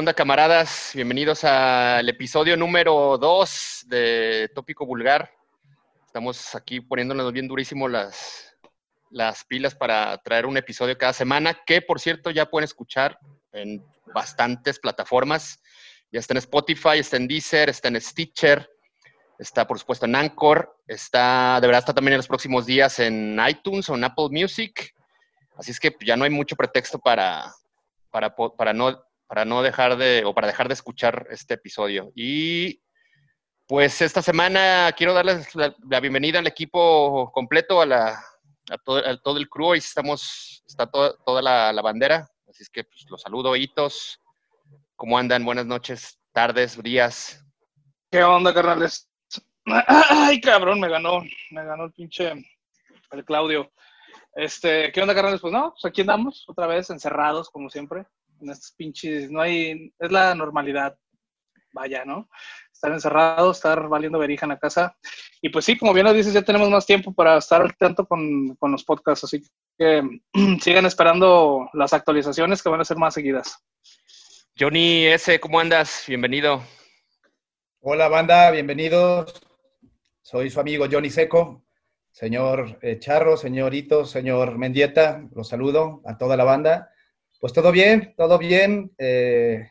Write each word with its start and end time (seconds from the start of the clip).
¿Qué 0.00 0.02
onda, 0.02 0.14
camaradas? 0.14 0.92
Bienvenidos 0.94 1.44
al 1.44 2.08
episodio 2.08 2.56
número 2.56 3.18
2 3.18 3.84
de 3.86 4.50
Tópico 4.54 4.86
Vulgar. 4.86 5.30
Estamos 6.06 6.54
aquí 6.54 6.80
poniéndonos 6.80 7.30
bien 7.34 7.46
durísimo 7.46 7.86
las, 7.86 8.56
las 9.10 9.44
pilas 9.44 9.74
para 9.74 10.16
traer 10.22 10.46
un 10.46 10.56
episodio 10.56 10.96
cada 10.96 11.12
semana, 11.12 11.52
que 11.66 11.82
por 11.82 12.00
cierto 12.00 12.30
ya 12.30 12.48
pueden 12.48 12.64
escuchar 12.64 13.18
en 13.52 13.84
bastantes 14.14 14.78
plataformas. 14.78 15.60
Ya 16.10 16.20
está 16.20 16.32
en 16.32 16.38
Spotify, 16.38 16.98
está 16.98 17.18
en 17.18 17.28
Deezer, 17.28 17.68
está 17.68 17.88
en 17.88 18.00
Stitcher, 18.00 18.70
está 19.38 19.66
por 19.66 19.78
supuesto 19.78 20.06
en 20.06 20.16
Anchor, 20.16 20.78
está, 20.86 21.58
de 21.60 21.66
verdad 21.66 21.80
está 21.80 21.92
también 21.92 22.14
en 22.14 22.20
los 22.20 22.28
próximos 22.28 22.64
días 22.64 22.98
en 23.00 23.38
iTunes 23.46 23.86
o 23.90 23.96
en 23.96 24.04
Apple 24.04 24.28
Music. 24.30 24.94
Así 25.58 25.72
es 25.72 25.78
que 25.78 25.94
ya 26.00 26.16
no 26.16 26.24
hay 26.24 26.30
mucho 26.30 26.56
pretexto 26.56 26.98
para, 26.98 27.52
para, 28.10 28.34
para 28.34 28.72
no 28.72 29.09
para 29.30 29.44
no 29.44 29.62
dejar 29.62 29.96
de, 29.96 30.24
o 30.24 30.34
para 30.34 30.48
dejar 30.48 30.66
de 30.66 30.74
escuchar 30.74 31.28
este 31.30 31.54
episodio. 31.54 32.10
Y 32.16 32.82
pues 33.68 34.02
esta 34.02 34.22
semana 34.22 34.92
quiero 34.96 35.14
darles 35.14 35.54
la, 35.54 35.72
bienvenida 36.00 36.40
al 36.40 36.48
equipo 36.48 37.30
completo, 37.32 37.80
a, 37.80 37.86
la, 37.86 38.24
a, 38.68 38.78
todo, 38.78 39.38
el 39.38 39.48
crew. 39.48 39.68
Hoy 39.68 39.78
estamos, 39.78 40.64
está 40.66 40.90
toda 40.90 41.42
la, 41.42 41.80
bandera, 41.80 42.28
así 42.48 42.64
es 42.64 42.70
que 42.70 42.82
pues, 42.82 43.06
los 43.08 43.22
saludo, 43.22 43.54
hitos. 43.54 44.20
¿Cómo 44.96 45.16
andan? 45.16 45.44
Buenas 45.44 45.64
noches, 45.64 46.18
tardes, 46.32 46.82
días. 46.82 47.40
¿Qué 48.10 48.24
onda, 48.24 48.52
carnales? 48.52 49.08
Ay, 49.64 50.40
cabrón, 50.40 50.80
me 50.80 50.88
ganó, 50.88 51.22
me 51.52 51.64
ganó 51.64 51.84
el 51.84 51.92
pinche, 51.92 52.32
el 53.12 53.24
Claudio. 53.24 53.70
Este, 54.34 54.90
¿qué 54.90 55.00
onda, 55.00 55.14
carnales? 55.14 55.40
Pues 55.40 55.52
no, 55.52 55.70
pues 55.70 55.84
aquí 55.84 56.00
andamos, 56.00 56.44
otra 56.48 56.66
vez 56.66 56.90
encerrados, 56.90 57.48
como 57.48 57.70
siempre 57.70 58.06
en 58.40 58.50
estos 58.50 58.72
pinches, 58.72 59.30
no 59.30 59.40
hay, 59.40 59.92
es 59.98 60.12
la 60.12 60.34
normalidad, 60.34 60.96
vaya, 61.72 62.04
¿no? 62.04 62.28
Estar 62.72 62.92
encerrado, 62.92 63.50
estar 63.50 63.88
valiendo 63.88 64.18
verija 64.18 64.46
en 64.46 64.50
la 64.50 64.58
casa. 64.58 64.96
Y 65.42 65.50
pues 65.50 65.64
sí, 65.64 65.78
como 65.78 65.92
bien 65.92 66.06
lo 66.06 66.12
dices, 66.12 66.32
ya 66.32 66.42
tenemos 66.42 66.70
más 66.70 66.86
tiempo 66.86 67.12
para 67.12 67.38
estar 67.38 67.60
al 67.60 67.76
tanto 67.76 68.06
con, 68.06 68.56
con 68.56 68.72
los 68.72 68.84
podcasts, 68.84 69.24
así 69.24 69.42
que 69.78 70.02
sigan 70.60 70.86
esperando 70.86 71.68
las 71.72 71.92
actualizaciones 71.92 72.62
que 72.62 72.68
van 72.68 72.80
a 72.80 72.84
ser 72.84 72.96
más 72.96 73.14
seguidas. 73.14 73.58
Johnny 74.58 75.06
S., 75.06 75.38
¿cómo 75.40 75.60
andas? 75.60 76.04
Bienvenido. 76.06 76.62
Hola 77.80 78.08
banda, 78.08 78.50
bienvenidos. 78.50 79.40
Soy 80.22 80.50
su 80.50 80.60
amigo 80.60 80.86
Johnny 80.90 81.10
Seco. 81.10 81.64
Señor 82.12 82.78
eh, 82.82 82.98
Charro, 82.98 83.36
señorito, 83.36 84.04
señor 84.04 84.58
Mendieta, 84.58 85.26
los 85.34 85.48
saludo 85.48 86.02
a 86.04 86.18
toda 86.18 86.36
la 86.36 86.44
banda. 86.44 86.90
Pues 87.40 87.54
todo 87.54 87.72
bien, 87.72 88.12
todo 88.18 88.36
bien. 88.36 88.92
Eh, 88.98 89.70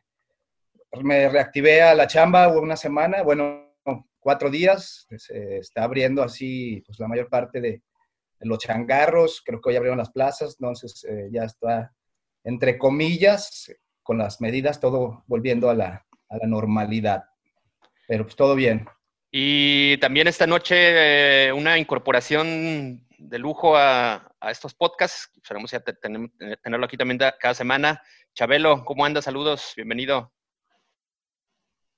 me 1.04 1.30
reactivé 1.30 1.84
a 1.84 1.94
la 1.94 2.08
chamba 2.08 2.48
una 2.48 2.76
semana, 2.76 3.22
bueno, 3.22 3.76
cuatro 4.20 4.50
días. 4.50 5.06
Está 5.30 5.84
abriendo 5.84 6.24
así 6.24 6.82
pues, 6.84 7.00
la 7.00 7.08
mayor 7.08 7.30
parte 7.30 7.62
de, 7.62 7.84
los 8.40 8.58
changarros. 8.58 9.44
Creo 9.46 9.62
que 9.62 9.70
hoy 9.70 9.76
abrieron 9.76 10.00
las 10.00 10.10
plazas, 10.12 10.56
entonces 10.60 11.06
eh, 11.08 11.30
ya 11.32 11.44
está, 11.44 11.94
entre 12.44 12.80
comillas, 12.80 13.72
con 14.02 14.18
las 14.18 14.42
medidas, 14.42 14.80
todo 14.80 15.24
volviendo 15.28 15.70
a 15.70 15.76
la, 15.76 16.08
a 16.30 16.38
la 16.38 16.48
normalidad. 16.48 17.26
Pero 18.08 18.24
pues 18.24 18.36
todo 18.36 18.56
bien. 18.56 18.88
Y 19.30 19.98
también 19.98 20.28
esta 20.28 20.48
noche 20.48 21.50
eh, 21.50 21.54
una 21.54 21.78
incorporación 21.78 23.06
de 23.20 23.38
lujo 23.38 23.78
a, 23.78 24.29
estos 24.42 24.74
podcasts. 24.74 25.32
Esperamos 25.36 25.72
ya 25.72 25.82
tenerlo 25.82 26.86
aquí 26.86 26.98
también 26.98 27.20
cada 27.40 27.54
semana. 27.54 28.02
Chabelo, 28.34 28.84
¿cómo 28.86 29.06
andas? 29.06 29.26
Saludos, 29.26 29.74
bienvenido. 29.76 30.32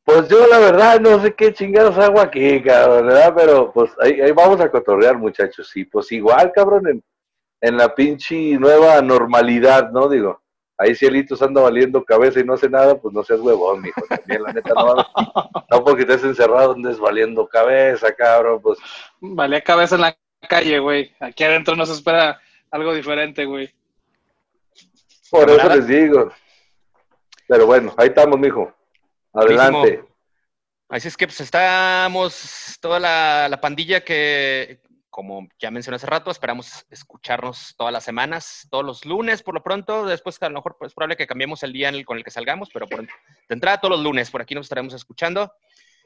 Pues 0.03 0.27
yo 0.27 0.47
la 0.47 0.57
verdad 0.57 0.99
no 0.99 1.21
sé 1.21 1.35
qué 1.35 1.53
chingados 1.53 1.97
hago 1.97 2.19
aquí, 2.19 2.61
cabrón, 2.63 3.07
¿verdad? 3.07 3.33
Pero 3.35 3.71
pues 3.71 3.91
ahí, 3.99 4.31
vamos 4.31 4.59
a 4.59 4.71
cotorrear, 4.71 5.17
muchachos. 5.17 5.75
Y 5.77 5.85
pues 5.85 6.11
igual, 6.11 6.51
cabrón, 6.53 6.87
en, 6.87 7.03
en 7.61 7.77
la 7.77 7.93
pinche 7.93 8.57
nueva 8.57 8.99
normalidad, 9.01 9.91
¿no? 9.91 10.09
Digo, 10.09 10.41
ahí 10.77 10.95
Cielitos 10.95 11.43
anda 11.43 11.61
valiendo 11.61 12.03
cabeza 12.03 12.39
y 12.39 12.43
no 12.43 12.55
hace 12.55 12.67
nada, 12.67 12.99
pues 12.99 13.13
no 13.13 13.23
seas 13.23 13.41
huevón, 13.41 13.83
mijo. 13.83 14.01
También, 14.09 14.41
la 14.41 14.53
neta, 14.53 14.73
no, 14.73 14.95
no 15.69 15.83
porque 15.83 16.01
estés 16.01 16.23
encerrado 16.23 16.73
andes 16.73 16.97
valiendo 16.97 17.47
cabeza, 17.47 18.11
cabrón, 18.15 18.59
pues. 18.59 18.79
Valía 19.19 19.61
cabeza 19.61 19.95
en 19.95 20.01
la 20.01 20.17
calle, 20.47 20.79
güey. 20.79 21.13
Aquí 21.19 21.43
adentro 21.43 21.75
nos 21.75 21.89
espera 21.89 22.39
algo 22.69 22.93
diferente, 22.93 23.45
güey. 23.45 23.73
Por 25.29 25.49
eso 25.49 25.69
les 25.69 25.87
digo. 25.87 26.31
Pero 27.47 27.65
bueno, 27.65 27.93
ahí 27.97 28.07
estamos, 28.07 28.39
mijo. 28.39 28.73
Adelante. 29.33 30.03
Así 30.89 31.07
es 31.07 31.15
que 31.15 31.25
pues 31.25 31.39
estamos 31.39 32.77
toda 32.81 32.99
la, 32.99 33.47
la, 33.49 33.61
pandilla 33.61 34.03
que, 34.03 34.81
como 35.09 35.47
ya 35.57 35.71
mencioné 35.71 35.95
hace 35.95 36.07
rato, 36.07 36.31
esperamos 36.31 36.85
escucharnos 36.89 37.75
todas 37.77 37.93
las 37.93 38.03
semanas, 38.03 38.67
todos 38.69 38.83
los 38.83 39.05
lunes 39.05 39.41
por 39.41 39.53
lo 39.53 39.63
pronto. 39.63 40.05
Después 40.05 40.41
a 40.41 40.49
lo 40.49 40.55
mejor 40.55 40.75
pues, 40.77 40.89
es 40.89 40.93
probable 40.93 41.15
que 41.15 41.27
cambiemos 41.27 41.63
el 41.63 41.71
día 41.71 41.87
en 41.87 41.95
el, 41.95 42.05
con 42.05 42.17
el 42.17 42.25
que 42.25 42.31
salgamos, 42.31 42.69
pero 42.73 42.87
por, 42.87 43.01
de 43.01 43.09
entrada 43.49 43.79
todos 43.79 43.95
los 43.95 44.03
lunes 44.03 44.29
por 44.29 44.41
aquí 44.41 44.53
nos 44.53 44.65
estaremos 44.65 44.93
escuchando. 44.93 45.53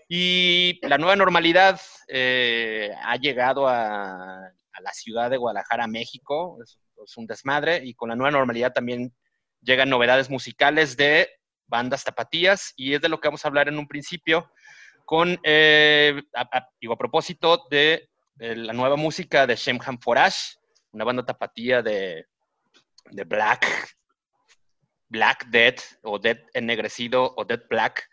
Y 0.08 0.80
la 0.88 0.98
nueva 0.98 1.16
normalidad 1.16 1.82
eh, 2.08 2.92
ha 3.04 3.16
llegado 3.18 3.68
a, 3.68 4.52
la 4.82 4.92
ciudad 4.94 5.30
de 5.30 5.38
Guadalajara, 5.38 5.88
México. 5.88 6.60
Es, 6.62 6.80
un 7.18 7.28
desmadre. 7.28 7.82
Y 7.84 7.94
con 7.94 8.10
la 8.10 8.16
nueva 8.16 8.32
normalidad 8.32 8.74
también 8.74 9.14
llegan 9.62 9.90
novedades 9.90 10.30
musicales 10.30 10.98
de 10.98 11.30
bandas 11.68 12.04
tapatías. 12.04 12.74
Y 12.76 12.94
es 12.94 13.02
de 13.02 13.10
lo 13.10 13.20
que 13.20 13.28
vamos 13.28 13.46
a 13.46 13.48
hablar 13.48 13.68
en 13.68 13.78
un 13.78 13.88
principio 13.88 14.50
con, 15.06 15.40
eh, 15.44 16.22
a, 16.36 16.68
digo, 16.80 16.94
a 16.94 16.98
propósito 16.98 17.66
de, 17.70 18.10
la 18.38 18.74
nueva 18.74 18.98
música 18.98 19.48
de 19.48 19.56
Shemham 19.56 19.98
Forash, 19.98 20.56
una 20.92 21.06
banda 21.06 21.26
tapatía 21.26 21.82
de, 21.82 22.26
de 23.12 23.24
Black, 23.24 23.96
Black 25.08 25.46
Dead 25.46 25.76
o 26.04 26.20
Dead 26.20 26.40
ennegrecido 26.54 27.34
o 27.38 27.46
Dead 27.46 27.62
Black 27.70 28.10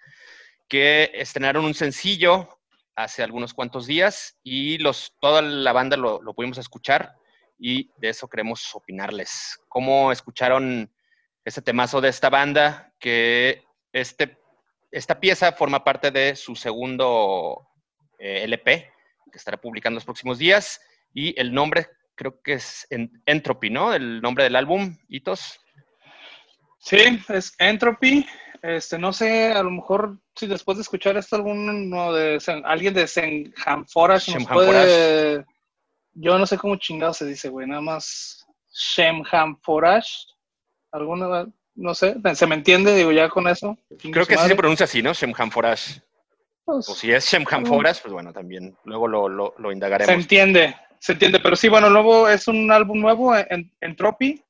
que 0.72 1.10
estrenaron 1.12 1.66
un 1.66 1.74
sencillo 1.74 2.48
hace 2.96 3.22
algunos 3.22 3.52
cuantos 3.52 3.86
días 3.86 4.38
y 4.42 4.78
los, 4.78 5.14
toda 5.20 5.42
la 5.42 5.70
banda 5.74 5.98
lo, 5.98 6.18
pudimos 6.34 6.56
escuchar 6.56 7.14
y 7.58 7.90
de 7.98 8.08
eso 8.08 8.26
queremos 8.26 8.74
opinarles. 8.74 9.60
¿Cómo 9.68 10.10
escucharon 10.10 10.90
ese 11.44 11.60
temazo 11.60 12.00
de 12.00 12.08
esta 12.08 12.30
banda? 12.30 12.90
Que 12.98 13.62
este, 13.92 14.38
esta 14.90 15.20
pieza 15.20 15.52
forma 15.52 15.84
parte 15.84 16.10
de 16.10 16.36
su 16.36 16.56
segundo 16.56 17.68
eh, 18.18 18.44
LP, 18.44 18.90
que 19.30 19.36
estará 19.36 19.58
publicando 19.58 19.96
los 19.96 20.06
próximos 20.06 20.38
días, 20.38 20.80
y 21.12 21.38
el 21.38 21.52
nombre 21.52 21.86
creo 22.14 22.40
que 22.40 22.54
es 22.54 22.86
Entropy, 23.26 23.68
¿no? 23.68 23.92
El 23.92 24.22
nombre 24.22 24.44
del 24.44 24.56
álbum, 24.56 24.96
Hitos. 25.10 25.60
Sí, 26.78 27.20
es 27.28 27.54
Entropy. 27.58 28.26
Este, 28.62 28.96
no 28.96 29.12
sé, 29.12 29.52
a 29.52 29.62
lo 29.62 29.70
mejor 29.70 30.18
si 30.36 30.46
después 30.46 30.78
de 30.78 30.82
escuchar 30.82 31.16
esto 31.16 31.34
alguno 31.34 32.12
de 32.12 32.38
alguien 32.64 32.94
de 32.94 33.08
Semhamforash 33.08 34.34
nos 34.34 34.46
puede 34.46 35.44
yo 36.14 36.38
no 36.38 36.46
sé 36.46 36.58
cómo 36.58 36.76
chingado 36.76 37.14
se 37.14 37.26
dice, 37.26 37.48
güey, 37.48 37.66
nada 37.66 37.81
más 37.81 38.46
Shemhamforash. 38.70 40.26
Alguna 40.90 41.46
no 41.75 41.94
sé, 41.94 42.16
se 42.34 42.46
me 42.46 42.54
entiende, 42.54 42.94
digo 42.94 43.12
ya 43.12 43.31
con 43.31 43.48
eso. 43.48 43.78
Creo 43.98 44.26
que 44.26 44.34
así 44.34 44.48
se 44.48 44.56
pronuncia 44.56 44.84
así, 44.84 45.02
¿no? 45.02 45.14
Shemhamforash. 45.14 46.00
Pues, 46.64 46.88
o 46.88 46.94
si 46.94 47.10
es 47.10 47.25
Shemhamforash, 47.25 48.02
pues 48.02 48.12
bueno, 48.12 48.32
también 48.32 48.76
luego 48.84 49.08
lo, 49.08 49.28
lo, 49.28 49.54
lo, 49.58 49.72
indagaremos. 49.72 50.08
Se 50.08 50.20
entiende, 50.20 50.76
se 50.98 51.12
entiende, 51.12 51.40
pero 51.40 51.56
sí, 51.56 51.69
bueno, 51.69 51.88
nuevo 51.88 52.28
es 52.28 52.46
un 52.46 52.70
álbum 52.70 53.00
nuevo 53.00 53.34
en, 53.34 53.72
en 53.81 53.96
Tropi 53.96 54.42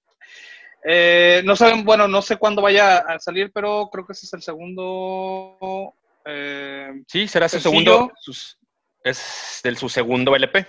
eh, 0.85 1.43
no 1.45 1.55
saben, 1.55 1.85
bueno, 1.85 2.09
no 2.09 2.23
sé 2.23 2.37
cuándo 2.37 2.61
vaya 2.61 2.99
a 2.99 3.19
salir, 3.19 3.53
pero 3.53 3.89
creo 3.93 4.05
que 4.05 4.13
ese 4.13 4.27
es 4.27 4.33
el 4.33 4.43
segundo. 4.43 5.95
Eh, 6.25 7.03
sí, 7.07 7.29
será 7.29 7.49
su 7.49 7.61
segundo. 7.61 8.13
es 9.05 9.61
del 9.63 9.77
su 9.77 9.89
segundo 9.89 10.35
LP. 10.35 10.67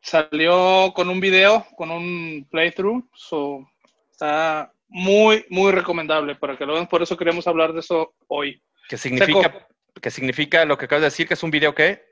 Salió 0.00 0.92
con 0.94 1.08
un 1.08 1.20
video, 1.20 1.66
con 1.76 1.90
un 1.90 2.46
playthrough. 2.50 3.08
So, 3.14 3.66
está 4.10 4.72
muy, 4.88 5.46
muy 5.48 5.72
recomendable 5.72 6.34
para 6.34 6.56
que 6.56 6.66
lo 6.66 6.74
vean. 6.74 6.88
Por 6.88 7.02
eso 7.02 7.16
queremos 7.16 7.46
hablar 7.46 7.72
de 7.72 7.80
eso 7.80 8.14
hoy. 8.26 8.60
¿Qué 8.88 8.98
significa, 8.98 9.66
¿qué 10.00 10.10
significa 10.10 10.64
lo 10.64 10.76
que 10.76 10.86
acabas 10.86 11.02
de 11.02 11.06
decir? 11.06 11.28
¿Que 11.28 11.34
es 11.34 11.42
un 11.42 11.50
video 11.50 11.74
qué? 11.74 12.04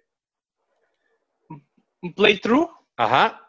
¿Un 2.00 2.14
playthrough? 2.14 2.70
Ajá. 2.96 3.40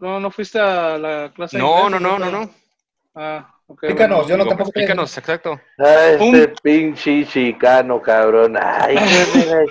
No, 0.00 0.18
no 0.20 0.30
fuiste 0.30 0.58
a 0.58 0.98
la 0.98 1.32
clase. 1.32 1.58
No, 1.58 1.88
no, 1.88 1.98
no, 1.98 2.18
no, 2.18 2.30
no. 2.30 2.61
Ah, 3.14 3.54
ok. 3.66 3.86
Pícanos, 3.88 4.26
yo 4.26 4.36
no 4.36 4.46
tampoco. 4.46 4.70
Explícanos, 4.70 5.16
exacto. 5.18 5.60
Ah, 5.78 6.16
este 6.18 6.48
pinche 6.62 7.26
chicano, 7.26 8.00
cabrón. 8.00 8.56
Ay, 8.60 8.96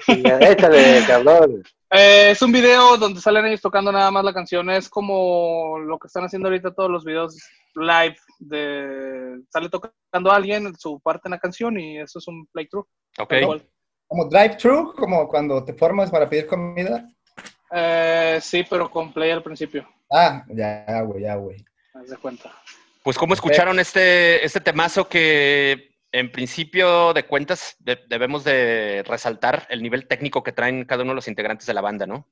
qué 0.05 0.37
Échale, 0.51 1.03
cabrón. 1.07 1.63
Eh, 1.89 2.31
es 2.31 2.41
un 2.41 2.51
video 2.51 2.97
donde 2.97 3.19
salen 3.19 3.45
ellos 3.45 3.61
tocando 3.61 3.91
nada 3.91 4.11
más 4.11 4.23
la 4.23 4.33
canción. 4.33 4.69
Es 4.69 4.87
como 4.89 5.79
lo 5.79 5.97
que 5.97 6.07
están 6.07 6.23
haciendo 6.23 6.47
ahorita 6.47 6.73
todos 6.73 6.89
los 6.89 7.03
videos 7.03 7.37
live 7.75 8.15
de 8.39 9.41
sale 9.49 9.69
tocando 9.69 10.31
alguien 10.31 10.73
su 10.77 10.99
parte 10.99 11.27
en 11.27 11.31
la 11.31 11.39
canción 11.39 11.79
y 11.79 11.99
eso 11.99 12.19
es 12.19 12.27
un 12.27 12.45
playthrough. 12.47 12.87
Ok. 13.19 13.33
Como 14.07 14.25
drive-thru, 14.25 14.93
como 14.93 15.27
cuando 15.27 15.63
te 15.63 15.73
formas 15.73 16.11
para 16.11 16.29
pedir 16.29 16.45
comida. 16.45 17.09
Eh, 17.71 18.39
sí, 18.41 18.65
pero 18.69 18.91
con 18.91 19.13
play 19.13 19.31
al 19.31 19.41
principio. 19.41 19.87
Ah, 20.11 20.43
ya, 20.49 21.01
güey, 21.01 21.23
ya, 21.23 21.35
güey. 21.35 21.63
Haz 21.93 22.09
de 22.09 22.17
cuenta. 22.17 22.51
Pues, 23.03 23.17
¿cómo 23.17 23.33
escucharon 23.33 23.79
este, 23.79 24.45
este 24.45 24.59
temazo 24.59 25.09
que 25.09 25.95
en 26.11 26.31
principio 26.31 27.13
de 27.13 27.25
cuentas 27.25 27.75
de- 27.79 27.99
debemos 28.07 28.43
de 28.43 29.03
resaltar 29.07 29.65
el 29.69 29.81
nivel 29.81 30.07
técnico 30.07 30.43
que 30.43 30.51
traen 30.51 30.85
cada 30.85 31.01
uno 31.03 31.13
de 31.13 31.15
los 31.15 31.27
integrantes 31.27 31.65
de 31.65 31.73
la 31.73 31.81
banda, 31.81 32.05
¿no? 32.05 32.27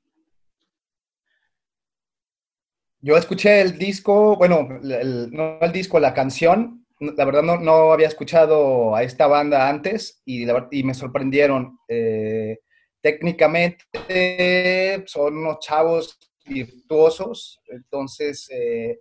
Yo 3.00 3.16
escuché 3.16 3.62
el 3.62 3.78
disco, 3.78 4.36
bueno, 4.36 4.68
el- 4.82 5.30
no 5.32 5.58
el 5.60 5.72
disco, 5.72 5.98
la 5.98 6.14
canción. 6.14 6.86
La 7.00 7.24
verdad 7.24 7.42
no, 7.42 7.58
no 7.58 7.92
había 7.92 8.08
escuchado 8.08 8.94
a 8.94 9.02
esta 9.02 9.26
banda 9.26 9.68
antes 9.70 10.20
y, 10.26 10.44
la 10.44 10.52
ver- 10.52 10.68
y 10.70 10.84
me 10.84 10.92
sorprendieron. 10.94 11.78
Eh, 11.88 12.58
técnicamente 13.00 15.02
son 15.06 15.38
unos 15.38 15.60
chavos 15.60 16.18
virtuosos, 16.44 17.58
entonces 17.68 18.46
eh, 18.50 19.00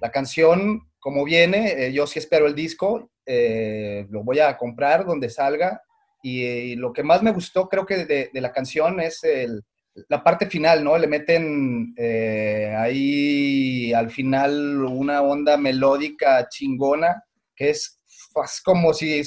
la 0.00 0.10
canción 0.10 0.90
como 1.00 1.24
viene, 1.24 1.86
eh, 1.86 1.92
yo 1.92 2.06
sí 2.06 2.18
espero 2.18 2.46
el 2.46 2.54
disco, 2.54 3.10
eh, 3.24 4.06
lo 4.10 4.22
voy 4.22 4.38
a 4.38 4.56
comprar 4.56 5.06
donde 5.06 5.30
salga 5.30 5.80
y, 6.22 6.76
lo 6.76 6.92
que 6.92 7.02
más 7.02 7.22
me 7.22 7.32
gustó 7.32 7.68
creo 7.68 7.86
que 7.86 8.04
de, 8.04 8.30
la 8.34 8.52
canción 8.52 9.00
es 9.00 9.24
el, 9.24 9.62
la 10.08 10.22
parte 10.22 10.46
final, 10.46 10.84
¿no? 10.84 10.98
Le 10.98 11.06
meten 11.06 11.94
eh, 11.96 12.74
ahí 12.76 13.92
al 13.94 14.10
final 14.10 14.84
una 14.84 15.22
onda 15.22 15.56
melódica 15.56 16.46
chingona, 16.48 17.24
que 17.56 17.70
es, 17.70 18.00
es 18.44 18.60
como, 18.62 18.92
si, 18.92 19.22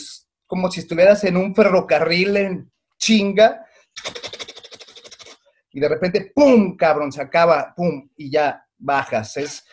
como 0.46 0.70
si 0.70 0.82
estuvieras 0.82 1.24
en 1.24 1.38
un 1.38 1.56
ferrocarril 1.56 2.38
en 2.38 2.72
chinga, 3.00 3.66
y 5.72 5.80
de 5.80 5.90
repente, 5.90 6.32
¡pum! 6.36 6.78
Cabrón, 6.78 7.12
se 7.12 7.22
acaba, 7.22 7.74
¡pum! 7.76 8.08
Y 8.16 8.30
ya 8.30 8.64
bajas. 8.78 9.38
Es, 9.38 9.64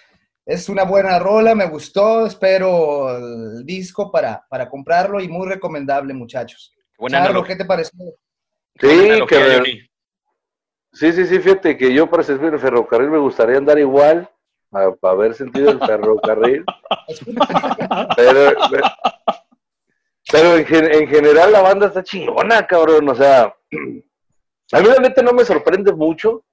es 0.46 0.68
una 0.68 0.84
buena 0.84 1.18
rola, 1.18 1.54
me 1.54 1.68
gustó, 1.68 2.26
espero 2.26 3.16
el 3.16 3.64
disco 3.64 4.10
para, 4.10 4.44
para 4.48 4.68
comprarlo 4.68 5.20
y 5.20 5.28
muy 5.28 5.48
recomendable, 5.48 6.14
muchachos. 6.14 6.74
Buena 6.98 7.24
analogía. 7.24 7.56
¿qué 7.56 7.62
te 7.62 7.64
pareció? 7.64 7.98
Sí, 8.80 9.20
que, 9.28 9.88
sí, 10.92 11.12
sí, 11.12 11.26
sí, 11.26 11.38
fíjate 11.38 11.76
que 11.76 11.92
yo 11.92 12.08
para 12.08 12.22
servir 12.22 12.52
el 12.52 12.60
ferrocarril 12.60 13.10
me 13.10 13.18
gustaría 13.18 13.58
andar 13.58 13.78
igual, 13.78 14.28
para, 14.70 14.94
haber 15.02 15.34
sentido 15.34 15.70
el 15.70 15.78
ferrocarril, 15.80 16.64
pero, 18.16 18.52
pero 20.30 20.56
en, 20.56 20.94
en 20.94 21.08
general 21.08 21.52
la 21.52 21.60
banda 21.60 21.88
está 21.88 22.02
chingona, 22.02 22.66
cabrón, 22.66 23.08
o 23.08 23.14
sea, 23.14 23.44
a 24.72 24.80
mí 24.80 24.88
la 24.88 24.96
neta 24.96 25.22
no 25.22 25.32
me 25.32 25.44
sorprende 25.44 25.92
mucho, 25.92 26.44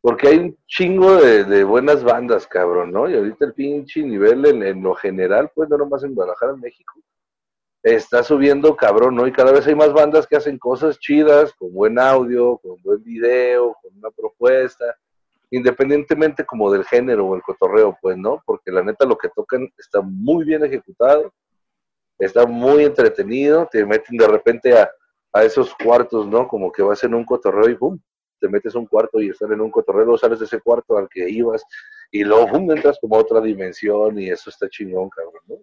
porque 0.00 0.28
hay 0.28 0.38
un 0.38 0.58
chingo 0.66 1.16
de, 1.16 1.64
buenas 1.64 2.02
bandas, 2.02 2.46
cabrón, 2.46 2.92
¿no? 2.92 3.08
Y 3.08 3.14
ahorita 3.14 3.44
el 3.44 3.54
pinche 3.54 4.02
nivel 4.02 4.46
en, 4.46 4.62
en 4.62 4.82
lo 4.82 4.94
general, 4.94 5.50
pues 5.54 5.68
no 5.68 5.76
nomás 5.76 6.02
en 6.04 6.14
Guadalajara, 6.14 6.52
en 6.54 6.60
México, 6.60 7.00
está 7.82 8.22
subiendo 8.22 8.76
cabrón, 8.76 9.14
¿no? 9.14 9.26
Y 9.26 9.32
cada 9.32 9.52
vez 9.52 9.66
hay 9.66 9.74
más 9.74 9.92
bandas 9.92 10.26
que 10.26 10.36
hacen 10.36 10.58
cosas 10.58 10.98
chidas, 10.98 11.52
con 11.54 11.72
buen 11.72 11.98
audio, 11.98 12.58
con 12.58 12.80
buen 12.82 13.02
video, 13.02 13.76
con 13.82 13.96
una 13.96 14.10
propuesta, 14.10 14.84
independientemente 15.50 16.44
como 16.44 16.70
del 16.70 16.84
género 16.84 17.26
o 17.26 17.34
el 17.36 17.42
cotorreo, 17.42 17.98
pues, 18.00 18.16
¿no? 18.16 18.42
Porque 18.46 18.70
la 18.70 18.82
neta 18.82 19.04
lo 19.04 19.18
que 19.18 19.28
tocan 19.28 19.68
está 19.78 20.00
muy 20.00 20.44
bien 20.44 20.64
ejecutado, 20.64 21.32
está 22.18 22.46
muy 22.46 22.84
entretenido, 22.84 23.68
te 23.70 23.84
meten 23.84 24.16
de 24.16 24.28
repente 24.28 24.78
a, 24.78 24.90
a 25.32 25.44
esos 25.44 25.74
cuartos, 25.74 26.26
¿no? 26.26 26.48
Como 26.48 26.70
que 26.72 26.82
vas 26.82 27.02
en 27.04 27.14
un 27.14 27.24
cotorreo 27.24 27.68
y 27.68 27.74
¡pum! 27.74 27.98
Te 28.40 28.48
metes 28.48 28.74
a 28.74 28.78
un 28.78 28.86
cuarto 28.86 29.20
y 29.20 29.28
estás 29.28 29.50
en 29.50 29.60
un 29.60 29.70
cotorreo, 29.70 30.16
sales 30.18 30.38
de 30.40 30.46
ese 30.46 30.60
cuarto 30.60 30.96
al 30.96 31.08
que 31.08 31.28
ibas 31.28 31.62
y 32.10 32.24
luego 32.24 32.48
entras 32.56 32.98
como 33.00 33.16
a 33.16 33.20
otra 33.20 33.40
dimensión 33.40 34.18
y 34.18 34.30
eso 34.30 34.50
está 34.50 34.68
chingón, 34.68 35.08
cabrón, 35.10 35.42
¿no? 35.46 35.56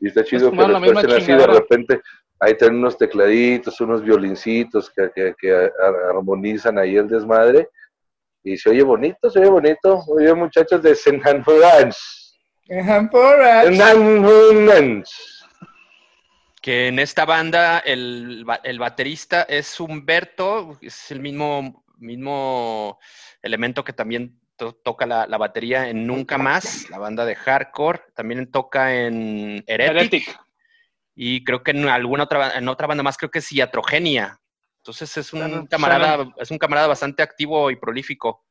Y 0.00 0.08
está 0.08 0.24
chido 0.24 0.50
que 0.50 0.56
después 0.80 0.96
misma 0.96 1.00
estén 1.00 1.16
así 1.22 1.32
de 1.32 1.46
repente, 1.60 2.00
ahí 2.40 2.54
tienen 2.56 2.78
unos 2.78 2.98
tecladitos, 2.98 3.80
unos 3.80 4.02
violincitos 4.02 4.90
que, 4.90 5.10
que, 5.14 5.34
que 5.38 5.52
ar- 5.52 5.96
armonizan 6.10 6.78
ahí 6.78 6.96
el 6.96 7.08
desmadre. 7.08 7.68
Y 8.42 8.58
se 8.58 8.68
oye 8.70 8.82
bonito, 8.82 9.30
se 9.30 9.38
oye 9.40 9.48
bonito. 9.48 10.00
Oye, 10.08 10.34
muchachos 10.34 10.82
de 10.82 10.94
Senhanfurans. 10.94 12.38
Senhanfurans. 13.78 15.33
Que 16.64 16.88
en 16.88 16.98
esta 16.98 17.26
banda 17.26 17.80
el, 17.80 18.46
el 18.62 18.78
baterista 18.78 19.42
es 19.42 19.78
Humberto, 19.78 20.78
es 20.80 21.10
el 21.10 21.20
mismo, 21.20 21.84
mismo 21.98 22.98
elemento 23.42 23.84
que 23.84 23.92
también 23.92 24.40
to- 24.56 24.72
toca 24.72 25.04
la, 25.04 25.26
la 25.26 25.36
batería 25.36 25.90
en 25.90 26.06
Nunca 26.06 26.38
Más, 26.38 26.88
la 26.88 26.96
banda 26.96 27.26
de 27.26 27.34
hardcore, 27.34 28.00
también 28.14 28.50
toca 28.50 28.94
en 28.96 29.62
Heretic, 29.66 29.96
Heretic. 30.24 30.40
y 31.14 31.44
creo 31.44 31.62
que 31.62 31.72
en 31.72 31.86
alguna 31.86 32.22
otra, 32.22 32.56
en 32.56 32.66
otra 32.66 32.86
banda 32.86 33.02
más 33.02 33.18
creo 33.18 33.30
que 33.30 33.40
es 33.40 33.52
Iatrogenia. 33.52 34.40
Entonces 34.78 35.14
es 35.18 35.34
un 35.34 35.66
camarada, 35.66 36.32
es 36.38 36.50
un 36.50 36.56
camarada 36.56 36.86
bastante 36.86 37.22
activo 37.22 37.70
y 37.70 37.76
prolífico. 37.76 38.42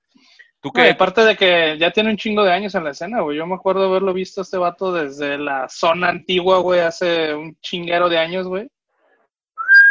¿Tú 0.63 0.71
No, 0.73 0.81
y 0.81 0.85
qué? 0.85 0.91
aparte 0.91 1.25
de 1.25 1.35
que 1.35 1.77
ya 1.77 1.91
tiene 1.91 2.09
un 2.09 2.15
chingo 2.15 2.41
de 2.41 2.53
años 2.53 2.73
en 2.73 2.85
la 2.85 2.91
escena, 2.91 3.19
güey. 3.19 3.37
Yo 3.37 3.45
me 3.45 3.55
acuerdo 3.55 3.83
haberlo 3.83 4.13
visto 4.13 4.39
a 4.39 4.43
este 4.43 4.57
vato 4.57 4.93
desde 4.93 5.37
la 5.37 5.67
zona 5.67 6.07
antigua, 6.07 6.59
güey, 6.59 6.79
hace 6.79 7.35
un 7.35 7.57
chinguero 7.59 8.07
de 8.07 8.17
años, 8.17 8.47
güey. 8.47 8.69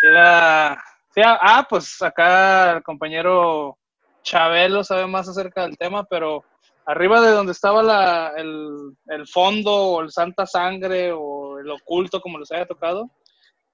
Era. 0.03 0.83
sí, 1.15 1.21
ah, 1.23 1.39
ah, 1.43 1.67
pues 1.69 2.01
acá 2.01 2.73
el 2.73 2.83
compañero 2.83 3.77
Chabelo 4.23 4.83
sabe 4.83 5.07
más 5.07 5.29
acerca 5.29 5.61
del 5.63 5.77
tema, 5.77 6.05
pero 6.05 6.43
arriba 6.87 7.21
de 7.21 7.33
donde 7.33 7.53
estaba 7.53 7.83
la, 7.83 8.33
el, 8.39 8.97
el 9.09 9.29
fondo 9.29 9.75
o 9.75 10.01
el 10.01 10.11
Santa 10.11 10.47
Sangre 10.47 11.13
o 11.13 11.59
el 11.59 11.71
oculto, 11.71 12.23
como 12.23 12.39
les 12.39 12.51
haya 12.51 12.65
tocado, 12.65 13.11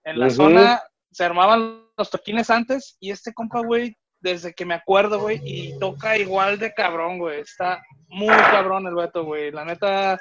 en 0.02 0.18
la 0.18 0.30
zona 0.30 0.82
se 1.12 1.24
armaban 1.24 1.84
los 1.96 2.10
toquines 2.10 2.50
antes 2.50 2.96
y 2.98 3.12
este 3.12 3.32
compa, 3.32 3.60
güey, 3.60 3.96
desde 4.20 4.52
que 4.52 4.64
me 4.64 4.74
acuerdo, 4.74 5.20
güey, 5.20 5.40
y 5.44 5.78
toca 5.78 6.16
igual 6.16 6.58
de 6.58 6.72
cabrón, 6.74 7.18
güey. 7.18 7.40
Está 7.40 7.82
muy 8.08 8.34
cabrón 8.34 8.86
el 8.86 8.94
Beto, 8.94 9.24
güey. 9.24 9.50
La 9.50 9.64
neta. 9.64 10.18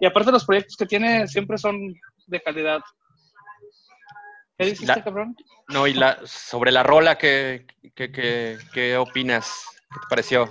Y 0.00 0.06
aparte 0.06 0.32
los 0.32 0.44
proyectos 0.44 0.76
que 0.76 0.86
tiene 0.86 1.26
siempre 1.28 1.58
son 1.58 1.94
de 2.26 2.40
calidad. 2.42 2.80
¿Qué 4.58 4.66
dijiste, 4.66 4.86
La- 4.86 5.04
cabrón? 5.04 5.36
No, 5.68 5.86
y 5.86 5.94
la, 5.94 6.18
sobre 6.24 6.72
la 6.72 6.82
rola, 6.82 7.18
¿qué, 7.18 7.66
qué, 7.94 8.10
qué, 8.10 8.58
qué 8.72 8.96
opinas? 8.96 9.52
¿Qué 9.92 10.00
te 10.00 10.06
pareció? 10.08 10.48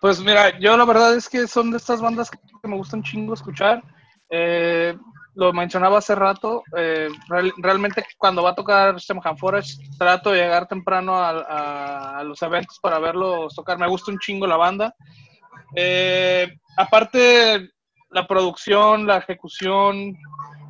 Pues 0.00 0.20
mira, 0.20 0.58
yo 0.58 0.76
la 0.76 0.84
verdad 0.84 1.14
es 1.16 1.28
que 1.28 1.46
son 1.48 1.70
de 1.70 1.78
estas 1.78 2.00
bandas 2.00 2.30
que 2.30 2.38
me 2.68 2.76
gustan 2.76 3.02
chingo 3.02 3.34
escuchar. 3.34 3.82
Eh, 4.30 4.96
lo 5.36 5.52
mencionaba 5.52 5.98
hace 5.98 6.14
rato. 6.14 6.62
eh, 6.76 7.08
real- 7.28 7.52
realmente 7.58 8.04
cuando 8.18 8.42
va 8.42 8.50
a 8.50 8.54
tocar 8.54 8.98
Stemham 9.00 9.36
Forest, 9.36 9.80
trato 9.98 10.30
de 10.30 10.40
llegar 10.40 10.66
temprano 10.66 11.14
a, 11.16 11.30
a- 11.30 12.18
a 12.18 12.24
los 12.24 12.40
eventos 12.42 12.78
para 12.80 12.98
verlos 12.98 13.54
tocar. 13.54 13.78
Me 13.78 13.86
gusta 13.88 14.10
un 14.10 14.18
chingo 14.18 14.46
la 14.46 14.56
banda. 14.56 14.94
Eh, 15.74 16.48
aparte, 16.76 17.70
la 18.10 18.26
producción, 18.26 19.06
la 19.06 19.18
ejecución, 19.18 20.14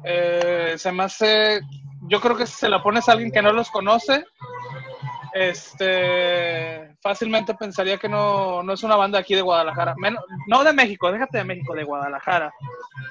eh, 0.04 0.74
se 0.76 0.92
me 0.92 1.04
hace. 1.04 1.60
Yo 2.08 2.20
creo 2.20 2.36
que 2.36 2.46
si 2.46 2.54
se 2.54 2.68
la 2.68 2.82
pones 2.82 3.08
a 3.08 3.12
alguien 3.12 3.30
que 3.32 3.42
no 3.42 3.52
los 3.52 3.70
conoce, 3.70 4.24
este 5.38 6.96
fácilmente 7.02 7.54
pensaría 7.54 7.98
que 7.98 8.08
no, 8.08 8.62
no 8.62 8.72
es 8.72 8.82
una 8.82 8.96
banda 8.96 9.18
aquí 9.18 9.34
de 9.34 9.42
Guadalajara. 9.42 9.94
Menos- 9.98 10.24
no 10.48 10.64
de 10.64 10.72
México, 10.72 11.12
déjate 11.12 11.38
de 11.38 11.44
México, 11.44 11.74
de 11.74 11.84
Guadalajara. 11.84 12.52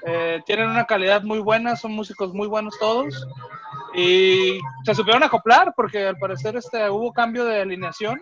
Eh, 0.05 0.41
tienen 0.46 0.70
una 0.70 0.86
calidad 0.86 1.22
muy 1.24 1.39
buena, 1.39 1.75
son 1.75 1.91
músicos 1.94 2.34
muy 2.34 2.48
buenos 2.48 2.77
todos. 2.79 3.27
Y 3.94 4.60
se 4.84 4.96
supieron 4.96 5.24
acoplar 5.24 5.74
porque 5.75 6.08
al 6.08 6.17
parecer 6.17 6.55
este, 6.58 6.89
hubo 6.89 7.13
cambio 7.13 7.46
de 7.46 7.62
alineación. 7.62 8.20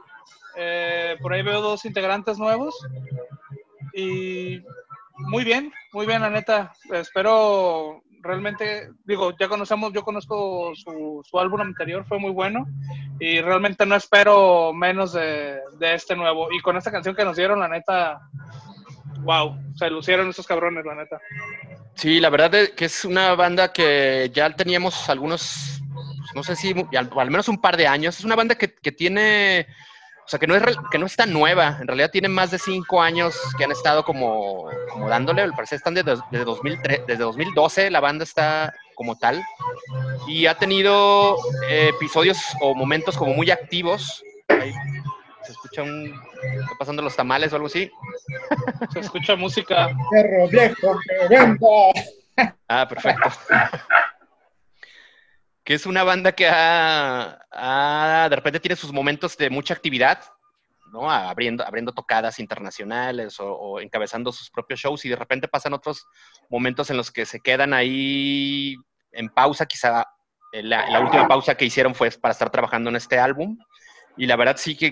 Eh, 0.56 1.16
por 1.22 1.34
ahí 1.34 1.42
veo 1.42 1.62
dos 1.62 1.86
integrantes 1.86 2.38
nuevos. 2.38 2.76
Y 3.96 4.62
muy 5.18 5.44
bien, 5.44 5.72
muy 5.94 6.06
bien, 6.06 6.22
la 6.22 6.30
neta. 6.30 6.74
Espero 6.92 8.04
realmente, 8.24 8.89
digo, 9.03 9.34
ya 9.38 9.50
conocemos, 9.50 9.92
yo 9.94 10.03
conozco 10.03 10.74
su, 10.75 11.22
su 11.30 11.39
álbum 11.39 11.62
anterior, 11.62 12.06
fue 12.08 12.18
muy 12.18 12.32
bueno. 12.32 12.65
Y 13.20 13.42
realmente 13.42 13.86
no 13.86 13.96
espero 13.96 14.74
menos 14.74 15.13
de, 15.13 15.60
de 15.77 15.94
este 15.94 16.15
nuevo. 16.15 16.51
Y 16.51 16.62
con 16.62 16.77
esta 16.77 16.92
canción 16.92 17.15
que 17.15 17.25
nos 17.25 17.36
dieron, 17.36 17.60
la 17.60 17.68
neta, 17.68 18.22
wow, 19.20 19.56
se 19.75 19.89
lucieron 19.89 20.30
esos 20.30 20.48
cabrones, 20.48 20.86
la 20.86 20.96
neta. 20.96 21.20
Sí, 21.96 22.20
la 22.20 22.30
verdad 22.30 22.56
es 22.56 22.70
que 22.72 22.86
es 22.86 23.06
una 23.06 23.36
banda 23.36 23.72
que 23.72 24.32
ya 24.34 24.50
teníamos 24.56 25.10
algunos, 25.10 25.82
no 26.34 26.44
sé 26.44 26.56
si, 26.56 26.74
al, 26.98 27.10
al 27.15 27.32
menos 27.32 27.50
un 27.50 27.62
par 27.62 27.77
de 27.77 27.88
años. 27.88 28.18
Es 28.18 28.25
una 28.25 28.36
banda 28.36 28.56
que, 28.56 28.74
que 28.74 28.92
tiene, 28.92 29.68
sea, 30.34 30.40
que 30.40 30.48
no, 30.48 30.56
es, 30.56 30.63
que 30.92 30.98
no 30.98 31.06
es 31.06 31.16
tan 31.16 31.32
nueva. 31.32 31.78
En 31.80 31.88
realidad 31.88 32.10
tienen 32.12 32.34
más 32.34 32.52
de 32.52 32.58
cinco 32.58 33.02
años 33.02 33.36
que 33.58 33.63
han 33.63 33.72
estado 33.72 34.04
como, 34.04 34.70
como 34.90 35.08
dándole. 35.08 35.44
Al 35.44 35.54
parecer 35.54 35.78
están 35.78 35.94
desde, 35.94 36.16
desde, 36.32 36.46
2003, 36.46 37.02
desde 37.06 37.24
2012 37.24 37.92
la 37.92 38.00
banda 38.00 38.24
está 38.24 38.74
como 38.96 39.18
tal. 39.18 39.44
Y 40.28 40.48
ha 40.48 40.58
tenido 40.58 41.38
eh, 41.70 41.92
episodios 41.96 42.40
o 42.62 42.74
momentos 42.74 43.16
como 43.16 43.34
muy 43.34 43.52
activos. 43.52 44.24
Ahí 44.50 44.74
se 45.44 45.52
escucha 45.52 45.84
un... 45.84 46.13
Está 46.44 46.75
pasando 46.80 47.02
los 47.02 47.16
tamales 47.16 47.54
o 47.54 47.56
algo 47.56 47.68
así. 47.68 47.92
Se 48.92 49.00
escucha 49.00 49.36
música. 49.36 49.96
Perro 50.10 50.48
viejo. 50.48 51.94
Ah, 52.68 52.88
perfecto. 52.88 53.30
que 55.63 55.74
es 55.74 55.86
una 55.86 56.03
banda 56.03 56.34
que 56.34 56.48
ha, 56.48 57.39
ha- 57.51 58.27
de 58.29 58.36
repente 58.36 58.60
tiene 58.60 58.75
sus 58.75 58.91
momentos 58.91 59.38
de 59.38 59.50
mucha 59.50 59.74
actividad, 59.74 60.24
¿no? 60.91 61.10
Abriendo, 61.10 61.63
tocadas 61.93 62.39
internacionales 62.39 63.38
o, 63.39 63.79
encabezando 63.79 64.32
sus 64.32 64.50
propios 64.50 64.79
shows 64.79 65.05
y 65.05 65.10
de 65.10 65.15
repente 65.15 65.48
pasan 65.48 65.74
otros 65.74 66.05
momentos 66.50 66.89
en 66.89 66.98
los 66.98 67.12
que 67.12 67.25
se 67.25 67.39
quedan 67.39 67.74
ahí 67.74 68.75
en 69.12 69.29
pausa, 69.29 69.65
quizá 69.65 70.05
eh, 70.51 70.62
la, 70.63 71.00
última 71.00 71.27
pausa 71.27 71.55
que 71.55 71.65
hicieron 71.65 71.96
fue 71.96 72.12
para 72.12 72.34
estar 72.34 72.50
trabajando 72.50 72.89
en 72.89 72.96
este 72.98 73.17
álbum 73.17 73.58
y 74.17 74.27
la 74.27 74.36
verdad 74.36 74.58
sí 74.58 74.75
que 74.75 74.91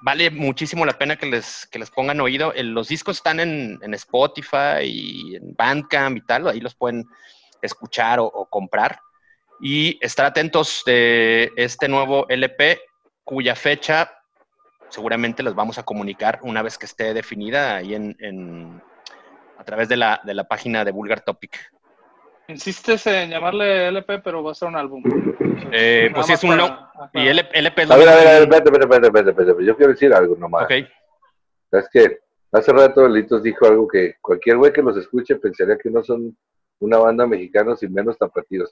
vale 0.00 0.30
muchísimo 0.30 0.86
la 0.86 0.98
pena 0.98 1.16
que 1.16 1.26
les, 1.26 1.66
que 1.66 1.78
les 1.78 1.90
pongan 1.90 2.20
oído. 2.20 2.52
El- 2.54 2.72
los 2.72 2.88
discos 2.88 3.16
están 3.18 3.40
en, 3.40 3.78
Spotify 3.94 4.82
y 4.84 5.36
en 5.36 5.54
Bandcamp 5.54 6.16
y 6.16 6.20
tal, 6.22 6.48
ahí 6.48 6.60
los 6.60 6.74
pueden 6.74 7.04
escuchar 7.60 8.18
o 8.20 8.46
comprar. 8.50 8.98
Y 9.62 9.96
estar 10.04 10.26
atentos 10.26 10.82
de 10.84 11.52
este 11.56 11.86
nuevo 11.88 12.26
LP, 12.28 12.80
cuya 13.24 13.54
fecha 13.54 14.10
seguramente 14.88 15.42
les 15.42 15.54
vamos 15.54 15.78
a 15.78 15.84
comunicar 15.84 16.40
una 16.42 16.60
vez 16.62 16.76
que 16.76 16.84
esté 16.86 17.14
definida 17.14 17.76
ahí 17.76 17.94
en, 17.94 18.14
en- 18.18 18.82
a 19.56 19.64
través 19.64 19.88
de 19.88 19.96
la, 19.96 20.20
de 20.24 20.34
la 20.34 20.44
página 20.44 20.84
de 20.84 20.90
Vulgar 20.90 21.20
Topic. 21.22 21.56
Insistes 22.48 23.06
en 23.06 23.30
llamarle 23.30 23.86
LP, 23.88 24.18
pero 24.18 24.42
va 24.42 24.50
a 24.50 24.54
ser 24.54 24.66
un 24.68 24.76
álbum. 24.76 25.02
Eh, 25.70 26.10
pues 26.12 26.26
sí, 26.26 26.32
es 26.32 26.42
un 26.42 26.56
long- 26.56 26.76
para 26.92 27.24
Y. 27.24 27.28
LP, 27.28 27.58
LP 27.58 27.82
es 27.82 27.90
A 27.92 27.96
ver, 27.96 28.08
a 28.08 28.14
ver, 28.16 28.26
a 28.26 28.30
ver, 28.32 28.42
espérate, 28.42 28.68
espérate, 28.68 28.84
espérate, 28.84 29.06
espérate, 29.06 29.30
espérate. 29.30 29.64
Yo 29.64 29.76
quiero 29.76 29.92
decir 29.92 30.12
algo 30.12 30.34
nomás. 30.36 30.64
Ok. 30.64 30.72
Es 31.70 31.88
que 31.90 32.18
hace 32.50 32.72
rato 32.72 33.08
Litos 33.08 33.42
dijo 33.44 33.64
algo 33.66 33.86
que 33.86 34.16
cualquier 34.20 34.56
güey 34.56 34.72
que 34.72 34.82
los 34.82 34.96
escuche 34.96 35.36
pensaría 35.36 35.78
que 35.78 35.88
no 35.88 36.02
son 36.02 36.36
una 36.80 36.98
banda 36.98 37.26
mexicana 37.26 37.76
sin 37.76 37.94
menos 37.94 38.18
tapatíos. 38.18 38.70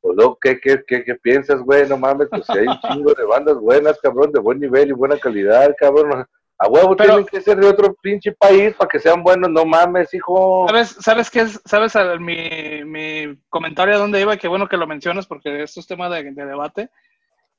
Pues 0.00 0.16
no, 0.16 0.36
¿qué, 0.40 0.60
qué, 0.60 0.82
qué, 0.86 1.04
qué 1.04 1.14
piensas, 1.16 1.60
güey? 1.60 1.88
No 1.88 1.96
mames, 1.98 2.28
pues 2.30 2.44
si 2.46 2.58
hay 2.58 2.66
un 2.66 2.80
chingo 3.02 3.14
de 3.14 3.24
bandas 3.24 3.56
buenas, 3.58 3.98
cabrón, 4.00 4.32
de 4.32 4.40
buen 4.40 4.60
nivel 4.60 4.88
y 4.88 4.92
buena 4.92 5.18
calidad, 5.18 5.74
cabrón. 5.78 6.24
A 6.60 6.66
huevo 6.68 6.96
Pero- 6.96 7.10
tienen 7.10 7.26
que 7.26 7.40
ser 7.40 7.56
de 7.58 7.68
otro 7.68 7.94
pinche 8.02 8.32
país 8.32 8.74
para 8.74 8.88
que 8.88 8.98
sean 8.98 9.22
buenos, 9.22 9.50
no 9.50 9.64
mames, 9.64 10.12
hijo. 10.14 10.66
¿Sabes, 10.68 10.88
¿Sabes 11.00 11.30
qué 11.30 11.40
es? 11.40 11.60
¿Sabes 11.64 11.94
mi, 12.20 12.82
mi 12.84 13.36
comentario 13.48 13.94
a 13.94 13.98
dónde 13.98 14.20
iba? 14.20 14.36
Qué 14.36 14.48
bueno 14.48 14.68
que 14.68 14.76
lo 14.76 14.86
mencionas 14.86 15.26
porque 15.26 15.62
esto 15.62 15.78
es 15.80 15.86
tema 15.86 16.08
de, 16.08 16.24
de 16.32 16.44
debate. 16.46 16.90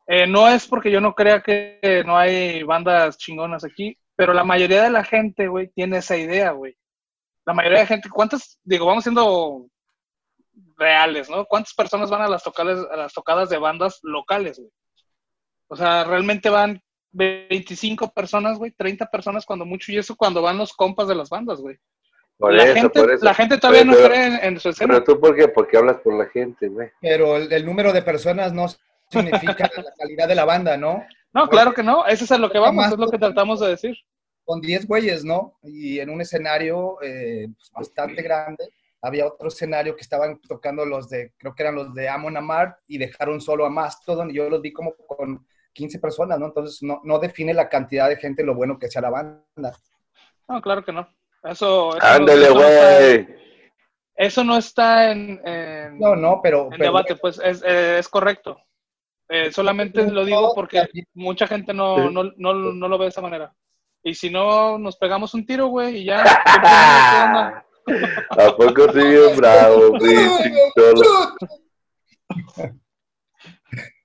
Eh, 0.07 0.25
no 0.27 0.47
es 0.49 0.67
porque 0.67 0.91
yo 0.91 0.99
no 0.99 1.13
crea 1.13 1.41
que 1.41 2.03
no 2.05 2.17
hay 2.17 2.63
bandas 2.63 3.17
chingonas 3.17 3.63
aquí, 3.63 3.97
pero 4.15 4.33
la 4.33 4.43
mayoría 4.43 4.83
de 4.83 4.89
la 4.89 5.03
gente, 5.03 5.47
güey, 5.47 5.67
tiene 5.69 5.97
esa 5.99 6.17
idea, 6.17 6.51
güey. 6.51 6.75
La 7.45 7.53
mayoría 7.53 7.79
de 7.79 7.85
gente, 7.85 8.09
¿cuántas? 8.09 8.59
Digo, 8.63 8.85
vamos 8.85 9.03
siendo 9.03 9.67
reales, 10.79 11.29
¿no? 11.29 11.45
¿Cuántas 11.45 11.73
personas 11.73 12.09
van 12.09 12.21
a 12.21 12.27
las, 12.29 12.43
tocales, 12.43 12.79
a 12.91 12.95
las 12.95 13.13
tocadas 13.13 13.49
de 13.49 13.57
bandas 13.57 13.99
locales, 14.01 14.57
güey? 14.57 14.71
O 15.67 15.75
sea, 15.75 16.03
realmente 16.03 16.49
van 16.49 16.81
25 17.11 18.11
personas, 18.13 18.57
güey, 18.57 18.71
30 18.71 19.05
personas 19.11 19.45
cuando 19.45 19.65
mucho, 19.65 19.91
y 19.91 19.97
eso 19.97 20.15
cuando 20.15 20.41
van 20.41 20.57
los 20.57 20.73
compas 20.73 21.07
de 21.07 21.15
las 21.15 21.29
bandas, 21.29 21.59
güey. 21.59 21.77
Por 22.37 22.53
la, 22.53 22.63
eso, 22.63 22.73
gente, 22.73 22.99
por 23.01 23.11
eso. 23.11 23.25
la 23.25 23.33
gente 23.33 23.57
todavía 23.57 23.81
Pero- 23.81 24.01
no 24.01 24.07
cree 24.07 24.25
en, 24.27 24.33
en 24.41 24.59
su 24.59 24.69
escena. 24.69 24.93
Pero 24.93 25.03
tú, 25.03 25.19
¿por 25.19 25.35
qué? 25.35 25.49
Porque 25.49 25.77
hablas 25.77 25.97
por 25.97 26.17
la 26.17 26.25
gente, 26.29 26.69
güey. 26.69 26.89
Pero 27.01 27.35
el, 27.35 27.51
el 27.51 27.65
número 27.65 27.91
de 27.91 28.01
personas 28.01 28.53
no 28.53 28.67
significa 29.11 29.69
la 29.83 29.93
calidad 29.97 30.27
de 30.27 30.35
la 30.35 30.45
banda, 30.45 30.77
¿no? 30.77 31.05
No, 31.33 31.47
claro 31.49 31.73
que 31.73 31.83
no. 31.83 32.05
Eso 32.05 32.23
es 32.23 32.31
a 32.31 32.37
lo 32.37 32.49
que 32.49 32.59
vamos, 32.59 32.85
es 32.85 32.97
lo 32.97 33.09
que 33.09 33.17
tratamos 33.17 33.59
de 33.59 33.69
decir. 33.69 33.97
Con 34.45 34.61
10 34.61 34.87
güeyes, 34.87 35.25
¿no? 35.25 35.59
Y 35.63 35.99
en 35.99 36.09
un 36.09 36.21
escenario 36.21 36.97
eh, 37.01 37.47
pues, 37.53 37.71
bastante 37.71 38.21
grande. 38.21 38.69
Había 39.01 39.25
otro 39.27 39.47
escenario 39.47 39.95
que 39.95 40.01
estaban 40.01 40.39
tocando 40.41 40.85
los 40.85 41.09
de, 41.09 41.33
creo 41.37 41.55
que 41.55 41.63
eran 41.63 41.75
los 41.75 41.93
de 41.93 42.09
Amon 42.09 42.35
Amart, 42.37 42.77
y 42.87 42.97
dejaron 42.97 43.39
solo 43.39 43.65
a 43.65 43.69
Mastodon, 43.69 44.29
y 44.31 44.35
yo 44.35 44.49
los 44.49 44.61
vi 44.61 44.73
como 44.73 44.93
con 45.07 45.45
15 45.73 45.99
personas, 45.99 46.39
¿no? 46.39 46.47
Entonces 46.47 46.81
no, 46.83 46.99
no 47.03 47.19
define 47.19 47.53
la 47.53 47.69
cantidad 47.69 48.09
de 48.09 48.17
gente 48.17 48.43
lo 48.43 48.55
bueno 48.55 48.77
que 48.77 48.89
sea 48.89 49.01
la 49.01 49.09
banda. 49.09 49.73
No, 50.47 50.61
claro 50.61 50.83
que 50.83 50.91
no. 50.91 51.07
Eso, 51.43 51.95
eso 51.95 52.05
Ándale, 52.05 52.43
eso 52.45 52.53
no 52.55 52.61
está- 52.61 52.99
güey. 52.99 53.27
Eso 54.15 54.43
no 54.43 54.57
está 54.57 55.11
en, 55.11 55.41
en- 55.47 55.97
No, 55.97 56.15
no, 56.15 56.41
pero... 56.43 56.63
en 56.65 56.69
pero- 56.71 56.83
debate, 56.83 57.15
pues 57.15 57.39
es, 57.41 57.63
es 57.63 58.07
correcto. 58.09 58.57
Eh, 59.29 59.51
solamente 59.51 60.09
lo 60.11 60.25
digo 60.25 60.53
porque 60.55 60.83
mucha 61.13 61.47
gente 61.47 61.71
no, 61.73 62.09
no, 62.09 62.23
no, 62.35 62.53
no 62.53 62.87
lo 62.87 62.97
ve 62.97 63.05
de 63.05 63.09
esa 63.09 63.21
manera. 63.21 63.53
Y 64.03 64.15
si 64.15 64.29
no, 64.29 64.77
nos 64.77 64.97
pegamos 64.97 65.33
un 65.35 65.45
tiro, 65.45 65.67
güey, 65.67 65.97
y 65.99 66.05
ya. 66.05 66.23
¿A 68.31 68.55
poco 68.55 68.91
sí 68.93 68.99
bien 68.99 69.35
bravo? 69.37 69.97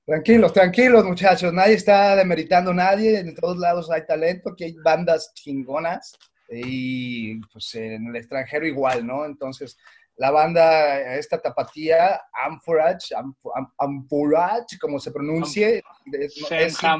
Tranquilos, 0.06 0.52
tranquilos, 0.52 1.02
muchachos. 1.04 1.50
Nadie 1.52 1.74
está 1.74 2.14
demeritando 2.14 2.72
a 2.72 2.74
nadie. 2.74 3.18
En 3.20 3.34
todos 3.34 3.56
lados 3.56 3.90
hay 3.90 4.04
talento, 4.06 4.50
aquí 4.50 4.64
hay 4.64 4.74
bandas 4.84 5.32
chingonas. 5.34 6.12
Y 6.50 7.40
pues 7.46 7.74
en 7.74 8.08
el 8.08 8.16
extranjero 8.16 8.66
igual, 8.66 9.06
¿no? 9.06 9.24
Entonces, 9.24 9.78
la 10.16 10.30
banda, 10.30 11.16
esta 11.16 11.40
tapatía, 11.40 12.20
Amforage, 12.34 13.14
Am- 13.16 13.34
Am- 13.54 13.72
Amforage, 13.78 14.78
como 14.78 15.00
se 15.00 15.10
pronuncie. 15.10 15.82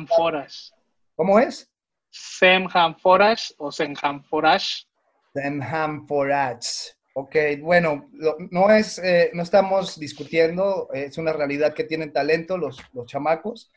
Forage. 0.07 0.71
¿Cómo 1.15 1.39
es? 1.39 1.71
Forage 2.99 3.53
o 3.59 3.71
Semham 5.35 6.07
Forage. 6.07 6.07
Denham 6.07 6.07
Forage. 6.07 6.69
Ok, 7.17 7.37
bueno, 7.61 8.09
lo- 8.13 8.37
no 8.51 8.71
es, 8.71 8.99
eh, 8.99 9.31
no 9.35 9.43
estamos 9.43 9.99
discutiendo, 10.01 10.89
es 10.93 11.17
una 11.19 11.33
realidad 11.33 11.73
que 11.75 11.85
tienen 11.85 12.13
talento 12.13 12.57
los, 12.59 12.79
los 12.93 13.07
chamacos. 13.07 13.71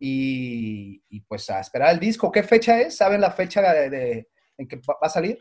Y, 0.00 1.02
y, 1.08 1.20
pues 1.22 1.48
a 1.50 1.58
esperar 1.60 1.92
el 1.92 1.98
disco. 1.98 2.30
¿Qué 2.30 2.42
fecha 2.44 2.80
es? 2.80 2.96
¿Saben 2.96 3.20
la 3.20 3.32
fecha 3.32 3.60
de, 3.74 4.28
en 4.56 4.68
que 4.68 4.76
va 4.76 4.94
va 4.94 5.06
a 5.06 5.08
salir? 5.10 5.38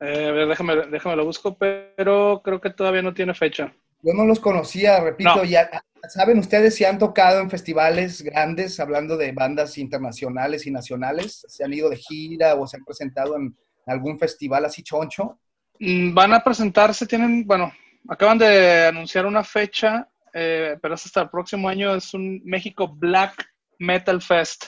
Eh, 0.00 0.28
a 0.28 0.32
ver, 0.32 0.48
déjame, 0.48 0.86
déjame 0.86 1.16
lo 1.16 1.24
busco, 1.26 1.56
pero 1.58 2.40
creo 2.42 2.60
que 2.60 2.70
todavía 2.70 3.02
no 3.02 3.12
tiene 3.12 3.34
fecha. 3.34 3.74
Yo 4.04 4.12
no 4.12 4.26
los 4.26 4.38
conocía, 4.40 5.00
repito, 5.00 5.36
No. 5.36 5.44
ya 5.44 5.70
saben 6.08 6.38
ustedes 6.38 6.74
si 6.74 6.84
han 6.84 6.98
tocado 6.98 7.40
en 7.40 7.48
festivales 7.48 8.22
grandes, 8.22 8.78
hablando 8.78 9.16
de 9.16 9.32
bandas 9.32 9.78
internacionales 9.78 10.66
y 10.66 10.70
nacionales, 10.70 11.44
se 11.48 11.64
han 11.64 11.72
ido 11.72 11.88
de 11.88 11.96
gira 11.96 12.54
o 12.54 12.66
se 12.66 12.76
han 12.76 12.84
presentado 12.84 13.36
en 13.36 13.56
algún 13.86 14.18
festival 14.18 14.64
así 14.66 14.82
choncho. 14.82 15.38
Mm, 15.80 16.12
Van 16.14 16.34
a 16.34 16.44
presentarse, 16.44 17.06
tienen, 17.06 17.46
bueno, 17.46 17.72
acaban 18.08 18.38
de 18.38 18.86
anunciar 18.86 19.24
una 19.26 19.42
fecha, 19.42 20.06
eh, 20.32 20.76
pero 20.82 20.94
es 20.94 21.06
hasta 21.06 21.22
el 21.22 21.30
próximo 21.30 21.68
año, 21.68 21.94
es 21.94 22.12
un 22.12 22.42
México 22.44 22.88
Black 22.88 23.46
Metal 23.78 24.20
Fest. 24.20 24.66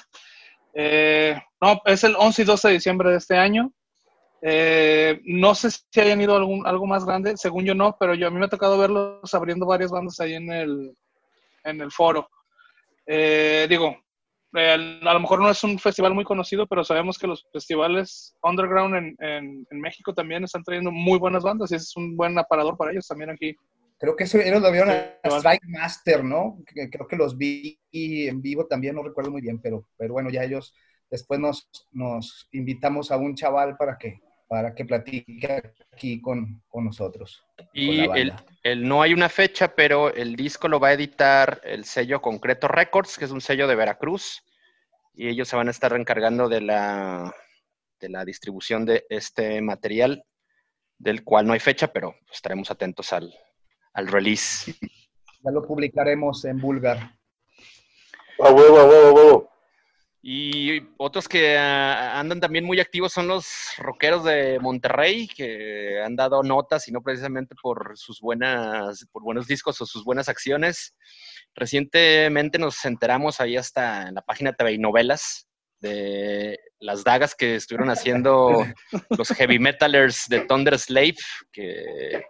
Eh, 0.74 1.38
no, 1.60 1.80
es 1.84 2.04
el 2.04 2.14
11 2.16 2.42
y 2.42 2.44
12 2.44 2.68
de 2.68 2.74
diciembre 2.74 3.10
de 3.10 3.16
este 3.18 3.36
año. 3.36 3.72
Eh, 4.42 5.20
no 5.24 5.54
sé 5.54 5.70
si 5.70 6.00
hayan 6.00 6.20
ido 6.20 6.34
a 6.34 6.38
algún, 6.38 6.66
algo 6.66 6.86
más 6.86 7.04
grande, 7.04 7.36
según 7.36 7.64
yo 7.64 7.74
no, 7.74 7.96
pero 7.98 8.14
yo 8.14 8.28
a 8.28 8.30
mí 8.30 8.38
me 8.38 8.46
ha 8.46 8.48
tocado 8.48 8.78
verlos 8.78 9.34
abriendo 9.34 9.66
varias 9.66 9.90
bandas 9.90 10.20
ahí 10.20 10.34
en 10.34 10.50
el, 10.52 10.96
en 11.64 11.80
el 11.80 11.90
foro. 11.92 12.28
Eh, 13.06 13.66
digo, 13.68 13.96
eh, 14.54 15.00
a 15.02 15.14
lo 15.14 15.20
mejor 15.20 15.40
no 15.40 15.50
es 15.50 15.62
un 15.64 15.78
festival 15.78 16.14
muy 16.14 16.24
conocido, 16.24 16.66
pero 16.66 16.84
sabemos 16.84 17.18
que 17.18 17.26
los 17.26 17.46
festivales 17.52 18.34
underground 18.42 18.94
en, 18.96 19.16
en- 19.20 19.66
en 19.70 19.80
México 19.80 20.14
también 20.14 20.44
están 20.44 20.64
trayendo 20.64 20.90
muy 20.90 21.18
buenas 21.18 21.42
bandas 21.42 21.70
y 21.72 21.76
es 21.76 21.96
un 21.96 22.16
buen 22.16 22.38
aparador 22.38 22.76
para 22.76 22.92
ellos 22.92 23.06
también 23.06 23.30
aquí. 23.30 23.54
Creo 23.98 24.14
que 24.14 24.24
eso 24.24 24.38
ellos 24.38 24.60
lo 24.60 24.70
vieron 24.70 24.90
a. 24.90 25.16
Strike 25.38 25.62
Master, 25.68 26.22
¿no? 26.24 26.58
Creo 26.66 27.06
que 27.08 27.16
los 27.16 27.36
vi 27.36 27.78
en 27.92 28.42
vivo 28.42 28.66
también, 28.66 28.94
no 28.94 29.02
recuerdo 29.02 29.30
muy 29.30 29.40
bien, 29.40 29.60
pero, 29.60 29.88
pero 29.96 30.12
bueno, 30.12 30.30
ya 30.30 30.44
ellos 30.44 30.74
después 31.10 31.40
nos, 31.40 31.68
nos 31.92 32.48
invitamos 32.52 33.10
a 33.10 33.16
un 33.16 33.34
chaval 33.34 33.76
para 33.76 33.96
que, 33.98 34.20
para 34.48 34.74
que 34.74 34.84
platique 34.84 35.72
aquí 35.92 36.20
con, 36.20 36.62
con 36.68 36.84
nosotros. 36.84 37.44
Y 37.72 38.06
con 38.06 38.16
el, 38.16 38.32
el- 38.62 38.88
no 38.88 39.02
hay 39.02 39.12
una 39.12 39.28
fecha, 39.28 39.74
pero 39.74 40.12
el 40.14 40.36
disco 40.36 40.68
lo 40.68 40.78
va 40.80 40.88
a 40.88 40.92
editar 40.92 41.60
el 41.64 41.84
sello 41.84 42.20
Concreto 42.22 42.68
Records, 42.68 43.18
que 43.18 43.24
es 43.24 43.30
un 43.30 43.40
sello 43.40 43.66
de 43.66 43.74
Veracruz, 43.74 44.42
y 45.14 45.28
ellos 45.28 45.48
se 45.48 45.56
van 45.56 45.68
a 45.68 45.72
estar 45.72 45.92
encargando 45.94 46.48
de 46.48 46.60
la, 46.60 47.34
de 48.00 48.08
la 48.08 48.24
distribución 48.24 48.84
de 48.84 49.04
este 49.08 49.60
material, 49.62 50.24
del 50.98 51.24
cual 51.24 51.46
no 51.46 51.52
hay 51.52 51.60
fecha, 51.60 51.88
pero 51.92 52.14
estaremos 52.32 52.70
atentos 52.70 53.12
al, 53.12 53.34
al 53.94 54.06
release. 54.06 54.72
Ya 55.42 55.50
lo 55.50 55.66
publicaremos 55.66 56.44
en 56.44 56.58
Bulgar. 56.60 56.98
A 58.38 58.50
huevo, 58.50 58.78
a 58.78 58.84
huevo, 58.84 59.06
a 59.08 59.12
huevo. 59.12 59.50
Y 60.28 60.82
otros 60.96 61.28
que 61.28 61.56
ah, 61.56 62.18
andan 62.18 62.40
también 62.40 62.64
muy 62.64 62.80
activos 62.80 63.12
son 63.12 63.28
los 63.28 63.46
rockeros 63.78 64.24
de 64.24 64.58
Monterrey, 64.58 65.28
que 65.28 66.02
han 66.04 66.16
dado 66.16 66.42
notas 66.42 66.88
y 66.88 66.90
no 66.90 67.00
precisamente 67.00 67.54
por 67.62 67.96
sus 67.96 68.20
buenas, 68.20 69.06
por 69.12 69.22
buenos 69.22 69.46
discos 69.46 69.80
o 69.80 69.86
sus 69.86 70.02
buenas 70.02 70.28
acciones. 70.28 70.96
Recientemente 71.54 72.58
nos 72.58 72.84
enteramos 72.84 73.40
ahí 73.40 73.56
hasta 73.56 74.08
en 74.08 74.16
la 74.16 74.22
página 74.22 74.52
TV 74.52 74.72
y 74.72 74.78
Novelas 74.78 75.46
de 75.78 76.58
las 76.80 77.04
dagas 77.04 77.36
que 77.36 77.54
estuvieron 77.54 77.90
haciendo 77.90 78.66
los 79.16 79.28
heavy 79.28 79.60
metalers 79.60 80.24
de 80.28 80.40
Thunder 80.40 80.76
Slave, 80.76 81.18
que 81.52 82.24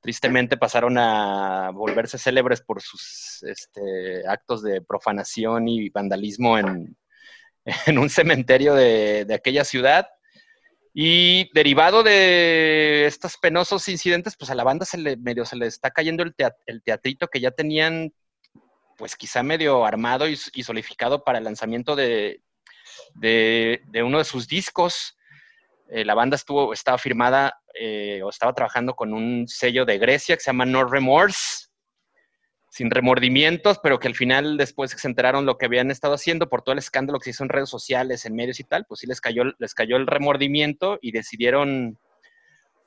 tristemente 0.00 0.56
pasaron 0.56 0.96
a 0.98 1.72
volverse 1.74 2.16
célebres 2.16 2.62
por 2.62 2.80
sus 2.80 3.42
este, 3.42 4.22
actos 4.28 4.62
de 4.62 4.82
profanación 4.82 5.66
y 5.66 5.88
vandalismo 5.90 6.56
en, 6.56 6.96
en 7.86 7.98
un 7.98 8.10
cementerio 8.10 8.74
de, 8.74 9.26
aquella 9.32 9.64
ciudad. 9.64 10.08
Y 10.92 11.50
derivado 11.54 12.02
de 12.02 13.06
estos 13.06 13.36
penosos 13.36 13.88
incidentes, 13.88 14.36
pues 14.36 14.50
a 14.50 14.54
la 14.54 14.64
banda 14.64 14.84
se 14.84 14.98
le 14.98 15.16
medio 15.16 15.44
se 15.44 15.54
le 15.56 15.66
está 15.66 15.90
cayendo 15.90 16.24
el, 16.24 16.82
teatrito 16.82 17.28
que 17.28 17.40
ya 17.40 17.52
tenían, 17.52 18.12
pues 18.96 19.14
quizá 19.14 19.44
medio 19.44 19.84
armado 19.84 20.28
y, 20.28 20.36
solidificado 20.36 21.22
para 21.22 21.38
el 21.38 21.44
lanzamiento 21.44 21.94
de, 21.94 22.42
de, 23.14 24.02
uno 24.04 24.18
de 24.18 24.24
sus 24.24 24.48
discos. 24.48 25.16
Eh, 25.88 26.04
la 26.04 26.14
banda 26.14 26.34
estuvo, 26.34 26.72
estaba 26.72 26.98
firmada 26.98 27.60
eh, 27.74 28.20
o 28.24 28.30
estaba 28.30 28.52
trabajando 28.52 28.94
con 28.94 29.14
un 29.14 29.46
sello 29.46 29.84
de 29.84 29.98
Grecia 29.98 30.36
que 30.36 30.42
se 30.42 30.48
llama 30.50 30.66
No 30.66 30.84
Remorse 30.84 31.69
sin 32.70 32.90
remordimientos, 32.90 33.80
pero 33.82 33.98
que 33.98 34.06
al 34.06 34.14
final, 34.14 34.56
después 34.56 34.94
que 34.94 35.00
se 35.00 35.08
enteraron 35.08 35.44
lo 35.44 35.58
que 35.58 35.66
habían 35.66 35.90
estado 35.90 36.14
haciendo 36.14 36.48
por 36.48 36.62
todo 36.62 36.72
el 36.72 36.78
escándalo 36.78 37.18
que 37.18 37.24
se 37.24 37.30
hizo 37.30 37.42
en 37.42 37.48
redes 37.48 37.68
sociales, 37.68 38.24
en 38.24 38.36
medios 38.36 38.60
y 38.60 38.64
tal, 38.64 38.86
pues 38.86 39.00
sí 39.00 39.08
les 39.08 39.20
cayó, 39.20 39.42
les 39.58 39.74
cayó 39.74 39.96
el 39.96 40.06
remordimiento 40.06 40.98
y 41.02 41.10
decidieron 41.10 41.98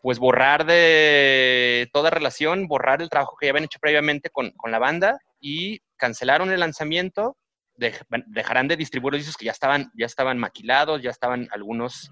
pues 0.02 0.20
borrar 0.20 0.66
de 0.66 1.90
toda 1.94 2.10
relación, 2.10 2.68
borrar 2.68 3.02
el 3.02 3.10
trabajo 3.10 3.36
que 3.40 3.48
ya 3.48 3.52
habían 3.52 3.66
hecho 3.66 3.80
previamente 3.80 4.30
con, 4.30 4.54
la 4.70 4.80
banda 4.80 5.20
y 5.40 5.82
cancelaron 5.98 6.52
el 6.52 6.62
lanzamiento, 6.62 7.38
dejarán 7.76 8.70
de 8.70 8.78
distribuir 8.78 9.14
los 9.14 9.22
discos 9.22 9.38
que 9.38 9.46
ya 9.46 9.52
estaban, 9.52 9.92
ya 9.98 10.06
estaban 10.06 10.38
maquilados, 10.38 11.02
ya 11.02 11.10
estaban 11.10 11.50
algunos 11.52 12.12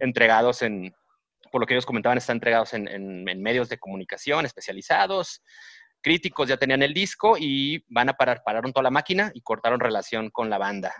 entregados 0.00 0.62
en, 0.62 0.92
por 1.52 1.60
lo 1.60 1.66
que 1.66 1.74
ellos 1.74 1.86
comentaban, 1.86 2.18
están 2.18 2.36
entregados 2.36 2.74
en, 2.74 2.88
en 2.88 3.42
medios 3.42 3.68
de 3.68 3.78
comunicación 3.78 4.44
especializados, 4.44 5.42
críticos 6.02 6.48
ya 6.48 6.56
tenían 6.56 6.82
el 6.82 6.92
disco 6.92 7.36
y 7.38 7.84
van 7.88 8.08
a 8.08 8.14
parar, 8.14 8.42
pararon 8.44 8.72
toda 8.72 8.84
la 8.84 8.90
máquina 8.90 9.30
y 9.34 9.40
cortaron 9.40 9.80
relación 9.80 10.30
con 10.30 10.50
la 10.50 10.58
banda. 10.58 10.92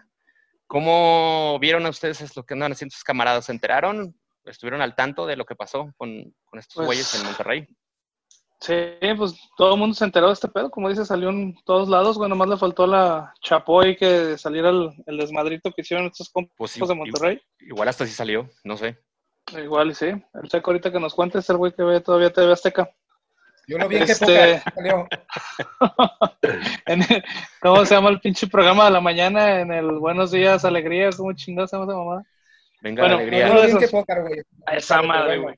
¿Cómo 0.66 1.59
vieron 1.61 1.85
a 1.85 1.90
ustedes 1.90 2.35
lo 2.35 2.44
que 2.44 2.54
andan 2.54 2.73
haciendo 2.73 2.94
sus 2.94 3.04
camaradas? 3.04 3.44
¿Se 3.44 3.52
enteraron? 3.52 4.16
¿Estuvieron 4.44 4.80
al 4.80 4.94
tanto 4.94 5.26
de 5.26 5.37
lo 5.37 5.44
que 5.44 5.54
pasó 5.54 5.92
con, 5.99 6.35
estos 6.54 6.76
pues 6.76 6.87
güeyes 6.87 7.14
en 7.14 7.25
Monterrey? 7.25 7.68
Sí, 8.61 8.75
pues 9.16 9.35
todo 9.56 9.75
el 9.75 9.80
mundo 9.80 9.94
se 9.94 10.04
enteró 10.04 10.28
de 10.28 10.35
este 10.35 10.49
pedo, 10.49 10.71
como 10.71 10.88
dice, 10.88 11.04
salió 11.04 11.30
en 11.30 11.56
todos 11.64 11.88
lados, 11.88 12.16
bueno, 12.16 12.37
más 12.37 12.49
le 12.49 12.56
faltó 12.56 12.87
la 12.87 13.35
chapoy 13.42 13.97
que 13.97 14.38
saliera 14.38 14.71
el, 14.71 15.16
desmadrito 15.18 15.73
que 15.73 15.82
hicieron 15.82 16.06
estos 16.06 16.30
compas 16.30 16.54
pues 16.56 16.75
de 16.76 16.94
Monterrey. 16.94 17.40
Igual 17.59 17.88
hasta 17.88 18.06
sí 18.06 18.12
salió, 18.12 18.49
no 18.62 18.76
sé. 18.76 18.99
Igual 19.59 19.94
sí, 19.94 20.06
el 20.06 20.49
checo 20.49 20.71
ahorita 20.71 20.92
que 20.92 21.00
nos 21.00 21.12
cuente 21.14 21.40
es 21.40 21.50
el 21.50 21.56
güey 21.56 21.73
que 21.73 21.82
ve 21.82 22.00
todavía 22.00 22.32
TV 22.32 22.52
Azteca. 22.52 22.88
Yo 23.73 23.78
lo 23.78 23.89
vi 23.89 23.97
en 23.97 24.02
este... 24.02 24.61
salió. 24.75 25.08
¿Cómo 27.63 27.87
se 27.87 27.95
llama 27.95 28.11
el 28.11 28.21
pinche 28.21 28.47
programa 28.47 28.85
de 28.85 28.91
la 28.91 29.00
mañana? 29.00 29.61
En 29.61 29.73
el 29.73 29.93
Buenos 29.93 30.30
Días, 30.30 30.67
Alegría, 30.67 31.08
¿cómo 31.17 31.32
chingados 31.32 31.71
se 31.71 31.78
llama 31.78 31.91
esa 31.91 31.99
mamá? 31.99 32.23
Venga, 32.82 33.06
alegría. 33.06 33.49
Yo 33.49 33.54
lo 33.54 33.63
vi 33.63 33.71
en 33.71 33.78
qué 33.78 33.89
pócar, 33.89 34.21
güey. 34.21 34.43
esa 34.73 35.00
madre, 35.00 35.39
güey. 35.39 35.54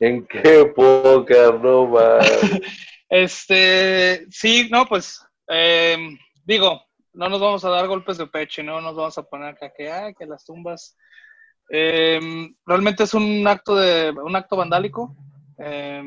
¿En 0.00 0.26
qué 0.26 0.72
pócar, 0.74 1.60
no 1.60 1.92
Este, 3.10 4.24
sí, 4.30 4.70
no, 4.72 4.86
pues, 4.86 5.22
eh, 5.48 5.98
digo, 6.46 6.82
no 7.12 7.28
nos 7.28 7.38
vamos 7.38 7.62
a 7.66 7.68
dar 7.68 7.86
golpes 7.86 8.16
de 8.16 8.28
pecho, 8.28 8.62
no 8.62 8.80
nos 8.80 8.96
vamos 8.96 9.18
a 9.18 9.24
poner 9.24 9.48
acá 9.48 9.70
que, 9.76 9.92
ay, 9.92 10.14
que 10.14 10.24
las 10.24 10.46
tumbas. 10.46 10.96
Eh, 11.68 12.18
realmente 12.64 13.02
es 13.02 13.12
un 13.12 13.46
acto 13.46 13.76
de, 13.76 14.10
un 14.10 14.36
acto 14.36 14.56
vandálico. 14.56 15.14
Eh, 15.58 16.02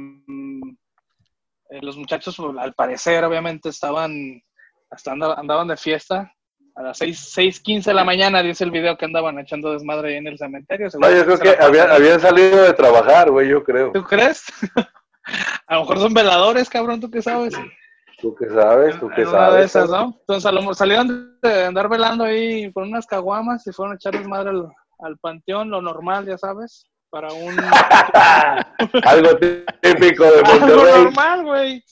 eh, 1.75 1.79
los 1.81 1.97
muchachos, 1.97 2.35
pues, 2.38 2.57
al 2.57 2.73
parecer, 2.73 3.23
obviamente, 3.25 3.69
estaban, 3.69 4.41
hasta 4.89 5.11
andaban 5.11 5.67
de 5.67 5.77
fiesta. 5.77 6.31
A 6.75 6.83
las 6.83 7.01
6.15 7.01 7.85
de 7.85 7.93
la 7.93 8.03
mañana, 8.03 8.43
dice 8.43 8.65
el 8.65 8.71
video 8.71 8.97
que 8.97 9.05
andaban 9.05 9.39
echando 9.39 9.71
desmadre 9.71 10.09
ahí 10.09 10.15
en 10.17 10.27
el 10.27 10.38
cementerio. 10.38 10.89
No, 10.99 11.09
yo 11.09 11.25
creo 11.25 11.39
que 11.39 11.63
habían, 11.63 12.19
salido 12.19 12.63
de 12.63 12.73
trabajar, 12.73 13.31
güey, 13.31 13.47
yo 13.47 13.63
creo. 13.63 13.93
¿Tú 13.93 14.03
crees? 14.03 14.43
a 15.67 15.75
lo 15.75 15.81
mejor 15.81 15.99
son 15.99 16.13
veladores, 16.13 16.69
cabrón, 16.69 16.99
¿tú 16.99 17.09
qué 17.09 17.21
sabes? 17.21 17.53
¿Tú 18.19 18.35
qué 18.35 18.49
sabes? 18.49 18.99
¿Tú 18.99 19.09
qué 19.15 19.25
sabes? 19.25 19.59
De 19.59 19.65
esas, 19.65 19.89
¿no? 19.89 20.17
Entonces, 20.19 20.45
a 20.45 20.51
lo 20.51 20.59
mejor 20.59 20.75
salieron 20.75 21.39
de 21.41 21.65
andar 21.65 21.88
velando 21.88 22.25
ahí 22.25 22.71
con 22.73 22.89
unas 22.89 23.05
caguamas 23.05 23.65
y 23.67 23.71
fueron 23.71 23.93
a 23.93 23.95
echar 23.95 24.13
desmadre 24.13 24.49
al, 24.49 24.67
al 24.99 25.17
panteón, 25.19 25.69
lo 25.69 25.81
normal, 25.81 26.25
ya 26.25 26.38
sabes 26.38 26.85
para 27.15 27.32
un... 27.32 27.56
Algo 29.06 29.38
típico 29.38 30.25
de 30.25 30.43
Monterrey. 30.43 30.91
Algo 30.91 31.04
normal, 31.06 31.43
güey. 31.45 31.84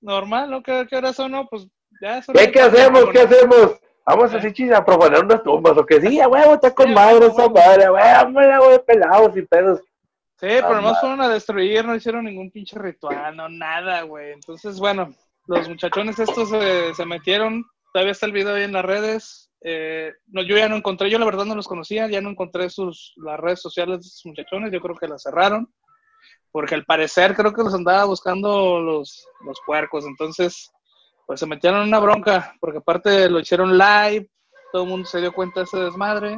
Normal, 0.00 0.50
¿no? 0.50 0.62
¿Qué, 0.62 0.86
qué 0.88 0.96
hora 0.96 1.12
son? 1.12 1.32
No, 1.32 1.46
pues 1.46 1.68
ya 2.00 2.22
¿Qué, 2.22 2.50
¿Qué 2.50 2.60
hacemos? 2.62 3.04
¿Qué 3.12 3.20
hacemos? 3.20 3.78
Vamos 4.06 4.32
a 4.32 4.38
hacer 4.38 4.74
a 4.74 4.82
proponer 4.82 5.22
unas 5.22 5.42
tumbas, 5.42 5.76
o 5.76 5.84
que 5.84 6.00
sí, 6.00 6.18
güey, 6.26 6.50
está 6.50 6.74
con 6.74 6.94
madre 6.94 7.26
esa 7.26 7.46
madre, 7.50 7.90
güey, 7.90 8.58
güey, 8.58 8.84
pelados 8.86 9.36
y 9.36 9.42
pedos. 9.42 9.80
Sí, 10.36 10.48
pero 10.48 10.80
no 10.80 10.94
fueron 10.94 11.20
a 11.20 11.28
destruir, 11.28 11.84
no 11.84 11.94
hicieron 11.94 12.24
ningún 12.24 12.50
pinche 12.50 12.78
ritual, 12.78 13.36
no, 13.36 13.50
nada, 13.50 14.00
güey. 14.04 14.32
Entonces, 14.32 14.78
bueno, 14.78 15.14
los 15.46 15.68
muchachones 15.68 16.18
estos 16.18 16.48
se, 16.48 16.94
se 16.94 17.04
metieron, 17.04 17.66
todavía 17.92 18.12
está 18.12 18.24
el 18.24 18.32
video 18.32 18.54
ahí 18.54 18.62
en 18.62 18.72
las 18.72 18.84
redes, 18.86 19.49
eh, 19.62 20.14
no, 20.28 20.42
yo 20.42 20.56
ya 20.56 20.68
no 20.68 20.76
encontré, 20.76 21.10
yo 21.10 21.18
la 21.18 21.26
verdad 21.26 21.44
no 21.44 21.54
los 21.54 21.68
conocía, 21.68 22.08
ya 22.08 22.20
no 22.20 22.30
encontré 22.30 22.70
sus, 22.70 23.12
las 23.16 23.38
redes 23.38 23.60
sociales 23.60 24.00
de 24.00 24.06
esos 24.06 24.26
muchachones, 24.26 24.72
yo 24.72 24.80
creo 24.80 24.96
que 24.96 25.08
las 25.08 25.22
cerraron, 25.22 25.72
porque 26.50 26.74
al 26.74 26.84
parecer 26.84 27.34
creo 27.34 27.52
que 27.52 27.62
los 27.62 27.74
andaba 27.74 28.04
buscando 28.04 28.80
los, 28.80 29.26
los 29.44 29.58
puercos, 29.66 30.06
entonces 30.06 30.72
pues 31.26 31.40
se 31.40 31.46
metieron 31.46 31.82
en 31.82 31.88
una 31.88 32.00
bronca, 32.00 32.54
porque 32.60 32.78
aparte 32.78 33.28
lo 33.28 33.38
hicieron 33.38 33.76
live, 33.76 34.28
todo 34.72 34.84
el 34.84 34.88
mundo 34.88 35.06
se 35.06 35.20
dio 35.20 35.32
cuenta 35.32 35.60
de 35.60 35.64
ese 35.64 35.78
desmadre. 35.78 36.36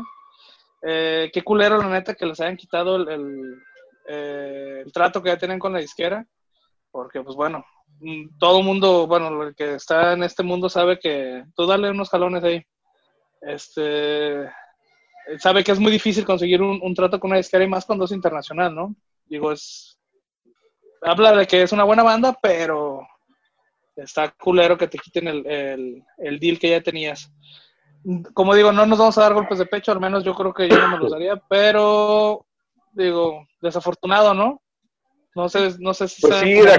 Eh, 0.82 1.30
qué 1.32 1.42
culero 1.42 1.78
la 1.78 1.88
neta 1.88 2.14
que 2.14 2.26
les 2.26 2.40
hayan 2.40 2.56
quitado 2.56 2.96
el, 2.96 3.08
el, 3.08 3.62
eh, 4.08 4.82
el 4.84 4.92
trato 4.92 5.22
que 5.22 5.30
ya 5.30 5.38
tienen 5.38 5.58
con 5.58 5.72
la 5.72 5.78
disquera, 5.78 6.26
porque 6.90 7.22
pues 7.22 7.36
bueno, 7.36 7.64
mm, 8.00 8.36
todo 8.38 8.58
el 8.58 8.64
mundo, 8.64 9.06
bueno, 9.06 9.44
el 9.44 9.54
que 9.54 9.76
está 9.76 10.12
en 10.12 10.24
este 10.24 10.42
mundo 10.42 10.68
sabe 10.68 10.98
que 10.98 11.44
tú 11.54 11.66
dale 11.66 11.90
unos 11.90 12.10
jalones 12.10 12.44
ahí 12.44 12.62
este, 13.42 14.48
sabe 15.38 15.64
que 15.64 15.72
es 15.72 15.78
muy 15.78 15.92
difícil 15.92 16.24
conseguir 16.24 16.62
un, 16.62 16.94
trato 16.94 17.18
con 17.18 17.30
una 17.30 17.38
disquera 17.38 17.64
y 17.64 17.68
más 17.68 17.84
cuando 17.84 18.04
es 18.04 18.12
internacional, 18.12 18.74
¿no? 18.74 18.94
Digo, 19.26 19.52
es, 19.52 19.98
habla 21.02 21.34
de 21.36 21.46
que 21.46 21.62
es 21.62 21.72
una 21.72 21.84
buena 21.84 22.02
banda, 22.02 22.38
pero 22.40 23.06
está 23.96 24.30
culero 24.30 24.78
que 24.78 24.88
te 24.88 24.98
quiten 24.98 25.28
el, 25.28 26.04
el, 26.18 26.38
deal 26.38 26.58
que 26.58 26.70
ya 26.70 26.80
tenías. 26.80 27.32
Como 28.34 28.54
digo, 28.54 28.72
no 28.72 28.86
nos 28.86 28.98
vamos 28.98 29.18
a 29.18 29.22
dar 29.22 29.34
golpes 29.34 29.58
de 29.58 29.66
pecho, 29.66 29.92
al 29.92 30.00
menos 30.00 30.24
yo 30.24 30.34
creo 30.34 30.52
que 30.52 30.68
yo 30.68 30.76
no 30.78 30.88
me 30.88 30.98
los 30.98 31.10
daría, 31.12 31.36
pero 31.48 32.46
digo, 32.92 33.46
desafortunado, 33.60 34.34
¿no? 34.34 34.60
No 35.34 35.48
sé, 35.48 35.76
no 35.78 35.94
sé 35.94 36.08
si 36.08 36.22
pues 36.22 36.36
sí, 36.36 36.62
la, 36.62 36.76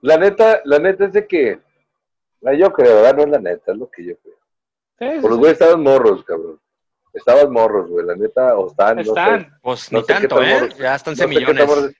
la 0.00 0.16
neta, 0.16 0.60
la 0.64 0.78
neta 0.78 1.04
es 1.04 1.12
de 1.12 1.26
que, 1.26 1.60
yo 2.56 2.72
creo, 2.72 2.96
¿verdad? 2.96 3.16
No 3.16 3.22
es 3.24 3.30
la 3.30 3.38
neta, 3.38 3.72
es 3.72 3.78
lo 3.78 3.90
que 3.90 4.04
yo 4.04 4.16
creo. 4.18 4.36
Por 4.98 5.30
los 5.30 5.38
güeyes 5.38 5.60
estaban 5.60 5.82
morros, 5.82 6.24
cabrón. 6.24 6.60
Estaban 7.12 7.52
morros, 7.52 7.88
güey, 7.88 8.04
la 8.04 8.16
neta, 8.16 8.56
o 8.56 8.68
están. 8.68 8.98
Están, 8.98 9.58
pues 9.62 9.90
ni 9.92 10.02
tanto, 10.04 10.42
¿eh? 10.42 10.68
ya 10.78 10.94
están 10.94 11.16
semillones. 11.16 11.94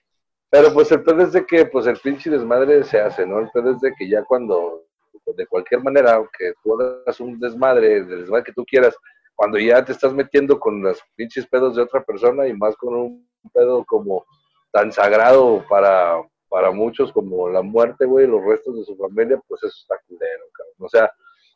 Pero 0.51 0.73
pues 0.73 0.91
el 0.91 1.03
pedo 1.03 1.21
es 1.21 1.31
de 1.31 1.45
que, 1.45 1.65
pues 1.65 1.85
el 1.85 1.97
pinche 1.97 2.29
desmadre 2.29 2.83
se 2.83 2.99
hace, 2.99 3.25
¿no? 3.25 3.39
El 3.39 3.49
pedo 3.51 3.71
es 3.71 3.81
de 3.81 3.93
que 3.97 4.09
ya 4.09 4.23
cuando, 4.23 4.83
de 5.25 5.45
cualquier 5.45 5.83
manera, 5.83 6.15
aunque 6.15 6.53
tú 6.63 6.79
hagas 6.81 7.19
un 7.19 7.39
desmadre, 7.39 7.97
el 7.97 8.07
desmadre 8.21 8.45
que 8.45 8.53
tú 8.53 8.65
quieras, 8.65 8.95
cuando 9.35 9.59
ya 9.59 9.85
te 9.85 9.91
estás 9.91 10.11
metiendo 10.13 10.59
con 10.59 10.81
los 10.81 10.99
pinches 11.15 11.45
pedos 11.47 11.75
de 11.75 11.83
otra 11.83 12.03
persona 12.03 12.47
y 12.47 12.53
más 12.53 12.75
con 12.75 12.95
un 12.95 13.29
pedo 13.53 13.85
como 13.85 14.25
tan 14.71 14.91
sagrado 14.91 15.63
para, 15.69 16.15
para 16.49 16.71
muchos 16.71 17.11
como 17.11 17.47
la 17.47 17.61
muerte, 17.61 18.05
güey, 18.05 18.25
los 18.27 18.43
restos 18.43 18.77
de 18.77 18.85
su 18.85 18.97
familia, 18.97 19.39
pues 19.47 19.63
eso 19.63 19.75
está 19.81 19.95
culero, 20.07 20.45
cabrón. 20.51 20.75
O 20.79 20.89
sea, 20.89 21.11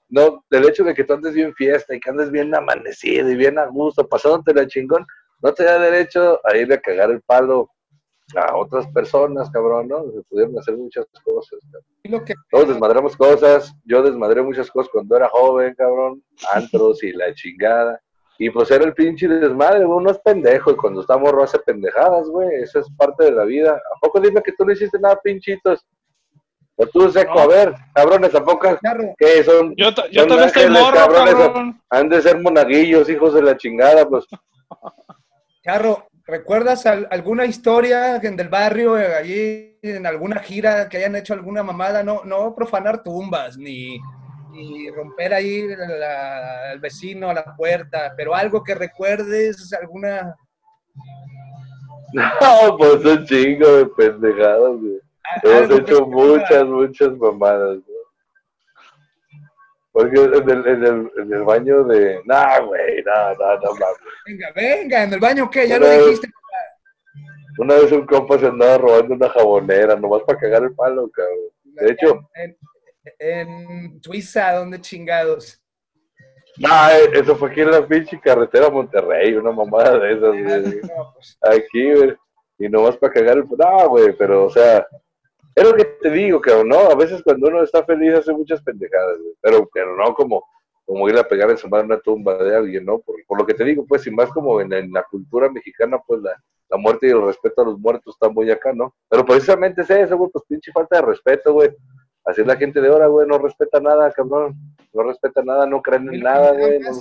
no, 0.09 0.43
del 0.49 0.67
hecho 0.67 0.83
de 0.83 0.93
que 0.93 1.03
tú 1.03 1.13
andes 1.13 1.33
bien 1.33 1.53
fiesta 1.53 1.95
y 1.95 1.99
que 1.99 2.09
andes 2.09 2.31
bien 2.31 2.53
amanecido 2.53 3.29
y 3.29 3.35
bien 3.35 3.57
a 3.57 3.65
gusto, 3.65 4.07
pasándote 4.07 4.53
la 4.53 4.67
chingón, 4.67 5.05
no 5.41 5.53
te 5.53 5.63
da 5.63 5.79
derecho 5.79 6.39
a 6.45 6.55
ir 6.55 6.71
a 6.71 6.77
cagar 6.77 7.11
el 7.11 7.21
palo 7.21 7.69
a 8.35 8.55
otras 8.55 8.87
personas, 8.87 9.49
cabrón, 9.51 9.87
¿no? 9.89 10.03
Se 10.11 10.21
pudieron 10.29 10.57
hacer 10.57 10.77
muchas 10.77 11.05
cosas, 11.23 11.59
cabrón. 11.71 12.25
Todos 12.49 12.69
desmadramos 12.69 13.15
cosas, 13.15 13.73
yo 13.85 14.01
desmadré 14.01 14.41
muchas 14.41 14.69
cosas 14.71 14.91
cuando 14.91 15.15
era 15.15 15.29
joven, 15.29 15.73
cabrón, 15.75 16.23
antros 16.53 17.03
y 17.03 17.11
la 17.11 17.33
chingada. 17.33 18.01
Y 18.39 18.49
pues 18.49 18.71
era 18.71 18.85
el 18.85 18.93
pinche 18.93 19.27
desmadre, 19.27 19.85
uno 19.85 20.09
es 20.09 20.19
pendejo 20.19 20.71
y 20.71 20.75
cuando 20.75 21.01
está 21.01 21.17
morro 21.17 21.43
hace 21.43 21.59
pendejadas, 21.59 22.27
güey, 22.29 22.61
eso 22.61 22.79
es 22.79 22.87
parte 22.97 23.25
de 23.25 23.31
la 23.31 23.43
vida. 23.43 23.75
¿A 23.75 23.99
poco 24.01 24.19
dime 24.19 24.41
que 24.41 24.53
tú 24.53 24.65
no 24.65 24.71
hiciste 24.71 24.99
nada, 24.99 25.19
pinchitos? 25.23 25.85
O 26.75 26.88
tú, 26.88 27.12
seco, 27.12 27.36
No. 27.36 27.41
a 27.41 27.47
ver, 27.47 27.73
cabrones, 27.93 28.31
tampoco, 28.31 28.67
¿qué 29.17 29.43
son? 29.43 29.75
Yo, 29.77 29.93
ta- 29.93 30.07
yo 30.09 30.21
Son 30.21 30.29
también 30.29 30.47
estoy 30.47 30.69
morro, 30.69 30.95
cabrones. 30.97 31.33
cabrón. 31.36 31.81
Han 31.89 32.09
de 32.09 32.21
ser 32.21 32.39
monaguillos, 32.41 33.09
hijos 33.09 33.33
de 33.36 33.43
la 33.43 33.55
chingada, 33.55 34.07
pues. 34.09 34.25
Charro, 35.63 36.07
¿recuerdas 36.25 36.86
al- 36.88 37.07
alguna 37.12 37.45
historia 37.45 38.15
en 38.15 38.36
del 38.36 38.49
barrio, 38.49 38.97
eh, 38.97 39.15
allí 39.15 39.77
en 39.83 40.05
alguna 40.07 40.39
gira 40.39 40.89
que 40.89 40.97
hayan 40.97 41.15
hecho 41.15 41.33
alguna 41.36 41.62
mamada? 41.62 42.01
No, 42.03 42.23
no 42.25 42.55
profanar 42.55 43.03
tumbas, 43.03 43.55
ni, 43.57 43.99
ni 44.51 44.89
romper 44.89 45.33
ahí 45.36 45.67
la- 45.77 46.71
al 46.71 46.79
vecino 46.79 47.29
a 47.29 47.33
la 47.36 47.55
puerta, 47.55 48.13
pero 48.17 48.33
algo 48.33 48.63
que 48.63 48.73
recuerdes, 48.73 49.71
alguna... 49.79 50.36
No, 52.13 52.77
pues 52.77 53.03
un 53.05 53.25
chingo 53.25 53.67
de 53.77 53.86
pendejadas, 53.88 54.71
güey. 54.79 54.99
Hemos 55.43 55.79
hecho 55.79 56.05
muchas, 56.05 56.65
muchas 56.65 57.17
mamadas, 57.17 57.77
¿no? 57.77 57.83
Porque 59.91 60.19
en 60.19 60.33
el, 60.49 60.67
en 60.67 60.83
el, 60.86 61.12
en 61.17 61.33
el 61.33 61.43
baño 61.43 61.83
de... 61.83 62.19
Nah, 62.25 62.59
güey, 62.62 63.03
no, 63.03 63.33
no, 63.36 63.55
no 63.59 63.71
mames. 63.73 63.97
Venga, 64.25 64.51
venga, 64.55 65.03
en 65.03 65.13
el 65.13 65.19
baño, 65.19 65.49
¿qué? 65.51 65.67
Ya 65.67 65.77
Una 65.77 65.86
lo 65.86 65.91
vez- 65.91 66.05
dijiste. 66.05 66.29
Una 67.59 67.75
vez 67.75 67.91
un 67.91 68.05
compa 68.07 68.39
se 68.39 68.47
andaba 68.47 68.79
robando 68.79 69.13
una 69.13 69.29
jabonera, 69.29 69.95
nomás 69.95 70.23
para 70.23 70.39
cagar 70.39 70.63
el 70.63 70.73
palo, 70.73 71.09
cabrón. 71.12 71.38
De 71.63 71.91
hecho- 71.91 72.27
En, 72.33 72.57
en- 73.19 74.01
Suiza, 74.03 74.53
¿dónde 74.53 74.81
chingados? 74.81 75.62
Nah, 76.57 76.89
eh, 76.91 77.12
eso 77.13 77.36
fue 77.36 77.51
aquí 77.51 77.62
en 77.62 77.69
la 77.71 77.86
pinche 77.86 78.19
carretera 78.19 78.69
Monterrey, 78.71 79.36
una 79.36 79.51
mamada 79.51 79.99
de 79.99 80.13
esas, 80.13 80.29
güey. 80.29 80.81
No, 80.81 81.13
pues, 81.13 81.38
Aquí, 81.41 81.93
güey. 81.93 82.15
Y 82.57 82.67
nomás 82.69 82.97
para 82.97 83.13
cagar 83.13 83.38
el... 83.38 83.45
No, 83.47 83.89
güey, 83.89 84.12
pero, 84.17 84.45
o 84.45 84.49
sea... 84.49 84.88
Es 85.55 85.63
lo 85.63 85.73
que 85.75 85.85
te 85.85 86.09
digo, 86.09 86.41
cabrón, 86.41 86.69
¿no? 86.69 86.79
A 86.79 86.95
veces 86.95 87.21
cuando 87.23 87.47
uno 87.47 87.63
está 87.63 87.83
feliz 87.83 88.15
hace 88.15 88.33
muchas 88.33 88.61
pendejadas, 88.61 89.19
güey. 89.19 89.33
Pero, 89.41 89.69
pero 89.71 89.95
no 89.95 90.13
como, 90.13 90.43
como 90.85 91.07
ir 91.09 91.17
a 91.17 91.27
pegar 91.27 91.49
en 91.51 91.57
su 91.57 91.69
madre 91.69 91.85
una 91.85 91.99
tumba 91.99 92.35
de 92.37 92.55
alguien, 92.55 92.85
¿no? 92.85 92.99
Por, 92.99 93.15
por 93.27 93.37
lo 93.37 93.45
que 93.45 93.53
te 93.53 93.63
digo, 93.63 93.85
pues, 93.85 94.05
y 94.07 94.11
más 94.11 94.29
como 94.31 94.59
en, 94.61 94.73
en 94.73 94.91
la 94.91 95.03
cultura 95.03 95.49
mexicana, 95.49 95.99
pues, 96.05 96.21
la, 96.21 96.31
la 96.69 96.77
muerte 96.77 97.07
y 97.07 97.11
el 97.11 97.21
respeto 97.21 97.61
a 97.61 97.65
los 97.65 97.77
muertos 97.77 98.15
están 98.15 98.33
muy 98.33 98.49
acá, 98.49 98.73
¿no? 98.73 98.95
Pero 99.09 99.25
precisamente 99.25 99.81
es 99.83 99.89
eso, 99.89 100.17
güey, 100.17 100.31
pues, 100.31 100.43
pinche 100.47 100.71
falta 100.71 100.95
de 100.95 101.03
respeto, 101.03 101.53
güey. 101.53 101.69
Así 102.25 102.41
es 102.41 102.47
la 102.47 102.55
gente 102.55 102.81
de 102.81 102.87
ahora, 102.87 103.07
güey, 103.07 103.27
no 103.27 103.37
respeta 103.37 103.79
nada, 103.79 104.11
cabrón. 104.11 104.55
No 104.93 105.03
respeta 105.03 105.43
nada, 105.43 105.65
no 105.65 105.81
creen 105.81 106.13
en 106.13 106.21
nada, 106.21 106.53
güey. 106.53 106.79
no. 106.79 106.91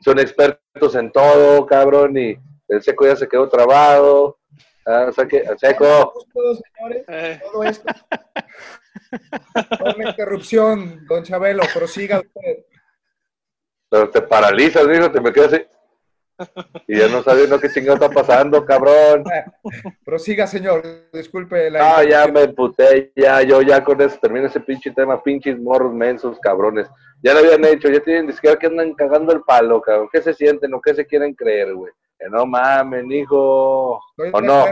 Son 0.00 0.18
expertos 0.18 0.96
en 0.96 1.12
todo, 1.12 1.64
cabrón, 1.66 2.16
y 2.16 2.36
el 2.68 2.82
seco 2.82 3.06
ya 3.06 3.14
se 3.14 3.28
quedó 3.28 3.48
trabado. 3.48 4.38
Ah, 4.86 5.06
o 5.08 5.12
sea 5.12 5.26
que, 5.26 5.44
seco. 5.58 6.12
Señores, 6.32 7.04
Eh, 7.08 7.40
todo 7.52 7.64
esto. 7.64 7.94
Toda 9.78 9.94
una 9.94 10.10
interrupción, 10.10 11.06
don 11.06 11.22
Chabelo, 11.22 11.62
prosiga 11.72 12.20
usted. 12.20 12.64
Pero 13.90 14.10
te 14.10 14.22
paralizas, 14.22 14.88
dijo, 14.88 15.10
te 15.10 15.20
me 15.20 15.32
quedas 15.32 15.52
así. 15.52 15.66
Y 16.88 16.98
ya 16.98 17.08
no 17.08 17.22
sabes 17.22 17.48
lo 17.48 17.60
que 17.60 17.68
chingado 17.68 17.94
está 17.94 18.08
pasando, 18.08 18.64
cabrón. 18.64 19.22
Prosiga, 20.04 20.46
señor. 20.46 20.82
Disculpe 21.12 21.70
la. 21.70 21.98
Ah, 21.98 22.04
ya 22.04 22.26
me 22.26 22.42
emputé, 22.42 23.12
ya, 23.14 23.42
yo 23.42 23.62
ya 23.62 23.84
con 23.84 24.00
eso 24.00 24.18
termino 24.20 24.46
ese 24.46 24.60
pinche 24.60 24.90
tema, 24.90 25.22
pinches 25.22 25.58
morros 25.58 25.92
mensos, 25.94 26.38
cabrones. 26.40 26.88
Ya 27.22 27.34
lo 27.34 27.40
habían 27.40 27.64
hecho, 27.66 27.88
ya 27.88 28.00
tienen 28.00 28.26
ni 28.26 28.32
siquiera 28.32 28.58
que 28.58 28.66
andan 28.66 28.94
cagando 28.94 29.32
el 29.32 29.42
palo, 29.42 29.80
cabrón. 29.80 30.08
¿Qué 30.10 30.20
se 30.20 30.34
sienten 30.34 30.74
o 30.74 30.80
qué 30.80 30.94
se 30.94 31.06
quieren 31.06 31.34
creer, 31.34 31.74
güey? 31.74 31.92
Que 32.22 32.30
no 32.30 32.46
mamen, 32.46 33.10
hijo. 33.10 34.00
Estoy 34.10 34.30
¿O 34.32 34.40
de 34.40 34.46
no? 34.46 34.64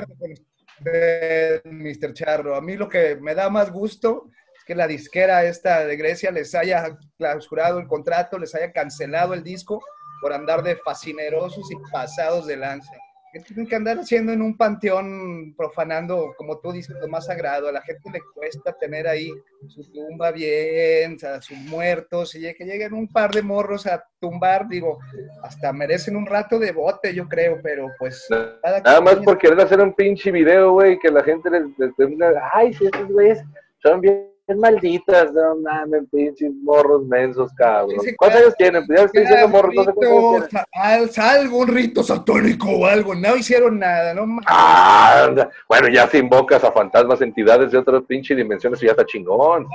usted, 0.79 1.63
Mr. 1.65 2.13
Charro. 2.15 2.55
A 2.55 2.61
mí 2.61 2.77
lo 2.77 2.89
que 2.89 3.17
me 3.17 3.35
da 3.35 3.51
más 3.51 3.73
gusto 3.73 4.29
es 4.57 4.65
que 4.65 4.77
la 4.77 4.87
disquera 4.87 5.43
esta 5.45 5.85
de 5.85 5.97
Grecia 5.97 6.31
les 6.31 6.55
haya 6.55 6.97
clausurado 7.19 7.81
el 7.81 7.89
contrato, 7.89 8.39
les 8.39 8.55
haya 8.55 8.73
cancelado 8.73 9.35
el 9.35 9.43
disco 9.43 9.83
por 10.23 10.33
andar 10.33 10.63
de 10.63 10.77
fascinerosos 10.77 11.69
y 11.73 11.77
pasados 11.91 12.47
de 12.47 12.57
lanza. 12.57 12.93
¿Qué 13.33 13.39
tienen 13.41 13.67
que 13.67 13.77
andar 13.77 13.99
haciendo 13.99 14.33
en 14.33 14.43
un 14.43 14.57
panteón 14.57 15.55
profanando, 15.57 16.35
como 16.37 16.59
tú 16.59 16.73
dices, 16.73 16.97
lo 17.01 17.07
más 17.07 17.27
sagrado? 17.27 17.69
A 17.69 17.73
la 17.73 17.83
gente 17.83 18.11
le 18.13 18.21
cuesta 18.35 18.73
tener 18.73 19.07
ahí 19.07 19.31
su 19.69 19.89
tumba 19.93 20.33
bien, 20.33 21.17
a 21.23 21.41
sus 21.41 21.57
muertos, 21.59 22.35
y 22.35 22.53
que 22.55 22.65
lleguen 22.65 22.93
un 22.93 23.07
par 23.07 23.31
de 23.31 23.43
morros 23.43 23.87
a 23.87 24.05
tumbar, 24.19 24.67
digo, 24.69 24.99
hasta 25.45 25.73
merecen 25.73 26.17
un 26.17 26.27
rato 26.27 26.59
de 26.59 26.73
bote, 26.73 27.15
yo 27.15 27.29
creo, 27.29 27.61
pero 27.63 27.87
pues... 27.99 28.27
cada 28.63 28.81
Nada 28.81 29.01
más 29.01 29.17
por 29.17 29.39
querer 29.39 29.61
hacer 29.61 29.81
un 29.81 29.95
pinche 29.95 30.33
video, 30.33 30.73
güey, 30.73 30.99
que 30.99 31.11
la 31.11 31.23
gente 31.23 31.51
les, 31.51 31.63
les 31.79 31.95
termina, 31.95 32.33
ay, 32.53 32.73
si 32.75 32.87
estos 32.87 33.09
güeyes 33.09 33.45
son 33.81 34.01
bien 34.01 34.31
malditas, 34.57 35.33
no 35.33 35.57
mames, 35.57 36.03
pinches 36.11 36.53
morros 36.63 37.05
mensos, 37.07 37.53
cabrón. 37.55 37.97
¿Cuántos 38.17 38.41
años 38.43 38.55
tienen? 38.57 38.87
Pues 38.87 38.99
ya 39.01 39.05
estoy 39.07 39.21
diciendo 39.23 39.49
morros, 39.49 39.75
no 39.75 39.85
sé 39.85 39.93
cuántos 39.93 40.11
años 40.13 40.23
Rito, 40.23 40.31
tienen. 40.31 40.51
sa- 40.51 40.67
al- 40.73 41.11
salvo 41.11 41.59
un 41.59 41.69
rito 41.69 42.03
satónico 42.03 42.69
o 42.71 42.87
algo, 42.87 43.15
no 43.15 43.37
hicieron 43.37 43.79
nada, 43.79 44.15
no 44.15 44.27
mames. 44.27 44.45
Ah, 44.49 45.25
anda. 45.27 45.51
bueno, 45.69 45.89
ya 45.89 46.07
se 46.09 46.19
invocas 46.19 46.63
a 46.65 46.73
fantasmas, 46.73 47.21
entidades 47.23 47.71
de 47.73 47.79
otras 47.79 48.03
pinches 48.05 48.37
dimensiones 48.37 48.83
y 48.83 48.87
ya 48.87 48.93
está 48.93 49.05
chingón. 49.07 49.67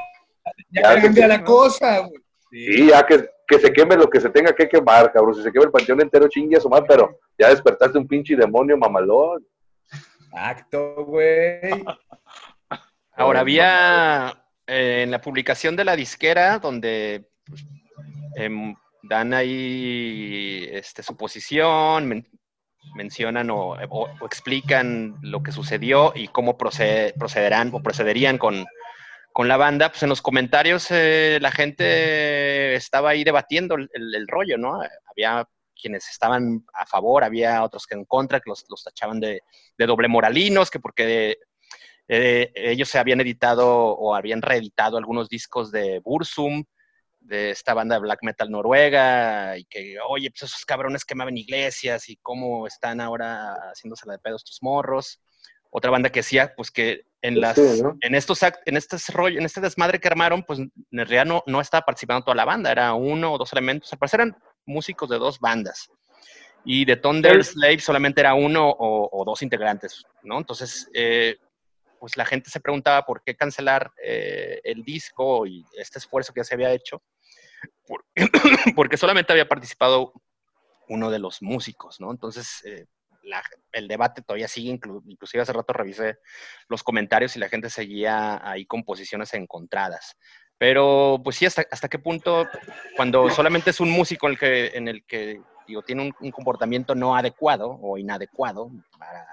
ya 0.71 0.81
ya, 0.95 1.01
cambia 1.01 1.23
que- 1.23 1.27
la 1.27 1.43
cosa, 1.43 1.99
güey. 1.99 2.21
Sí, 2.51 2.87
ya 2.87 3.05
que, 3.05 3.27
que 3.47 3.59
se 3.59 3.73
queme 3.73 3.97
lo 3.97 4.09
que 4.09 4.21
se 4.21 4.29
tenga 4.29 4.53
que 4.53 4.69
quemar, 4.69 5.11
cabrón. 5.11 5.35
Si 5.35 5.43
se 5.43 5.51
quema 5.51 5.65
el 5.65 5.71
panteón 5.71 5.99
entero, 6.01 6.27
chingue 6.29 6.57
a 6.57 6.61
su 6.61 6.69
madre, 6.69 6.85
pero 6.87 7.19
ya 7.37 7.49
despertaste 7.49 7.97
un 7.97 8.07
pinche 8.07 8.35
demonio 8.35 8.77
mamalón. 8.77 9.45
Acto, 10.31 11.03
güey. 11.05 11.59
Ahora, 13.17 13.39
había 13.41 14.33
eh, 14.67 15.01
en 15.03 15.11
la 15.11 15.21
publicación 15.21 15.75
de 15.75 15.85
la 15.85 15.95
disquera 15.95 16.59
donde 16.59 17.29
pues, 17.45 17.63
em, 18.35 18.75
dan 19.03 19.33
ahí 19.33 20.67
este, 20.71 21.03
su 21.03 21.15
posición, 21.15 22.07
men- 22.07 22.27
mencionan 22.95 23.49
o, 23.51 23.75
explican 24.25 25.15
lo 25.21 25.41
que 25.43 25.51
sucedió 25.51 26.13
y 26.15 26.27
cómo 26.29 26.57
procede- 26.57 27.13
procederán 27.17 27.69
o 27.73 27.81
procederían 27.83 28.37
con, 28.37 28.65
con 29.33 29.47
la 29.47 29.57
banda, 29.57 29.89
pues 29.89 30.03
en 30.03 30.09
los 30.09 30.21
comentarios 30.21 30.87
eh, 30.91 31.39
la 31.41 31.51
gente 31.51 32.75
estaba 32.75 33.09
ahí 33.11 33.23
debatiendo 33.23 33.75
el- 33.75 33.89
el 33.93 34.27
rollo, 34.27 34.57
¿no? 34.57 34.79
Había 35.11 35.47
quienes 35.79 36.07
estaban 36.09 36.65
a 36.73 36.85
favor, 36.85 37.23
había 37.23 37.61
otros 37.63 37.85
que 37.85 37.95
en 37.95 38.05
contra, 38.05 38.39
que 38.39 38.49
los, 38.49 38.65
los 38.69 38.83
tachaban 38.83 39.19
de, 39.19 39.41
de 39.77 39.85
doble 39.85 40.07
moralinos, 40.07 40.71
que 40.71 40.79
porque 40.79 41.37
eh, 42.07 42.51
ellos 42.55 42.89
se 42.89 42.99
habían 42.99 43.21
editado 43.21 43.67
o 43.67 44.15
habían 44.15 44.41
reeditado 44.41 44.97
algunos 44.97 45.29
discos 45.29 45.71
de 45.71 45.99
Bursum, 45.99 46.63
de 47.19 47.49
esta 47.49 47.73
banda 47.73 47.95
de 47.95 48.01
black 48.01 48.19
metal 48.21 48.51
noruega, 48.51 49.57
y 49.57 49.65
que, 49.65 49.97
oye, 50.07 50.29
pues 50.29 50.43
esos 50.43 50.63
cabrones 50.65 51.03
quemaban 51.03 51.37
iglesias 51.37 52.07
y 52.09 52.17
cómo 52.17 52.67
están 52.67 53.01
ahora 53.01 53.55
haciéndose 53.71 54.05
la 54.05 54.13
de 54.13 54.19
pedos 54.19 54.43
tus 54.43 54.61
morros. 54.61 55.19
Otra 55.71 55.91
banda 55.91 56.11
que 56.11 56.19
decía, 56.19 56.53
pues 56.55 56.69
que 56.71 57.01
en 57.21 57.33
Pues 57.33 57.41
las, 57.41 57.55
sí, 57.55 57.81
¿no? 57.81 57.97
en 58.01 58.15
estos 58.15 58.43
act- 58.43 58.61
en 58.65 58.77
este 58.77 58.97
rollo, 59.11 59.39
en 59.39 59.45
este 59.45 59.59
desmadre 59.59 59.99
que 59.99 60.07
armaron, 60.07 60.43
pues 60.43 60.59
en 60.59 60.71
realidad 60.91 61.25
no, 61.25 61.43
no 61.47 61.59
estaba 61.59 61.83
participando 61.83 62.23
toda 62.23 62.35
la 62.35 62.45
banda, 62.45 62.71
era 62.71 62.93
uno 62.93 63.33
o 63.33 63.37
dos 63.37 63.51
elementos, 63.51 63.91
al 63.91 63.99
parecer 63.99 64.21
eran 64.21 64.37
músicos 64.65 65.09
de 65.09 65.17
dos 65.17 65.39
bandas. 65.39 65.89
Y 66.63 66.85
de 66.85 66.95
Thunder. 66.95 67.43
Slave 67.43 67.79
solamente 67.79 68.21
era 68.21 68.35
uno 68.35 68.69
o, 68.69 69.09
o 69.11 69.25
dos 69.25 69.41
integrantes, 69.41 70.03
¿no? 70.23 70.37
Entonces, 70.37 70.89
eh, 70.93 71.37
pues 71.99 72.17
la 72.17 72.25
gente 72.25 72.49
se 72.49 72.59
preguntaba 72.59 73.05
por 73.05 73.23
qué 73.23 73.35
cancelar 73.35 73.91
eh, 74.03 74.59
el 74.63 74.83
disco 74.83 75.45
y 75.47 75.65
este 75.77 75.99
esfuerzo 75.99 76.33
que 76.33 76.39
ya 76.41 76.45
se 76.45 76.55
había 76.55 76.71
hecho, 76.73 77.01
por- 77.87 78.05
porque 78.75 78.97
solamente 78.97 79.31
había 79.31 79.47
participado 79.47 80.13
uno 80.87 81.09
de 81.09 81.19
los 81.19 81.41
músicos, 81.41 81.99
¿no? 81.99 82.11
Entonces, 82.11 82.61
eh, 82.65 82.85
el 83.71 83.87
debate 83.87 84.21
todavía 84.21 84.47
sigue, 84.47 84.71
inclu- 84.71 85.01
inclusive 85.07 85.41
hace 85.41 85.53
rato 85.53 85.73
revisé 85.73 86.17
los 86.69 86.83
comentarios 86.83 87.35
y 87.35 87.39
la 87.39 87.49
gente 87.49 87.69
seguía 87.69 88.39
ahí 88.47 88.65
con 88.65 88.83
posiciones 88.83 89.33
encontradas. 89.33 90.15
Pero, 90.57 91.19
pues 91.23 91.35
sí, 91.35 91.45
hasta, 91.45 91.65
hasta 91.71 91.89
qué 91.89 91.99
punto, 91.99 92.47
cuando 92.95 93.29
solamente 93.29 93.71
es 93.71 93.79
un 93.79 93.89
músico 93.89 94.27
en 94.27 94.31
el 94.33 94.39
que, 94.39 94.67
en 94.67 94.87
el 94.87 95.05
que 95.05 95.41
tiene 95.85 96.03
un, 96.03 96.15
un 96.19 96.31
comportamiento 96.31 96.93
no 96.95 97.15
adecuado 97.15 97.77
o 97.81 97.97
inadecuado 97.97 98.69
para, 98.97 99.25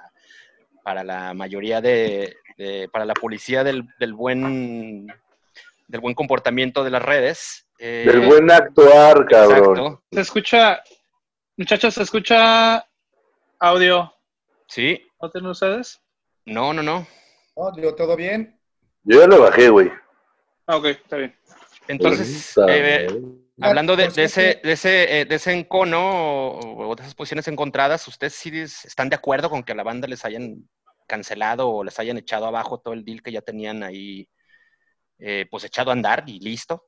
para 0.82 1.04
la 1.04 1.34
mayoría 1.34 1.80
de, 1.80 2.34
de- 2.56 2.88
para 2.92 3.04
la 3.04 3.14
policía 3.14 3.64
del, 3.64 3.84
del 3.98 4.12
buen 4.14 5.06
del 5.88 6.00
buen 6.00 6.14
comportamiento 6.14 6.82
de 6.84 6.90
las 6.90 7.02
redes. 7.02 7.66
eh, 7.78 8.04
Del 8.06 8.20
buen 8.26 8.50
actuar, 8.50 9.26
cabrón. 9.26 9.58
exacto, 9.60 10.02
se 10.10 10.20
escucha, 10.20 10.82
muchachos, 11.56 11.94
se 11.94 12.02
escucha 12.02 12.86
audio. 13.58 14.12
sí, 14.66 15.06
¿No 15.20 15.30
tienen 15.30 15.50
ustedes? 15.50 16.00
no, 16.46 16.72
no, 16.72 16.82
no. 16.82 17.06
No, 17.56 17.76
yo, 17.76 17.94
¿Todo 17.94 18.16
bien? 18.16 18.58
Yo 19.04 19.20
ya 19.20 19.26
lo 19.26 19.42
bajé, 19.42 19.68
güey. 19.68 19.90
Ah, 20.66 20.76
ok, 20.76 20.86
está 20.86 21.16
bien. 21.16 21.36
Entonces, 21.88 22.54
eh. 22.68 23.06
Hablando 23.60 23.94
de, 23.96 24.06
ese, 24.06 24.60
de 24.64 24.72
ese, 24.72 25.20
eh, 25.20 25.24
de 25.26 25.34
ese 25.34 25.52
encono 25.52 26.00
o, 26.58 26.96
de 26.96 27.02
esas 27.02 27.14
posiciones 27.14 27.46
encontradas, 27.48 28.08
¿ustedes 28.08 28.34
sí 28.34 28.50
es- 28.58 28.84
están 28.86 29.08
de 29.10 29.16
acuerdo 29.16 29.50
con 29.50 29.62
que 29.62 29.72
a 29.72 29.74
la 29.74 29.82
banda 29.82 30.08
les 30.08 30.24
hayan 30.24 30.68
cancelado 31.06 31.68
o 31.68 31.84
les 31.84 31.98
hayan 31.98 32.18
echado 32.18 32.46
abajo 32.46 32.78
todo 32.78 32.94
el 32.94 33.04
deal 33.04 33.22
que 33.22 33.32
ya 33.32 33.40
tenían 33.40 33.82
ahí, 33.82 34.28
eh, 35.18 35.46
pues 35.50 35.64
echado 35.64 35.90
a 35.90 35.94
andar 35.94 36.24
y 36.26 36.40
listo? 36.40 36.86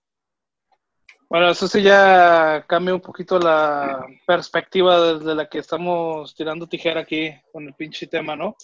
Bueno, 1.28 1.50
eso 1.50 1.66
sí 1.66 1.82
ya 1.82 2.64
cambia 2.68 2.94
un 2.94 3.00
poquito 3.00 3.38
la 3.38 4.06
perspectiva 4.26 5.14
desde 5.14 5.34
la 5.34 5.48
que 5.48 5.58
estamos 5.58 6.34
tirando 6.34 6.68
tijera 6.68 7.00
aquí 7.00 7.34
con 7.52 7.66
el 7.66 7.74
pinche 7.74 8.06
tema, 8.06 8.36
¿no? 8.36 8.56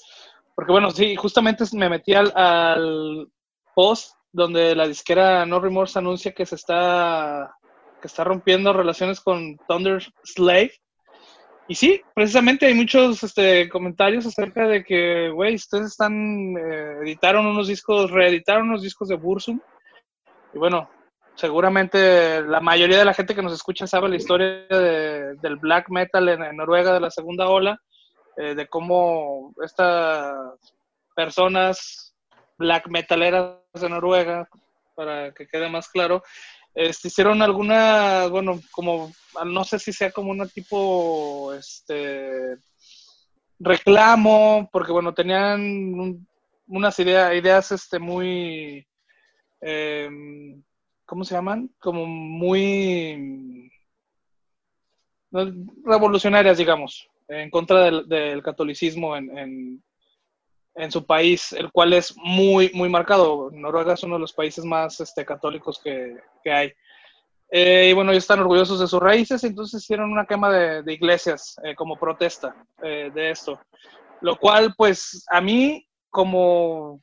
Porque 0.54 0.72
bueno, 0.72 0.90
sí, 0.90 1.16
justamente 1.16 1.64
me 1.72 1.88
metí 1.88 2.14
al, 2.14 2.32
al 2.36 3.28
post 3.74 4.14
donde 4.32 4.74
la 4.74 4.86
disquera 4.86 5.44
No 5.46 5.58
Remorse 5.58 5.98
anuncia 5.98 6.32
que 6.32 6.46
se 6.46 6.54
está 6.54 7.56
que 8.00 8.06
está 8.06 8.24
rompiendo 8.24 8.72
relaciones 8.72 9.20
con 9.20 9.58
Thunder 9.68 10.02
Slave. 10.24 10.72
Y 11.70 11.76
sí, 11.76 12.02
precisamente 12.16 12.66
hay 12.66 12.74
muchos 12.74 13.22
este, 13.22 13.68
comentarios 13.68 14.26
acerca 14.26 14.66
de 14.66 14.82
que, 14.82 15.28
güey, 15.28 15.54
ustedes 15.54 15.92
están, 15.92 16.56
eh, 16.58 16.98
editaron 17.02 17.46
unos 17.46 17.68
discos, 17.68 18.10
reeditaron 18.10 18.70
unos 18.70 18.82
discos 18.82 19.06
de 19.06 19.14
Bursum. 19.14 19.60
Y 20.52 20.58
bueno, 20.58 20.90
seguramente 21.36 22.42
la 22.42 22.58
mayoría 22.58 22.98
de 22.98 23.04
la 23.04 23.14
gente 23.14 23.36
que 23.36 23.42
nos 23.42 23.52
escucha 23.52 23.86
sabe 23.86 24.08
la 24.08 24.16
historia 24.16 24.66
de- 24.68 25.36
del 25.36 25.58
black 25.58 25.90
metal 25.90 26.28
en, 26.28 26.56
Noruega 26.56 26.92
de 26.92 26.98
la 26.98 27.10
segunda 27.12 27.46
ola, 27.46 27.78
eh, 28.36 28.56
de 28.56 28.66
cómo 28.66 29.54
estas 29.64 30.34
personas 31.14 32.16
black 32.58 32.88
metaleras 32.88 33.58
de 33.74 33.88
Noruega, 33.88 34.48
para 34.96 35.32
que 35.32 35.46
quede 35.46 35.68
más 35.68 35.88
claro, 35.88 36.24
este, 36.74 37.08
hicieron 37.08 37.42
alguna, 37.42 38.26
bueno, 38.28 38.60
como, 38.70 39.12
no 39.46 39.64
sé 39.64 39.78
si 39.78 39.92
sea 39.92 40.10
como 40.12 40.30
una 40.30 40.46
tipo, 40.46 41.52
este, 41.54 42.56
reclamo, 43.58 44.68
porque 44.72 44.92
bueno, 44.92 45.12
tenían 45.14 45.60
un- 45.60 46.26
unas 46.66 46.98
idea- 47.00 47.34
ideas, 47.34 47.72
este, 47.72 47.98
muy, 47.98 48.86
em, 49.60 50.62
¿cómo 51.04 51.24
se 51.24 51.34
llaman? 51.34 51.70
Como 51.80 52.06
muy 52.06 53.70
revolucionarias, 55.84 56.58
digamos, 56.58 57.08
en 57.28 57.50
contra 57.50 57.82
del, 57.84 58.08
catolicismo 58.42 59.16
en, 59.16 59.82
en 60.80 60.90
su 60.90 61.04
país, 61.04 61.52
el 61.52 61.70
cual 61.70 61.92
es 61.92 62.14
muy, 62.16 62.70
muy 62.72 62.88
marcado. 62.88 63.50
Noruega 63.52 63.94
es 63.94 64.02
uno 64.02 64.14
de 64.14 64.20
los 64.20 64.32
países 64.32 64.64
más 64.64 65.00
este, 65.00 65.24
católicos 65.24 65.80
que, 65.82 66.16
que 66.42 66.52
hay. 66.52 66.72
Eh, 67.50 67.88
y 67.90 67.92
bueno, 67.92 68.12
ellos 68.12 68.24
están 68.24 68.40
orgullosos 68.40 68.80
de 68.80 68.86
sus 68.86 69.00
raíces, 69.00 69.42
entonces 69.44 69.82
hicieron 69.82 70.10
una 70.10 70.24
quema 70.24 70.50
de, 70.50 70.82
de 70.82 70.92
iglesias 70.92 71.56
eh, 71.64 71.74
como 71.74 71.98
protesta 71.98 72.54
eh, 72.82 73.10
de 73.12 73.30
esto. 73.30 73.60
Lo 74.20 74.36
cual, 74.36 74.74
pues, 74.76 75.24
a 75.28 75.40
mí, 75.40 75.86
como 76.10 77.02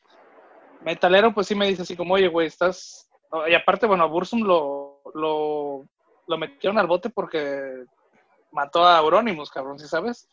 metalero, 0.82 1.34
pues 1.34 1.48
sí 1.48 1.56
me 1.56 1.68
dice 1.68 1.82
así 1.84 1.96
como, 1.96 2.16
oye, 2.16 2.28
güey, 2.28 2.48
estás... 2.48 3.10
Y 3.50 3.54
aparte, 3.54 3.86
bueno, 3.86 4.06
a 4.06 4.08
Bursum 4.08 4.42
lo, 4.42 5.02
lo, 5.13 5.86
lo 6.28 6.38
metieron 6.38 6.78
al 6.78 6.88
bote 6.88 7.10
porque 7.10 7.84
mató 8.52 8.88
a 8.88 9.00
Euronymous, 9.00 9.52
cabrón, 9.52 9.78
¿sí 9.78 9.88
sabes? 9.88 10.30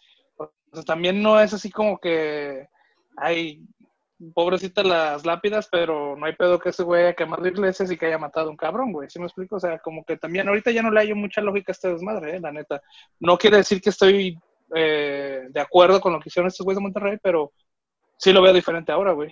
También 0.86 1.20
no 1.20 1.40
es 1.40 1.52
así 1.52 1.70
como 1.70 1.98
que 1.98 2.68
hay 3.16 3.62
pobrecitas 4.32 4.86
las 4.86 5.26
lápidas, 5.26 5.68
pero 5.70 6.16
no 6.16 6.26
hay 6.26 6.34
pedo 6.34 6.58
que 6.58 6.68
ese 6.70 6.82
güey 6.82 7.02
haya 7.02 7.14
quemado 7.14 7.46
iglesias 7.46 7.90
y 7.90 7.96
que 7.96 8.06
haya 8.06 8.18
matado 8.18 8.46
a 8.48 8.50
un 8.50 8.56
cabrón, 8.56 8.92
güey. 8.92 9.10
¿Sí 9.10 9.18
me 9.18 9.26
explico? 9.26 9.56
O 9.56 9.60
sea, 9.60 9.78
como 9.80 10.04
que 10.04 10.16
también 10.16 10.48
ahorita 10.48 10.70
ya 10.70 10.82
no 10.82 10.90
le 10.90 11.00
hallo 11.00 11.16
mucha 11.16 11.40
lógica 11.40 11.72
a 11.72 11.74
este 11.74 11.88
desmadre, 11.92 12.36
eh, 12.36 12.40
la 12.40 12.52
neta. 12.52 12.80
No 13.20 13.36
quiere 13.36 13.58
decir 13.58 13.80
que 13.80 13.90
estoy 13.90 14.38
eh, 14.74 15.46
de 15.50 15.60
acuerdo 15.60 16.00
con 16.00 16.12
lo 16.12 16.20
que 16.20 16.28
hicieron 16.28 16.48
estos 16.48 16.64
güeyes 16.64 16.78
de 16.78 16.82
Monterrey, 16.82 17.18
pero 17.22 17.52
sí 18.16 18.32
lo 18.32 18.40
veo 18.40 18.52
diferente 18.52 18.92
ahora, 18.92 19.12
güey. 19.12 19.30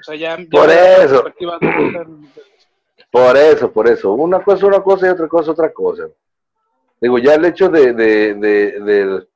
O 0.00 0.02
sea, 0.02 0.16
ya... 0.16 0.36
ya 0.38 0.46
Por 0.50 0.70
eso. 0.70 1.24
Por 3.10 3.36
eso, 3.36 3.72
por 3.72 3.88
eso. 3.88 4.12
Una 4.12 4.42
cosa 4.42 4.66
una 4.66 4.82
cosa 4.82 5.06
y 5.06 5.10
otra 5.10 5.28
cosa 5.28 5.50
otra 5.52 5.72
cosa. 5.72 6.08
Digo, 7.00 7.18
ya 7.18 7.34
el 7.34 7.44
hecho 7.44 7.68
de, 7.68 7.92
de, 7.92 8.34
de- 8.34 8.80
del, 8.80 9.28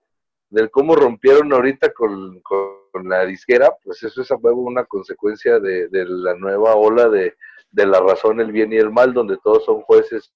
del 0.50 0.70
cómo 0.70 0.96
rompieron 0.96 1.52
ahorita 1.52 1.92
con, 1.92 2.40
con 2.40 2.77
la 3.04 3.24
disquera, 3.24 3.72
pues 3.82 4.02
eso 4.02 4.22
es 4.22 4.30
a 4.30 4.36
huevo 4.36 4.62
una 4.62 4.84
consecuencia 4.84 5.58
de, 5.58 5.88
de 5.88 6.04
la 6.06 6.34
nueva 6.34 6.74
ola 6.74 7.08
de, 7.08 7.34
de 7.70 7.86
la 7.86 8.00
razón, 8.00 8.40
el 8.40 8.52
bien 8.52 8.72
y 8.72 8.76
el 8.76 8.90
mal, 8.90 9.12
donde 9.12 9.38
todos 9.42 9.64
son 9.64 9.82
jueces, 9.82 10.32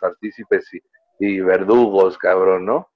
partícipes 0.00 0.68
y, 1.18 1.40
verdugos, 1.40 2.18
cabrón, 2.18 2.66
¿no? 2.66 2.88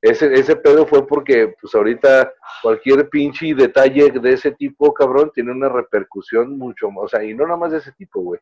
Ese, 0.00 0.32
ese 0.34 0.56
pedo 0.56 0.86
fue 0.86 1.06
porque, 1.06 1.54
pues 1.60 1.74
ahorita 1.74 2.32
cualquier 2.62 3.08
pinche 3.08 3.54
detalle 3.54 4.10
de 4.10 4.32
ese 4.32 4.52
tipo, 4.52 4.92
cabrón, 4.92 5.30
tiene 5.34 5.52
una 5.52 5.68
repercusión 5.68 6.58
mucho 6.58 6.90
más, 6.90 7.04
o 7.04 7.08
sea, 7.08 7.24
y 7.24 7.34
no 7.34 7.44
nada 7.44 7.58
más 7.58 7.72
de 7.72 7.78
ese 7.78 7.92
tipo, 7.92 8.20
güey 8.20 8.40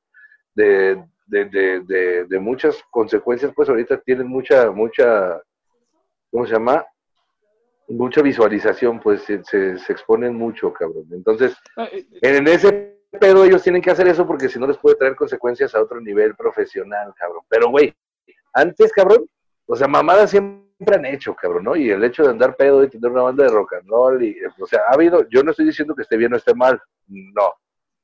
de, 0.55 1.03
de, 1.27 2.27
de 2.29 2.38
muchas 2.38 2.83
consecuencias, 2.90 3.53
pues 3.55 3.68
ahorita 3.68 4.01
tienen 4.01 4.29
mucha, 4.29 4.71
mucha, 4.71 5.40
¿cómo 6.31 6.47
se 6.47 6.53
llama? 6.53 6.85
Mucha 7.92 8.22
visualización, 8.22 9.00
pues 9.00 9.22
se, 9.22 9.42
se, 9.44 9.78
se 9.78 9.92
exponen 9.92 10.35
mucho, 10.35 10.72
cabrón. 10.72 11.07
Entonces, 11.12 11.57
Eh, 11.76 12.07
en 12.22 12.48
ese 12.48 12.98
pedo 13.20 13.44
ellos 13.44 13.62
tienen 13.62 13.83
que 13.83 13.90
hacer 13.90 14.09
eso 14.09 14.26
porque 14.26 14.48
si 14.48 14.59
no 14.59 14.66
les 14.66 14.78
puede 14.78 14.96
traer 14.96 15.14
consecuencias 15.14 15.74
a 15.74 15.83
otro 15.83 16.00
nivel 16.00 16.35
profesional, 16.35 17.12
cabrón. 17.16 17.42
Pero, 17.48 17.68
güey, 17.68 17.94
antes, 18.55 18.92
cabrón, 18.92 19.26
o 19.66 19.76
sea, 19.76 19.88
mamadas 19.88 20.31
siempre 20.31 20.96
han 20.96 21.07
hecho, 21.07 21.35
cabrón, 21.35 21.64
¿no? 21.64 21.76
Y 21.76 21.90
el 21.90 22.02
hecho 22.02 22.22
de 22.22 22.31
andar 22.31 22.57
pedo 22.57 22.83
y 22.83 22.88
tener 22.88 23.11
una 23.11 23.22
banda 23.22 23.44
de 23.44 23.50
rock 23.50 23.74
and 23.74 23.88
roll, 23.88 24.22
y, 24.22 24.37
o 24.59 24.66
sea, 24.66 24.81
ha 24.88 24.94
habido, 24.94 25.28
yo 25.28 25.42
no 25.42 25.50
estoy 25.50 25.66
diciendo 25.66 25.94
que 25.94 26.02
esté 26.02 26.16
bien 26.16 26.33
o 26.33 26.37
esté 26.37 26.55
mal, 26.55 26.81
no. 27.09 27.52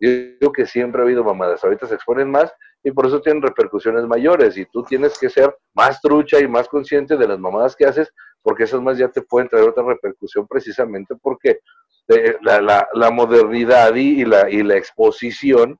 Yo 0.01 0.11
digo 0.11 0.53
que 0.53 0.64
siempre 0.64 1.01
ha 1.01 1.05
habido 1.05 1.24
mamadas, 1.24 1.64
ahorita 1.64 1.87
se 1.88 1.96
exponen 1.96 2.31
más 2.31 2.53
y 2.85 2.92
por 2.92 3.07
eso 3.07 3.20
tienen 3.20 3.42
repercusiones 3.42 4.05
mayores 4.07 4.57
y 4.57 4.64
tú 4.66 4.85
tienes 4.85 5.18
que 5.18 5.29
ser 5.29 5.53
más 5.74 6.01
trucha 6.01 6.38
y 6.38 6.46
más 6.46 6.68
consciente 6.68 7.16
de 7.16 7.27
las 7.27 7.38
mamadas 7.40 7.74
que 7.74 7.85
haces 7.85 8.12
porque 8.42 8.64
esas 8.64 8.81
más 8.81 8.96
ya 8.98 9.09
te 9.09 9.22
pueden 9.22 9.48
traer 9.48 9.68
otra 9.68 9.83
repercusión 9.85 10.46
precisamente 10.46 11.14
porque 11.20 11.61
eh, 12.09 12.37
la, 12.42 12.61
la, 12.61 12.88
la 12.94 13.11
modernidad 13.11 13.94
y, 13.94 14.22
y 14.22 14.24
la, 14.24 14.48
y 14.51 14.62
la 14.62 14.77
exposición 14.77 15.79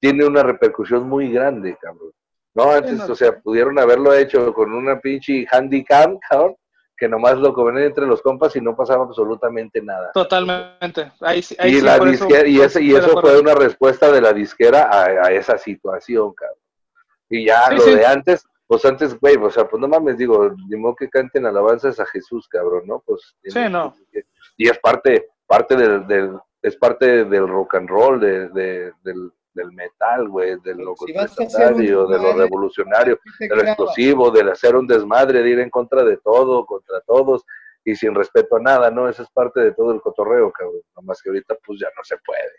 tiene 0.00 0.24
una 0.26 0.42
repercusión 0.42 1.08
muy 1.08 1.32
grande, 1.32 1.76
cabrón. 1.80 2.12
No, 2.54 2.70
antes, 2.72 3.00
o 3.00 3.14
sea, 3.14 3.38
pudieron 3.40 3.78
haberlo 3.78 4.12
hecho 4.14 4.52
con 4.52 4.72
una 4.72 4.98
pinche 5.00 5.46
handicam, 5.50 6.18
cabrón, 6.28 6.56
que 6.96 7.08
nomás 7.08 7.38
lo 7.38 7.52
comen 7.52 7.78
entre 7.84 8.06
los 8.06 8.20
compas 8.20 8.56
y 8.56 8.60
no 8.60 8.74
pasaba 8.74 9.04
absolutamente 9.04 9.80
nada. 9.80 10.10
Totalmente. 10.12 11.12
Ahí, 11.20 11.44
ahí 11.58 11.70
Y, 11.70 11.74
sí, 11.76 11.80
la 11.82 11.96
eso- 11.96 12.04
disquera, 12.06 12.48
y, 12.48 12.60
ese, 12.60 12.82
y 12.82 12.94
eso 12.94 13.20
fue 13.20 13.38
una 13.40 13.54
respuesta 13.54 14.10
de 14.10 14.20
la 14.20 14.32
disquera 14.32 14.88
a, 14.90 15.04
a 15.26 15.32
esa 15.32 15.56
situación, 15.58 16.32
cabrón. 16.34 16.58
Y 17.30 17.46
ya 17.46 17.66
Sí, 17.68 17.74
lo 17.76 17.80
sí. 17.82 17.94
de 17.94 18.06
antes, 18.06 18.44
pues 18.68 18.84
antes, 18.84 19.18
güey, 19.18 19.36
o 19.36 19.50
sea, 19.50 19.66
pues 19.68 19.80
no 19.80 19.88
mames, 19.88 20.16
digo, 20.16 20.50
ni 20.68 20.76
modo 20.76 20.94
que 20.94 21.08
canten 21.08 21.44
alabanzas 21.46 21.98
a 21.98 22.06
Jesús, 22.06 22.46
cabrón, 22.48 22.82
¿no? 22.86 23.02
Pues 23.04 23.34
Sí, 23.42 23.60
no. 23.68 23.96
Y 24.56 24.68
es 24.68 24.78
parte, 24.78 25.28
parte 25.46 25.74
del, 25.74 26.06
del, 26.06 26.38
es 26.62 26.76
parte 26.76 27.24
del 27.24 27.48
rock 27.48 27.74
and 27.76 27.88
roll, 27.88 28.20
de, 28.20 28.48
de- 28.50 28.92
del, 29.02 29.32
del 29.54 29.72
metal, 29.72 30.28
güey, 30.28 30.60
de 30.60 30.74
lo 30.76 30.94
Si 30.96 31.12
de 31.12 32.18
lo 32.18 32.32
revolucionario, 32.34 33.18
de 33.40 33.48
lo 33.48 33.62
explosivo, 33.62 34.30
del 34.30 34.50
hacer 34.50 34.76
un 34.76 34.86
desmadre, 34.86 35.42
de 35.42 35.50
ir 35.50 35.58
en 35.60 35.70
contra 35.70 36.04
de 36.04 36.16
todo, 36.18 36.64
contra 36.66 37.00
todos 37.00 37.44
y 37.84 37.96
sin 37.96 38.14
respeto 38.14 38.56
a 38.56 38.60
nada, 38.60 38.90
¿no? 38.90 39.08
Eso 39.08 39.22
es 39.22 39.30
parte 39.30 39.60
de 39.60 39.72
todo 39.72 39.92
el 39.92 40.00
cotorreo, 40.00 40.52
cabrón. 40.52 40.82
Nomás 40.94 41.22
que 41.22 41.30
ahorita 41.30 41.56
pues 41.64 41.80
ya 41.80 41.88
no 41.96 42.04
se 42.04 42.16
puede. 42.18 42.52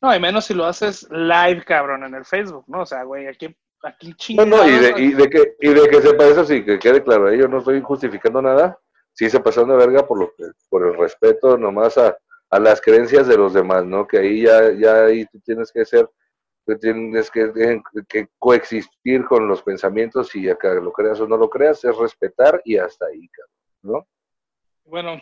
No, 0.00 0.14
y 0.14 0.18
menos 0.18 0.46
si 0.46 0.54
lo 0.54 0.64
haces 0.64 1.08
live, 1.10 1.62
cabrón, 1.64 2.02
en 2.04 2.14
el 2.16 2.24
Facebook, 2.24 2.64
¿no? 2.66 2.80
O 2.82 2.86
sea, 2.86 3.04
güey, 3.04 3.28
aquí, 3.28 3.56
aquí 3.82 4.10
No, 4.10 4.16
chingados. 4.16 4.48
no, 4.48 4.68
y 4.68 4.78
de, 4.78 4.94
y 5.00 5.12
de 5.12 5.30
que, 5.30 5.56
y 5.60 5.68
de 5.68 5.88
que 5.88 6.02
sepa 6.02 6.24
eso, 6.26 6.44
sí, 6.44 6.64
que 6.64 6.78
quede 6.78 7.02
claro, 7.02 7.30
¿eh? 7.30 7.38
yo 7.38 7.48
no 7.48 7.58
estoy 7.58 7.80
justificando 7.80 8.40
nada, 8.40 8.78
sí 9.12 9.28
se 9.28 9.40
pasaron 9.40 9.70
de 9.70 9.76
verga 9.76 10.06
por 10.06 10.18
lo 10.18 10.32
que, 10.36 10.44
por 10.68 10.86
el 10.86 10.94
respeto 10.96 11.56
nomás 11.58 11.98
a, 11.98 12.16
a 12.50 12.58
las 12.58 12.80
creencias 12.80 13.26
de 13.26 13.36
los 13.36 13.54
demás, 13.54 13.84
¿no? 13.84 14.06
Que 14.06 14.18
ahí 14.18 14.42
ya, 14.42 14.72
ya 14.72 15.04
ahí 15.06 15.26
tú 15.26 15.40
tienes 15.40 15.72
que 15.72 15.84
ser, 15.84 16.08
que 16.66 16.76
tienes 16.76 17.30
que, 17.30 17.80
que 18.08 18.28
coexistir 18.38 19.24
con 19.24 19.48
los 19.48 19.62
pensamientos 19.62 20.34
y 20.36 20.48
acá 20.48 20.74
lo 20.74 20.92
creas 20.92 21.18
o 21.20 21.26
no 21.26 21.36
lo 21.36 21.50
creas, 21.50 21.84
es 21.84 21.96
respetar 21.96 22.60
y 22.64 22.76
hasta 22.76 23.06
ahí, 23.06 23.28
¿no? 23.82 24.06
Bueno, 24.84 25.20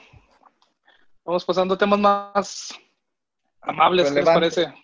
vamos 1.25 1.45
pasando 1.45 1.75
a 1.75 1.79
temas 1.79 1.99
más 1.99 2.81
amables, 3.61 4.09
¿qué 4.09 4.15
les 4.15 4.25
parece? 4.25 4.75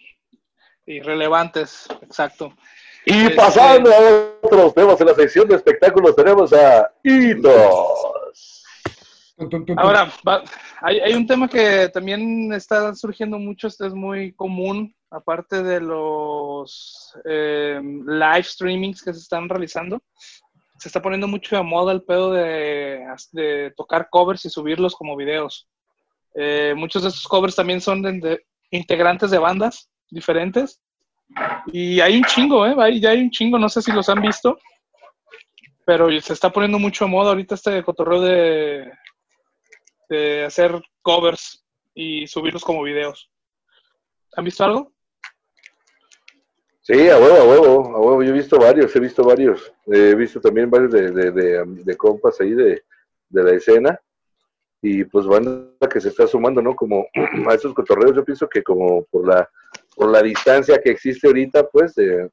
Y 0.86 1.00
relevantes, 1.00 1.88
exacto. 2.02 2.54
Y 3.08 3.30
pasando 3.30 3.90
a 3.90 4.32
otros 4.42 4.74
temas 4.74 5.00
en 5.00 5.06
la 5.06 5.14
sección 5.14 5.48
de 5.48 5.54
espectáculos, 5.56 6.16
tenemos 6.16 6.52
a 6.52 6.90
Hitos. 7.04 8.64
Ahora, 9.76 10.10
va- 10.26 10.42
hay, 10.80 10.98
hay 11.00 11.12
un 11.14 11.26
tema 11.26 11.46
que 11.48 11.88
también 11.90 12.52
está 12.52 12.94
surgiendo 12.94 13.38
mucho, 13.38 13.68
este 13.68 13.86
es 13.86 13.94
muy 13.94 14.32
común, 14.32 14.94
aparte 15.10 15.62
de 15.62 15.80
los 15.80 17.14
eh, 17.24 17.80
live 17.82 18.42
streamings 18.42 19.02
que 19.02 19.12
se 19.12 19.20
están 19.20 19.48
realizando. 19.48 20.02
Se 20.78 20.88
está 20.88 21.00
poniendo 21.00 21.28
mucho 21.28 21.54
de 21.56 21.62
moda 21.62 21.92
el 21.92 22.02
pedo 22.02 22.32
de, 22.32 23.04
de 23.32 23.72
tocar 23.76 24.08
covers 24.10 24.44
y 24.46 24.50
subirlos 24.50 24.94
como 24.96 25.16
videos. 25.16 25.68
Eh, 26.34 26.74
muchos 26.76 27.02
de 27.02 27.08
estos 27.10 27.28
covers 27.28 27.54
también 27.54 27.80
son 27.80 28.02
de, 28.02 28.12
de 28.20 28.46
integrantes 28.70 29.30
de 29.30 29.38
bandas 29.38 29.90
diferentes. 30.10 30.80
Y 31.66 32.00
hay 32.00 32.16
un 32.16 32.24
chingo, 32.24 32.66
¿eh? 32.66 33.00
Ya 33.00 33.10
hay 33.10 33.20
un 33.20 33.30
chingo, 33.30 33.58
no 33.58 33.68
sé 33.68 33.82
si 33.82 33.92
los 33.92 34.08
han 34.08 34.20
visto. 34.20 34.58
Pero 35.84 36.08
se 36.20 36.32
está 36.32 36.50
poniendo 36.50 36.78
mucho 36.78 37.04
de 37.04 37.10
moda 37.10 37.30
ahorita 37.30 37.54
este 37.54 37.82
cotorreo 37.84 38.20
de, 38.20 38.90
de 40.08 40.44
hacer 40.44 40.80
covers 41.02 41.64
y 41.94 42.26
subirlos 42.26 42.64
como 42.64 42.82
videos. 42.82 43.30
¿Han 44.36 44.44
visto 44.44 44.64
algo? 44.64 44.92
Sí, 46.82 47.08
a 47.08 47.18
huevo, 47.18 47.36
a 47.36 47.44
huevo, 47.44 47.96
a 47.96 48.00
huevo. 48.00 48.22
Yo 48.22 48.30
he 48.30 48.38
visto 48.38 48.58
varios, 48.58 48.94
he 48.94 49.00
visto 49.00 49.24
varios. 49.24 49.72
Eh, 49.86 50.10
he 50.10 50.14
visto 50.14 50.40
también 50.40 50.70
varios 50.70 50.92
de, 50.92 51.10
de, 51.10 51.30
de, 51.30 51.64
de 51.66 51.96
compas 51.96 52.40
ahí 52.40 52.52
de 52.52 52.82
la 53.30 53.52
escena. 53.52 54.00
Y 54.82 55.04
pues 55.04 55.26
banda 55.26 55.88
que 55.90 56.00
se 56.00 56.10
está 56.10 56.26
sumando, 56.26 56.62
¿no? 56.62 56.76
Como 56.76 57.06
a 57.48 57.54
esos 57.54 57.74
cotorreos, 57.74 58.14
yo 58.14 58.24
pienso 58.24 58.48
que 58.48 58.62
como 58.62 59.04
por 59.04 59.26
la, 59.26 59.48
por 59.96 60.10
la 60.10 60.22
distancia 60.22 60.80
que 60.80 60.90
existe 60.90 61.26
ahorita, 61.26 61.66
pues, 61.68 61.94
de, 61.94 62.30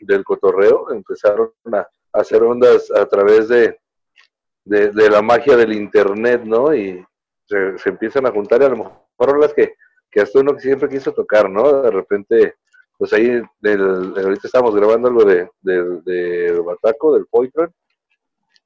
del 0.00 0.24
cotorreo, 0.24 0.90
empezaron 0.92 1.52
a 1.72 1.88
hacer 2.12 2.42
ondas 2.42 2.90
a 2.90 3.06
través 3.06 3.48
de, 3.48 3.78
de, 4.64 5.10
la 5.10 5.22
magia 5.22 5.56
del 5.56 5.72
internet, 5.72 6.42
¿no? 6.44 6.74
Y 6.74 7.02
se, 7.46 7.88
empiezan 7.88 8.26
a 8.26 8.32
juntar 8.32 8.60
y 8.60 8.64
a 8.64 8.68
lo 8.70 8.76
mejor 8.76 9.38
las 9.38 9.54
que, 9.54 9.76
que 10.10 10.20
hasta 10.20 10.40
uno 10.40 10.58
siempre 10.58 10.88
quiso 10.88 11.12
tocar, 11.12 11.48
¿no? 11.48 11.82
De 11.82 11.90
repente 11.90 12.56
pues 12.96 13.12
ahí 13.12 13.42
del, 13.60 14.14
ahorita 14.16 14.46
estamos 14.46 14.74
grabando 14.74 15.08
algo 15.08 15.24
de, 15.24 15.48
de, 15.62 16.00
de 16.04 16.60
Bataco, 16.60 17.14
del 17.14 17.26
Poitron. 17.26 17.72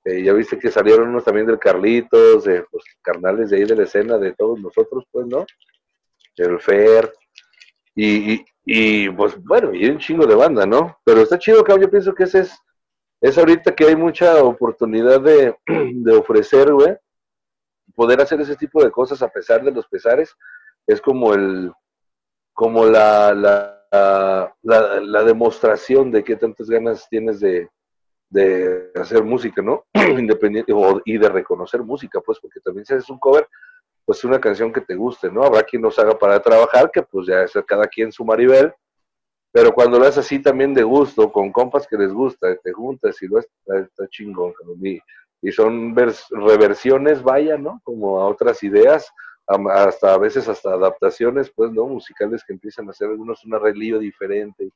Eh, 0.05 0.23
ya 0.23 0.33
viste 0.33 0.59
que 0.59 0.71
salieron 0.71 1.09
unos 1.09 1.25
también 1.25 1.47
del 1.47 1.59
Carlitos, 1.59 2.45
de 2.45 2.59
los 2.59 2.85
carnales 3.03 3.51
de 3.51 3.57
ahí 3.57 3.65
de 3.65 3.77
la 3.77 3.83
escena, 3.85 4.19
de 4.19 4.33
todos 4.35 4.61
nosotros, 4.61 5.05
pues, 5.11 5.27
¿no? 5.27 5.45
El 6.37 6.61
Fer. 6.61 7.13
Y, 8.01 8.35
y, 8.35 8.45
y, 8.65 9.11
pues 9.11 9.43
bueno, 9.43 9.75
y 9.75 9.89
un 9.89 9.99
chingo 9.99 10.25
de 10.25 10.37
banda, 10.37 10.65
¿no? 10.65 10.97
Pero 11.03 11.23
está 11.23 11.37
chido, 11.37 11.65
cabrón, 11.65 11.87
yo 11.87 11.91
pienso 11.91 12.15
que 12.15 12.25
ese 12.25 12.41
es, 12.41 12.57
es 13.21 13.37
ahorita 13.37 13.75
que 13.75 13.87
hay 13.87 13.97
mucha 13.97 14.41
oportunidad 14.45 15.21
de, 15.21 15.57
de 15.67 16.17
ofrecer, 16.17 16.73
güey, 16.73 16.97
poder 17.97 18.21
hacer 18.21 18.41
ese 18.41 18.55
tipo 18.55 18.85
de 18.85 18.93
cosas 18.93 19.21
a 19.21 19.29
pesar 19.29 19.65
de 19.65 19.73
los 19.73 19.89
pesares, 19.89 20.33
es 20.87 21.01
como 21.01 21.35
el, 21.35 21.73
como 22.53 22.85
la, 22.85 23.35
la 23.35 23.75
la, 23.91 24.55
la, 24.63 25.01
la, 25.01 25.25
demostración 25.25 26.11
de 26.11 26.23
qué 26.23 26.37
tantas 26.37 26.69
ganas 26.69 27.09
tienes 27.09 27.41
de, 27.41 27.69
de 28.29 28.93
hacer 28.95 29.25
música, 29.25 29.63
¿no? 29.63 29.87
Independiente, 29.95 30.73
o, 30.73 31.01
y 31.05 31.19
de 31.19 31.29
reconocer 31.29 31.83
música, 31.83 32.21
pues, 32.21 32.39
porque 32.39 32.61
también 32.61 32.85
si 32.85 32.95
haces 32.95 33.11
un 33.11 33.19
cover, 33.19 33.49
pues 34.09 34.25
una 34.25 34.41
canción 34.41 34.73
que 34.73 34.81
te 34.81 34.95
guste, 34.95 35.31
¿no? 35.31 35.43
Habrá 35.43 35.63
quien 35.63 35.83
nos 35.83 35.99
haga 35.99 36.19
para 36.19 36.41
trabajar, 36.41 36.91
que 36.91 37.03
pues 37.03 37.27
ya 37.27 37.43
es 37.43 37.53
cada 37.67 37.87
quien 37.87 38.11
su 38.11 38.25
maribel, 38.25 38.73
pero 39.53 39.71
cuando 39.71 39.99
lo 39.99 40.07
haces 40.07 40.25
así 40.25 40.39
también 40.39 40.73
de 40.73 40.83
gusto, 40.83 41.31
con 41.31 41.53
compas 41.53 41.87
que 41.87 41.99
les 41.99 42.11
gusta, 42.11 42.57
te 42.57 42.73
juntas 42.73 43.21
y 43.21 43.27
lo 43.29 43.39
está, 43.39 43.81
está 43.81 44.09
chingón, 44.09 44.55
y, 44.83 44.99
y 45.43 45.53
son 45.53 45.95
vers, 45.95 46.25
reversiones, 46.31 47.23
vaya, 47.23 47.59
¿no? 47.59 47.83
Como 47.85 48.19
a 48.19 48.29
otras 48.29 48.63
ideas, 48.63 49.13
hasta 49.47 50.15
a 50.15 50.19
veces 50.19 50.49
hasta 50.49 50.73
adaptaciones, 50.73 51.53
pues, 51.55 51.71
¿no? 51.71 51.85
Musicales 51.85 52.43
que 52.47 52.55
empiezan 52.55 52.89
a 52.89 52.93
hacer 52.93 53.11
algunos 53.11 53.45
un 53.45 53.57
arreglillo 53.57 53.99
diferente, 53.99 54.73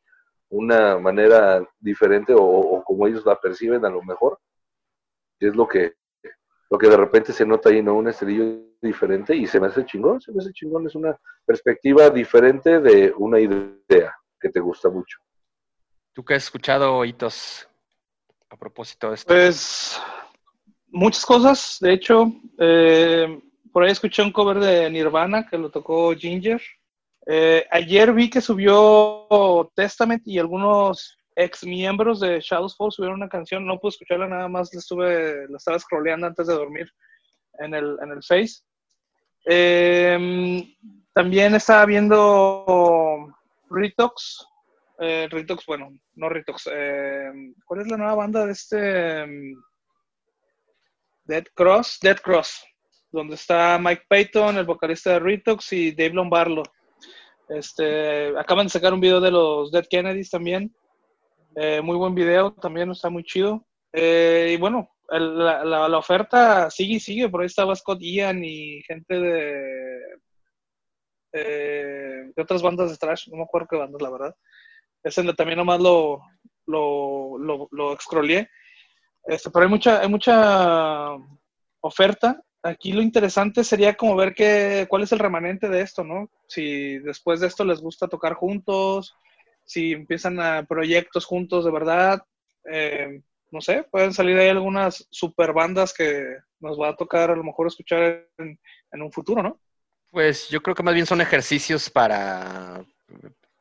una 0.50 0.98
manera 0.98 1.66
diferente 1.80 2.34
o, 2.34 2.42
o, 2.42 2.84
como 2.84 3.06
ellos 3.06 3.24
la 3.24 3.40
perciben 3.40 3.82
a 3.86 3.88
lo 3.88 4.02
mejor. 4.02 4.38
Es 5.40 5.56
lo 5.56 5.66
que, 5.66 5.94
lo 6.72 6.78
que 6.78 6.88
de 6.88 6.96
repente 6.96 7.35
se 7.35 7.44
nota 7.44 7.68
ahí, 7.68 7.82
¿no? 7.82 7.94
Un 7.96 8.08
estrello 8.08 8.62
diferente 8.80 9.37
y 9.37 9.46
se 9.46 9.61
me 9.61 9.66
hace 9.66 9.85
chingón, 9.85 10.22
se 10.22 10.32
me 10.32 10.38
hace 10.38 10.54
chingón, 10.54 10.87
es 10.87 10.94
una 10.94 11.14
perspectiva 11.44 12.08
diferente 12.08 12.80
de 12.80 13.12
una 13.18 13.38
idea 13.38 14.16
que 14.40 14.48
te 14.48 14.58
gusta 14.58 14.88
mucho. 14.88 15.18
¿Tú 16.14 16.24
qué 16.24 16.32
has 16.32 16.44
escuchado, 16.44 17.04
Hitos, 17.04 17.68
a 18.48 18.56
propósito 18.56 19.11
de 19.11 19.16
esto? 19.16 19.35
Pues 19.35 20.00
muchas 20.87 21.26
cosas, 21.26 21.76
de 21.78 21.92
hecho, 21.92 22.32
eh, 22.56 23.38
por 23.70 23.85
ahí 23.85 23.90
escuché 23.92 24.22
un 24.22 24.32
cover 24.32 24.58
de 24.58 24.88
Nirvana 24.88 25.46
que 25.46 25.58
lo 25.58 25.70
tocó 25.70 26.14
Ginger. 26.14 26.62
Eh, 27.26 27.66
ayer 27.70 28.14
vi 28.14 28.30
que 28.30 28.40
subió 28.40 29.70
Testament 29.74 30.22
y 30.24 30.38
algunos 30.38 31.18
ex 31.36 31.64
miembros 31.64 32.20
de 32.20 32.40
Shadows 32.40 32.76
Fall 32.76 32.92
subieron 32.92 33.16
una 33.16 33.28
canción. 33.28 33.66
No 33.66 33.78
pude 33.78 33.90
escucharla 33.90 34.28
nada 34.28 34.48
más, 34.48 34.72
la, 34.72 34.80
estuve, 34.80 35.48
la 35.48 35.56
estaba 35.56 35.78
scrolleando 35.78 36.26
antes 36.26 36.46
de 36.46 36.54
dormir 36.54 36.90
en 37.58 37.74
el, 37.74 37.98
en 38.02 38.10
el 38.10 38.22
Face. 38.22 38.62
Eh, 39.46 40.76
también 41.14 41.54
estaba 41.54 41.86
viendo 41.86 43.34
Retox. 43.70 44.46
Eh, 44.98 45.28
Retox, 45.30 45.66
bueno, 45.66 45.90
no 46.14 46.28
Retox. 46.28 46.64
¿Cuál 46.64 47.80
es 47.80 47.88
la 47.88 47.96
nueva 47.96 48.14
banda 48.14 48.46
de 48.46 48.52
este? 48.52 49.26
Dead 51.24 51.44
Cross. 51.54 51.98
Dead 52.00 52.18
Cross 52.18 52.64
donde 53.12 53.34
está 53.34 53.78
Mike 53.78 54.04
Payton, 54.08 54.56
el 54.56 54.64
vocalista 54.64 55.10
de 55.12 55.18
Retox, 55.20 55.72
y 55.74 55.92
Dave 55.92 56.14
Lombardo. 56.14 56.62
Este, 57.48 58.36
acaban 58.38 58.66
de 58.66 58.70
sacar 58.70 58.94
un 58.94 59.00
video 59.00 59.20
de 59.20 59.30
los 59.30 59.70
Dead 59.70 59.84
Kennedys 59.88 60.30
también. 60.30 60.74
Eh, 61.56 61.80
muy 61.82 61.96
buen 61.96 62.14
video, 62.14 62.52
también 62.54 62.90
está 62.90 63.10
muy 63.10 63.24
chido. 63.24 63.66
Eh, 63.92 64.52
y 64.54 64.56
bueno, 64.56 64.90
la, 65.08 65.64
la, 65.64 65.98
oferta 65.98 66.70
sigue 66.70 66.94
y 66.94 67.00
sigue. 67.00 67.28
Por 67.28 67.40
ahí 67.40 67.46
estaba 67.46 67.76
Scott 67.76 68.00
Ian 68.00 68.42
y 68.44 68.82
gente 68.82 69.20
de, 69.20 70.00
eh, 71.32 72.32
de 72.34 72.42
otras 72.42 72.62
bandas 72.62 72.90
de 72.90 72.96
trash. 72.96 73.28
No 73.28 73.36
me 73.38 73.42
acuerdo 73.44 73.68
qué 73.70 73.76
bandas, 73.76 74.00
la 74.00 74.10
verdad. 74.10 74.36
Es 75.02 75.14
donde 75.14 75.34
también 75.34 75.58
nomás 75.58 75.80
lo, 75.80 76.22
lo, 76.66 77.38
lo, 77.38 77.68
lo 77.70 77.92
excrolié. 77.92 78.48
Este, 79.24 79.50
pero 79.50 79.64
hay 79.64 79.70
mucha, 79.70 80.00
hay 80.00 80.08
mucha 80.08 81.08
oferta 81.80 82.42
aquí 82.62 82.92
lo 82.92 83.02
interesante 83.02 83.64
sería 83.64 83.94
como 83.94 84.16
ver 84.16 84.34
qué, 84.34 84.86
cuál 84.88 85.02
es 85.02 85.12
el 85.12 85.18
remanente 85.18 85.68
de 85.68 85.80
esto, 85.80 86.04
¿no? 86.04 86.30
Si 86.46 86.98
después 86.98 87.40
de 87.40 87.48
esto 87.48 87.64
les 87.64 87.80
gusta 87.80 88.08
tocar 88.08 88.34
juntos, 88.34 89.14
si 89.64 89.92
empiezan 89.92 90.40
a 90.40 90.64
proyectos 90.64 91.25
juntos 91.25 91.64
de 91.64 91.70
verdad, 91.70 92.22
eh, 92.70 93.22
no 93.51 93.61
sé, 93.61 93.85
pueden 93.90 94.12
salir 94.12 94.38
ahí 94.38 94.48
algunas 94.48 95.07
super 95.11 95.53
bandas 95.53 95.92
que 95.92 96.37
nos 96.61 96.81
va 96.81 96.88
a 96.88 96.96
tocar 96.96 97.31
a 97.31 97.37
lo 97.37 97.44
mejor 97.44 97.66
escuchar 97.66 98.27
en, 98.38 98.59
un 99.03 99.12
futuro, 99.12 99.42
¿no? 99.42 99.61
Pues 100.11 100.48
yo 100.48 100.62
creo 100.62 100.75
que 100.75 100.83
más 100.83 100.94
bien 100.94 101.07
son 101.07 101.20
ejercicios 101.20 101.90
para, 101.90 102.85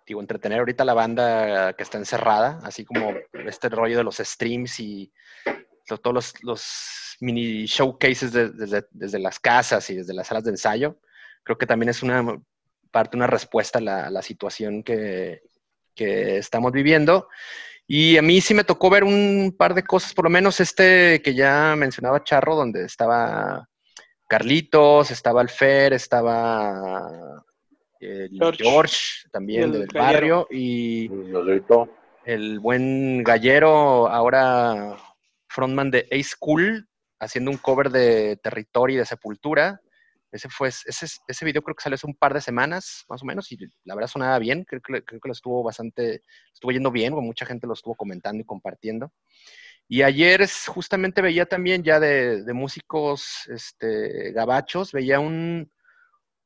digo, 0.06 0.22
entretener 0.22 0.60
ahorita 0.60 0.86
la 0.86 0.94
banda 0.94 1.74
que 1.74 1.84
está 1.84 1.98
encerrada, 1.98 2.60
así 2.64 2.86
como 2.86 3.14
este 3.46 3.70
rollo 3.70 3.98
de 3.98 4.04
los 4.04 4.18
streams 4.18 4.80
y 4.80 5.12
todos 5.86 6.14
los, 6.14 6.44
los 6.44 7.18
mini 7.20 7.66
showcases 7.66 8.32
de, 8.32 8.50
desde, 8.50 8.86
desde, 8.92 9.20
las 9.20 9.40
casas 9.40 9.90
y 9.90 9.96
desde 9.96 10.14
las 10.14 10.28
salas 10.28 10.44
de 10.44 10.52
ensayo. 10.52 11.00
Creo 11.44 11.58
que 11.58 11.66
también 11.66 11.90
es 11.90 12.02
una 12.02 12.40
parte, 12.92 13.18
una 13.18 13.28
respuesta 13.28 13.80
a 13.80 13.82
la, 13.82 14.08
a 14.08 14.10
la 14.10 14.22
situación 14.22 14.84
que, 14.84 15.42
que, 15.96 16.38
estamos 16.38 16.72
viviendo. 16.72 17.28
Y 17.88 18.18
a 18.18 18.22
mí 18.22 18.40
sí 18.42 18.54
me 18.54 18.64
tocó 18.64 18.90
ver 18.90 19.04
un 19.04 19.54
par 19.58 19.74
de 19.74 19.84
cosas, 19.84 20.14
por 20.14 20.26
lo 20.26 20.30
menos 20.30 20.60
este 20.60 21.22
que 21.22 21.34
ya 21.34 21.76
mencionaba 21.76 22.24
Charro, 22.24 22.56
donde 22.56 22.86
estaba 22.86 23.68
Carlitos, 24.28 25.12
estaba 25.12 25.42
Alfer, 25.42 25.94
estaba 25.94 27.44
el 28.00 28.30
George, 28.32 28.64
George 28.64 28.98
también 29.32 29.64
el 29.64 29.72
del 29.74 29.88
gallero. 29.88 30.14
barrio 30.14 30.48
y 30.50 31.12
el 32.26 32.60
buen 32.60 33.24
gallero, 33.24 34.08
ahora 34.08 34.98
frontman 35.48 35.92
de 35.92 36.08
Ace 36.12 36.36
Cool, 36.40 36.88
haciendo 37.20 37.52
un 37.52 37.58
cover 37.58 37.90
de 37.90 38.38
Territory 38.38 38.96
de 38.96 39.06
Sepultura. 39.06 39.82
Ese, 40.32 40.50
fue, 40.50 40.70
ese, 40.70 41.08
ese 41.28 41.46
video 41.46 41.62
creo 41.62 41.76
que 41.76 41.84
salió 41.84 41.96
hace 41.96 42.08
un 42.08 42.16
par 42.16 42.34
de 42.34 42.42
semanas, 42.42 43.04
más 43.10 43.22
o 43.22 43.26
menos, 43.26 43.52
y 43.52 43.58
la 43.84 43.96
verdad 43.96 44.08
sonaba 44.08 44.40
bien. 44.40 44.64
Creo 44.64 44.82
que, 44.82 45.04
creo 45.04 45.20
que 45.20 45.28
lo 45.28 45.34
estuvo 45.34 45.64
bastante, 45.64 46.24
estuvo 46.54 46.72
yendo 46.72 46.92
bien, 46.92 47.14
mucha 47.14 47.46
gente 47.46 47.68
lo 47.68 47.74
estuvo 47.74 47.96
comentando 47.96 48.42
y 48.42 48.46
compartiendo. 48.46 49.12
Y 49.88 50.04
ayer 50.04 50.48
justamente 50.68 51.22
veía 51.22 51.46
también 51.46 51.84
ya 51.84 52.00
de, 52.00 52.44
de 52.44 52.54
músicos 52.54 53.46
este, 53.50 54.32
gabachos, 54.32 54.94
veía 54.94 55.20
un, 55.20 55.70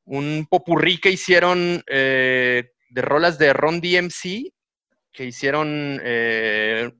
un 0.04 0.46
popurrí 0.50 0.98
que 0.98 1.10
hicieron 1.10 1.82
eh, 1.86 2.72
de 2.88 3.02
rolas 3.02 3.38
de 3.38 3.52
Ron 3.52 3.80
DMC, 3.80 4.52
que 5.12 5.24
hicieron 5.24 6.00
eh, 6.02 6.90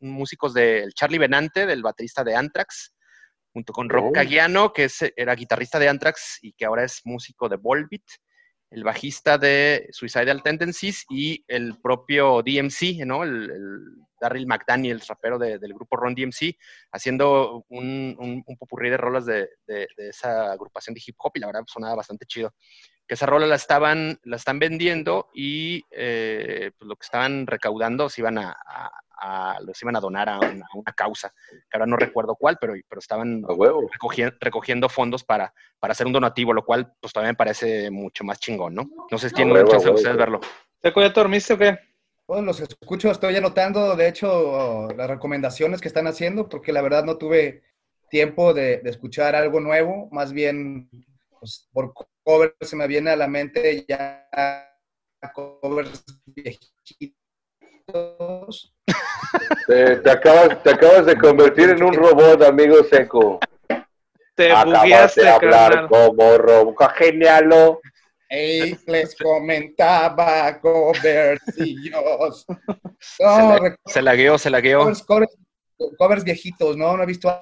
músicos 0.00 0.54
del 0.54 0.86
de 0.86 0.92
Charlie 0.92 1.18
Benante, 1.18 1.66
del 1.66 1.82
baterista 1.82 2.24
de 2.24 2.34
Anthrax, 2.34 2.94
junto 3.54 3.72
con 3.72 3.88
Rob 3.88 4.06
Oh. 4.08 4.12
Que 4.74 4.84
es- 4.84 5.12
era 5.16 5.34
guitarrista 5.34 5.78
de 5.78 5.88
Anthrax 5.88 6.40
y 6.42 6.52
que 6.52 6.66
ahora 6.66 6.84
es 6.84 7.00
músico 7.04 7.48
de 7.48 7.56
Volbeat, 7.56 8.02
el 8.70 8.82
bajista 8.84 9.38
de 9.38 9.88
Suicidal 9.92 10.42
Tendencies 10.42 11.04
y 11.08 11.44
el 11.48 11.80
propio 11.80 12.42
DMC, 12.42 13.06
¿no? 13.06 13.22
El, 13.22 13.50
el 13.50 13.78
Darryl 14.24 14.46
McDaniel, 14.46 15.00
rapero 15.06 15.38
de- 15.38 15.58
del 15.58 15.74
grupo 15.74 15.96
Ron 15.96 16.14
DMC, 16.14 16.56
haciendo 16.92 17.64
un, 17.68 18.16
un, 18.18 18.42
un 18.46 18.56
popurrí 18.56 18.88
de 18.88 18.96
rolas 18.96 19.26
de, 19.26 19.50
de- 19.66 19.86
de 19.96 20.08
esa 20.08 20.52
agrupación 20.52 20.94
de 20.94 21.02
hip 21.06 21.16
hop 21.18 21.32
y 21.34 21.40
la 21.40 21.48
verdad 21.48 21.64
sonaba 21.66 21.94
bastante 21.96 22.24
chido. 22.26 22.54
Que 23.06 23.14
esa 23.14 23.26
rola 23.26 23.46
la 23.46 23.56
estaban, 23.56 24.18
la 24.24 24.36
están 24.36 24.58
vendiendo 24.58 25.28
y 25.34 25.84
eh, 25.90 26.70
pues 26.78 26.88
lo 26.88 26.96
que 26.96 27.04
estaban 27.04 27.46
recaudando 27.46 28.08
se 28.08 28.22
iban 28.22 28.38
a, 28.38 28.56
a- 28.66 28.90
a- 29.16 29.60
los 29.60 29.80
iban 29.82 29.94
a 29.96 30.00
donar 30.00 30.28
a 30.30 30.38
una, 30.38 30.64
a 30.66 30.76
una 30.76 30.92
causa, 30.92 31.32
que 31.50 31.58
ahora 31.76 31.86
no 31.86 31.96
recuerdo 31.96 32.34
cuál, 32.34 32.56
pero, 32.58 32.72
pero 32.88 32.98
estaban 32.98 33.44
A 33.46 33.52
huevo. 33.52 33.90
recogien- 33.90 34.34
recogiendo 34.40 34.88
fondos 34.88 35.22
para, 35.22 35.52
para 35.78 35.92
hacer 35.92 36.06
un 36.06 36.14
donativo, 36.14 36.52
lo 36.54 36.64
cual 36.64 36.94
pues 37.00 37.12
todavía 37.12 37.32
me 37.32 37.36
parece 37.36 37.90
mucho 37.90 38.24
más 38.24 38.40
chingón, 38.40 38.74
¿no? 38.74 38.88
No 39.10 39.18
sé 39.18 39.28
si 39.28 39.34
tienen 39.34 39.54
huevo, 39.54 39.68
chance 39.68 39.84
de 39.84 39.90
huevo. 39.90 39.98
ustedes 39.98 40.16
verlo. 40.16 40.40
¿Seco, 40.82 41.00
ya 41.02 41.12
te 41.12 41.20
dormiste 41.20 41.52
o 41.54 41.58
qué? 41.58 41.78
Todos 42.26 42.42
los 42.44 42.60
escucho, 42.60 43.10
estoy 43.10 43.36
anotando, 43.36 43.96
de 43.96 44.08
hecho, 44.08 44.88
las 44.96 45.08
recomendaciones 45.08 45.80
que 45.80 45.88
están 45.88 46.06
haciendo, 46.06 46.48
porque 46.48 46.72
la 46.72 46.80
verdad 46.80 47.04
no 47.04 47.18
tuve 47.18 47.62
tiempo 48.08 48.54
de, 48.54 48.78
de 48.78 48.90
escuchar 48.90 49.34
algo 49.34 49.60
nuevo, 49.60 50.08
más 50.10 50.32
bien, 50.32 50.88
pues, 51.38 51.68
por 51.72 51.92
cover 52.22 52.56
se 52.62 52.76
me 52.76 52.86
viene 52.86 53.10
a 53.10 53.16
la 53.16 53.28
mente 53.28 53.84
ya 53.86 54.26
covers 55.34 56.04
viejitos. 56.26 56.74
Te, 59.66 59.96
te 59.96 60.10
acabas, 60.10 60.62
te 60.62 60.70
acabas 60.70 61.06
de 61.06 61.16
convertir 61.18 61.70
en 61.70 61.82
un 61.82 61.92
robot, 61.94 62.42
amigo 62.42 62.82
seco. 62.84 63.40
Te 64.34 64.50
Acabas 64.50 64.80
bugueaste, 64.82 65.22
de 65.22 65.28
hablar 65.28 65.72
carnal. 65.72 65.88
como 65.88 66.38
robot. 66.38 66.92
Genialo. 66.96 67.80
Ey, 68.36 68.76
les 68.86 69.14
comentaba 69.16 70.58
coversillos. 70.60 72.46
Se, 72.98 73.22
No, 73.24 73.58
la, 73.58 73.76
se 73.86 74.02
lagueó, 74.02 74.38
se 74.38 74.50
lagueó. 74.50 74.80
covers, 74.80 75.06
covers- 75.06 75.36
covers 75.98 76.24
viejitos, 76.24 76.76
¿no? 76.76 76.96
No 76.96 77.02
he 77.02 77.06
visto 77.06 77.32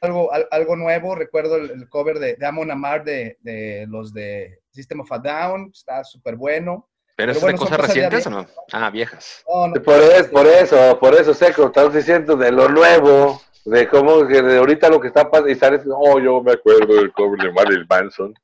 algo, 0.00 0.32
al- 0.32 0.48
algo 0.50 0.76
nuevo. 0.76 1.14
Recuerdo 1.14 1.56
el, 1.56 1.70
el 1.70 1.88
cover 1.88 2.18
de, 2.18 2.36
de 2.36 2.46
Amon 2.46 2.70
Amar 2.70 3.04
de, 3.04 3.38
de 3.40 3.86
los 3.88 4.12
de 4.12 4.58
System 4.70 5.00
of 5.00 5.12
a 5.12 5.18
Down, 5.18 5.70
está 5.72 6.04
súper 6.04 6.36
bueno. 6.36 6.88
¿Pero 7.16 7.30
es 7.32 7.40
bueno, 7.40 7.52
de 7.56 7.58
son 7.58 7.68
cosas 7.68 7.86
recientes 7.86 8.26
o 8.26 8.30
no? 8.30 8.46
Ah, 8.72 8.90
viejas. 8.90 9.44
No, 9.48 9.68
no, 9.68 9.74
Por 9.82 10.00
eso, 10.00 10.30
por 10.30 10.46
eso, 10.46 10.98
por 10.98 11.14
eso, 11.14 11.32
seco. 11.32 11.66
Estás 11.66 11.94
diciendo 11.94 12.36
de 12.36 12.50
lo 12.50 12.68
nuevo, 12.68 13.40
de 13.64 13.86
cómo 13.88 14.26
que 14.26 14.42
de 14.42 14.58
ahorita 14.58 14.88
lo 14.88 15.00
que 15.00 15.08
está 15.08 15.30
pasando. 15.30 15.48
Y 15.48 15.54
sales, 15.54 15.82
oh, 15.88 16.18
yo 16.18 16.42
me 16.42 16.52
acuerdo 16.52 16.96
del 16.96 17.12
cover 17.12 17.40
de 17.40 17.52
Marilyn 17.52 17.86
Manson, 17.88 18.34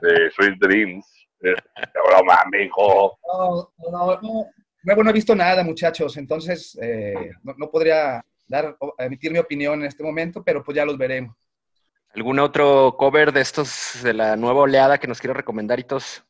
de 0.00 0.30
Sweet 0.30 0.58
Dreams. 0.60 1.04
Eh, 1.40 1.54
Broma, 2.06 2.42
amigo. 2.44 3.18
no, 3.26 3.72
no, 3.90 4.20
no, 4.20 4.46
nuevo 4.82 5.02
no 5.02 5.10
he 5.10 5.14
visto 5.14 5.34
nada, 5.34 5.62
muchachos. 5.64 6.16
Entonces, 6.16 6.78
eh, 6.80 7.32
no, 7.42 7.54
no 7.56 7.70
podría 7.70 8.24
dar, 8.46 8.76
emitir 8.98 9.32
mi 9.32 9.38
opinión 9.38 9.80
en 9.80 9.86
este 9.86 10.02
momento, 10.02 10.42
pero 10.42 10.62
pues 10.62 10.76
ya 10.76 10.84
los 10.84 10.98
veremos. 10.98 11.36
¿Algún 12.14 12.38
otro 12.38 12.94
cover 12.96 13.32
de 13.32 13.40
estos 13.40 14.00
de 14.02 14.14
la 14.14 14.36
nueva 14.36 14.60
oleada 14.60 14.98
que 14.98 15.08
nos 15.08 15.20
quiero 15.20 15.34
recomendar, 15.34 15.80
Hitos? 15.80 16.24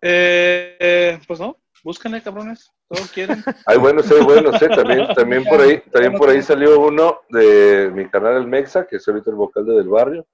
Eh, 0.00 0.76
eh, 0.80 1.20
pues 1.28 1.38
no, 1.38 1.58
búsquenle, 1.84 2.22
cabrones. 2.22 2.70
Todo 2.88 3.06
quieren. 3.12 3.42
Hay 3.66 3.78
buenos, 3.78 4.10
hay 4.10 4.22
buenos, 4.22 4.60
eh. 4.60 4.68
También, 4.68 5.06
también 5.14 5.44
por 5.44 5.60
ahí, 5.60 5.80
también 5.90 6.12
por 6.12 6.28
ahí 6.28 6.42
salió 6.42 6.78
uno 6.78 7.20
de 7.30 7.90
mi 7.94 8.06
canal 8.08 8.36
El 8.36 8.46
Mexa, 8.46 8.86
que 8.86 8.96
es 8.96 9.08
ahorita 9.08 9.30
el 9.30 9.36
vocal 9.36 9.64
de 9.64 9.74
Del 9.74 9.88
Barrio, 9.88 10.26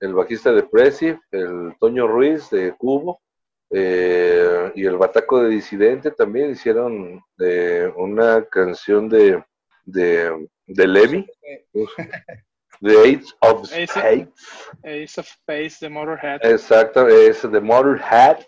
el 0.00 0.12
bajista 0.12 0.52
de 0.52 0.64
Prezi, 0.64 1.14
el 1.30 1.76
Toño 1.78 2.08
Ruiz 2.08 2.50
de 2.50 2.74
Cubo, 2.76 3.20
eh, 3.76 4.70
y 4.76 4.84
el 4.86 4.96
Bataco 4.96 5.42
de 5.42 5.48
Disidente 5.48 6.12
también 6.12 6.52
hicieron 6.52 7.20
eh, 7.40 7.90
una 7.96 8.44
canción 8.44 9.08
de, 9.08 9.42
de, 9.84 10.48
de 10.66 10.86
Levi, 10.86 11.26
The 12.80 13.00
Age 13.00 13.24
of 13.40 13.66
Spades. 13.66 14.28
Ace 14.84 15.20
of 15.20 15.26
Space 15.26 15.78
de 15.80 15.88
Motorhead. 15.88 16.38
Exacto, 16.44 17.08
es 17.08 17.42
de 17.50 17.60
Motorhead. 17.60 18.46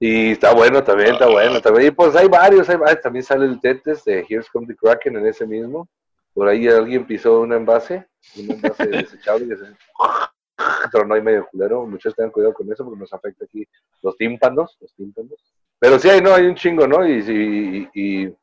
Y 0.00 0.32
está 0.32 0.54
bueno 0.54 0.82
también, 0.82 1.12
está 1.12 1.28
bueno 1.28 1.60
también. 1.60 1.88
Y 1.88 1.90
pues 1.92 2.16
hay 2.16 2.26
varios, 2.26 2.68
hay 2.68 2.78
varios. 2.78 3.02
También 3.02 3.22
sale 3.22 3.44
el 3.44 3.60
Tetes 3.60 4.02
de 4.04 4.26
Here's 4.28 4.48
Come 4.50 4.66
the 4.66 4.74
Kraken 4.74 5.18
en 5.18 5.26
ese 5.26 5.46
mismo. 5.46 5.88
Por 6.34 6.48
ahí 6.48 6.66
alguien 6.66 7.06
pisó 7.06 7.42
un 7.42 7.52
envase, 7.52 8.08
un 8.36 8.50
envase 8.50 8.86
desechable 8.88 9.56
tronó 10.88 11.14
ahí 11.14 11.22
medio 11.22 11.46
culero. 11.50 11.84
Muchos 11.86 12.14
tengan 12.14 12.30
cuidado 12.30 12.54
con 12.54 12.72
eso 12.72 12.84
porque 12.84 13.00
nos 13.00 13.12
afecta 13.12 13.44
aquí 13.44 13.66
los 14.02 14.16
tímpanos, 14.16 14.76
los 14.80 14.94
tímpanos. 14.94 15.52
Pero 15.78 15.98
sí 15.98 16.08
hay, 16.08 16.20
no, 16.20 16.34
hay 16.34 16.46
un 16.46 16.54
chingo, 16.54 16.86
¿no? 16.86 17.06
Y, 17.06 17.20
y, 17.20 17.88
y, 17.94 18.34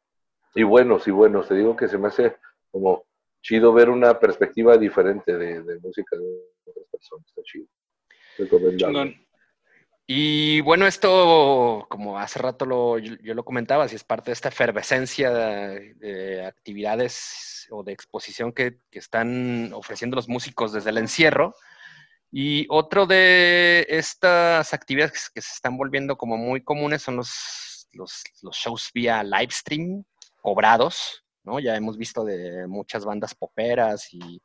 y 0.56 0.64
buenos, 0.64 1.08
y 1.08 1.12
buenos. 1.12 1.48
Te 1.48 1.56
digo 1.56 1.76
que 1.76 1.88
se 1.88 1.98
me 1.98 2.08
hace 2.08 2.36
como 2.72 3.06
chido 3.42 3.72
ver 3.74 3.90
una 3.90 4.20
perspectiva 4.20 4.78
diferente 4.78 5.38
de, 5.38 5.62
de 5.62 5.80
música 5.80 6.18
de 6.18 6.26
otras 6.66 6.86
personas. 6.92 7.28
Está 7.28 7.42
chido. 7.44 7.66
Recomendable. 8.38 9.28
Y 10.10 10.62
bueno, 10.62 10.88
esto, 10.88 11.86
como 11.90 12.18
hace 12.18 12.40
rato 12.40 12.66
lo, 12.66 12.98
yo, 12.98 13.16
yo 13.22 13.34
lo 13.34 13.44
comentaba, 13.44 13.90
si 13.90 13.98
es 13.98 14.06
parte 14.06 14.28
de 14.32 14.34
esta 14.34 14.48
efervescencia 14.48 15.32
de, 15.32 15.96
de 15.96 16.46
actividades 16.46 17.68
o 17.72 17.84
de 17.84 17.92
exposición 17.92 18.54
que, 18.54 18.78
que 18.90 19.00
están 19.00 19.74
ofreciendo 19.74 20.16
los 20.16 20.30
músicos 20.30 20.72
desde 20.72 20.92
el 20.92 20.98
encierro. 21.00 21.56
Y 22.32 22.66
otro 22.70 23.06
de 23.06 23.86
estas 23.90 24.74
actividades 24.74 25.30
que 25.34 25.42
se 25.42 25.54
están 25.54 25.78
volviendo 25.78 26.18
como 26.18 26.38
muy 26.38 26.62
comunes 26.62 27.02
son 27.02 27.18
los, 27.18 27.88
shows 28.52 28.92
vía 28.94 29.24
live 29.24 29.52
stream, 29.52 30.04
cobrados, 30.42 31.24
¿no? 31.44 31.60
Ya 31.60 31.76
hemos 31.76 31.98
visto 31.98 32.26
de 32.26 32.68
muchas 32.68 33.06
bandas 33.06 33.34
poperas 33.34 34.14
y 34.14 34.42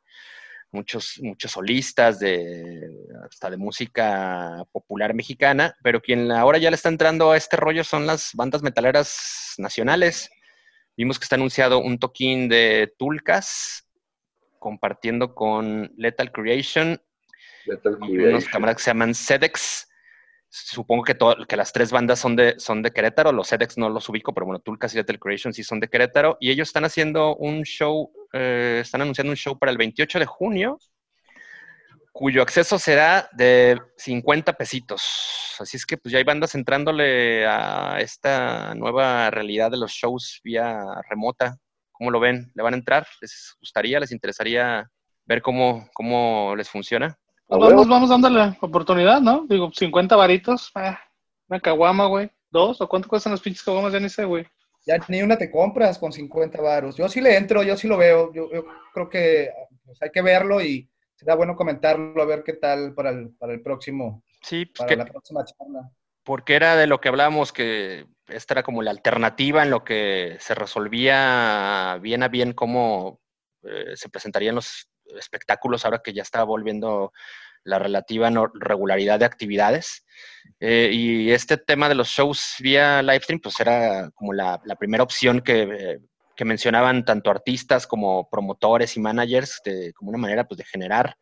muchos, 0.71 1.19
muchos 1.21 1.51
solistas 1.51 2.19
de 2.19 2.89
hasta 3.29 3.49
de 3.49 3.57
música 3.57 4.63
popular 4.71 5.13
mexicana, 5.13 5.75
pero 5.83 6.01
quien 6.01 6.31
ahora 6.31 6.57
ya 6.57 6.71
le 6.71 6.75
está 6.75 6.89
entrando 6.89 7.31
a 7.31 7.37
este 7.37 7.57
rollo 7.57 7.83
son 7.83 8.07
las 8.07 8.31
bandas 8.33 8.63
metaleras 8.63 9.55
nacionales. 9.57 10.29
Vimos 10.95 11.19
que 11.19 11.25
está 11.25 11.35
anunciado 11.35 11.79
un 11.79 11.99
toquín 11.99 12.47
de 12.47 12.93
Tulcas, 12.97 13.87
compartiendo 14.57 15.35
con 15.35 15.91
Lethal 15.97 16.31
Creation 16.31 17.01
Creation. 18.41 18.51
camaradas 18.51 18.77
que 18.77 18.83
se 18.83 18.89
llaman 18.91 19.13
Sedex. 19.13 19.89
Supongo 20.49 21.03
que, 21.03 21.15
to- 21.15 21.35
que 21.47 21.57
las 21.57 21.73
tres 21.73 21.91
bandas 21.91 22.19
son 22.19 22.35
de, 22.35 22.59
son 22.59 22.83
de 22.83 22.91
Querétaro, 22.91 23.31
los 23.31 23.47
Sedex 23.47 23.77
no 23.77 23.89
los 23.89 24.07
ubico, 24.09 24.33
pero 24.35 24.45
bueno, 24.45 24.59
Tulcas 24.59 24.93
y 24.93 24.97
Lethal 24.97 25.17
Creation 25.19 25.51
sí 25.53 25.63
son 25.63 25.79
de 25.79 25.87
Querétaro, 25.87 26.37
y 26.39 26.51
ellos 26.51 26.69
están 26.69 26.85
haciendo 26.85 27.35
un 27.37 27.63
show, 27.63 28.11
eh, 28.33 28.79
están 28.83 29.01
anunciando 29.01 29.31
un 29.31 29.35
show 29.37 29.57
para 29.57 29.71
el 29.71 29.79
28 29.79 30.19
de 30.19 30.25
junio, 30.27 30.77
cuyo 32.11 32.43
acceso 32.43 32.77
será 32.77 33.27
de 33.31 33.79
50 33.97 34.53
pesitos. 34.53 35.55
Así 35.59 35.77
es 35.77 35.85
que 35.87 35.97
pues 35.97 36.11
ya 36.11 36.19
hay 36.19 36.23
bandas 36.23 36.53
entrándole 36.53 37.47
a 37.47 37.97
esta 37.99 38.75
nueva 38.75 39.31
realidad 39.31 39.71
de 39.71 39.77
los 39.77 39.91
shows 39.91 40.39
vía 40.43 40.83
remota. 41.09 41.57
¿Cómo 41.91 42.11
lo 42.11 42.19
ven? 42.19 42.51
¿Le 42.53 42.61
van 42.61 42.75
a 42.75 42.77
entrar? 42.77 43.07
¿Les 43.21 43.55
gustaría? 43.59 43.99
¿Les 43.99 44.11
interesaría 44.11 44.87
ver 45.25 45.41
cómo, 45.41 45.89
cómo 45.93 46.53
les 46.55 46.69
funciona? 46.69 47.17
Vamos, 47.59 47.87
vamos 47.87 48.09
dándole 48.09 48.57
oportunidad, 48.61 49.21
¿no? 49.21 49.45
Digo, 49.47 49.71
50 49.73 50.15
varitos. 50.15 50.71
eh, 50.75 50.95
una 51.47 51.59
caguama, 51.59 52.07
güey. 52.07 52.29
¿Dos? 52.49 52.79
¿O 52.81 52.87
cuánto 52.89 53.07
cuestan 53.09 53.31
los 53.31 53.41
pinches 53.41 53.63
caguamas? 53.63 53.93
Ya 53.93 53.99
ni 53.99 54.09
sé, 54.09 54.25
güey. 54.25 54.45
Ya 54.85 54.97
ni 55.07 55.21
una 55.21 55.37
te 55.37 55.49
compras 55.51 55.97
con 55.97 56.11
50 56.11 56.61
varos. 56.61 56.95
Yo 56.97 57.07
sí 57.09 57.21
le 57.21 57.37
entro, 57.37 57.63
yo 57.63 57.77
sí 57.77 57.87
lo 57.87 57.97
veo. 57.97 58.33
Yo, 58.33 58.51
yo 58.51 58.65
creo 58.93 59.09
que 59.09 59.49
pues, 59.85 60.01
hay 60.01 60.09
que 60.11 60.21
verlo 60.21 60.61
y 60.61 60.89
será 61.15 61.35
bueno 61.35 61.55
comentarlo 61.55 62.21
a 62.21 62.25
ver 62.25 62.43
qué 62.43 62.53
tal 62.53 62.93
para 62.93 63.11
el, 63.11 63.29
para 63.37 63.53
el 63.53 63.61
próximo, 63.61 64.23
Sí, 64.41 64.65
pues 64.65 64.79
para 64.79 64.89
que- 64.89 64.95
la 64.97 65.05
próxima 65.05 65.45
charla. 65.45 65.89
porque 66.23 66.55
era 66.55 66.75
de 66.75 66.87
lo 66.87 66.99
que 66.99 67.09
hablábamos, 67.09 67.53
que 67.53 68.05
esta 68.27 68.55
era 68.55 68.63
como 68.63 68.81
la 68.81 68.91
alternativa 68.91 69.63
en 69.63 69.69
lo 69.69 69.83
que 69.83 70.37
se 70.39 70.53
resolvía 70.55 71.97
bien 72.01 72.23
a 72.23 72.27
bien 72.27 72.53
cómo 72.53 73.19
eh, 73.63 73.95
se 73.95 74.09
presentarían 74.09 74.55
los 74.55 74.89
espectáculos 75.17 75.85
ahora 75.85 76.01
que 76.03 76.13
ya 76.13 76.21
está 76.21 76.43
volviendo 76.43 77.11
la 77.63 77.79
relativa 77.79 78.29
no- 78.29 78.51
regularidad 78.53 79.19
de 79.19 79.25
actividades. 79.25 80.05
Eh, 80.59 80.89
y 80.91 81.31
este 81.31 81.57
tema 81.57 81.87
de 81.89 81.95
los 81.95 82.09
shows 82.09 82.55
vía 82.59 83.01
live 83.01 83.21
stream, 83.21 83.39
pues 83.39 83.59
era 83.59 84.09
como 84.15 84.33
la, 84.33 84.61
la 84.65 84.75
primera 84.75 85.03
opción 85.03 85.41
que, 85.41 85.63
eh, 85.63 85.99
que 86.35 86.45
mencionaban 86.45 87.05
tanto 87.05 87.29
artistas 87.31 87.87
como 87.87 88.29
promotores 88.29 88.97
y 88.97 88.99
managers, 88.99 89.61
de, 89.63 89.93
como 89.93 90.09
una 90.09 90.17
manera 90.17 90.45
pues, 90.45 90.57
de 90.57 90.65
generar 90.65 91.15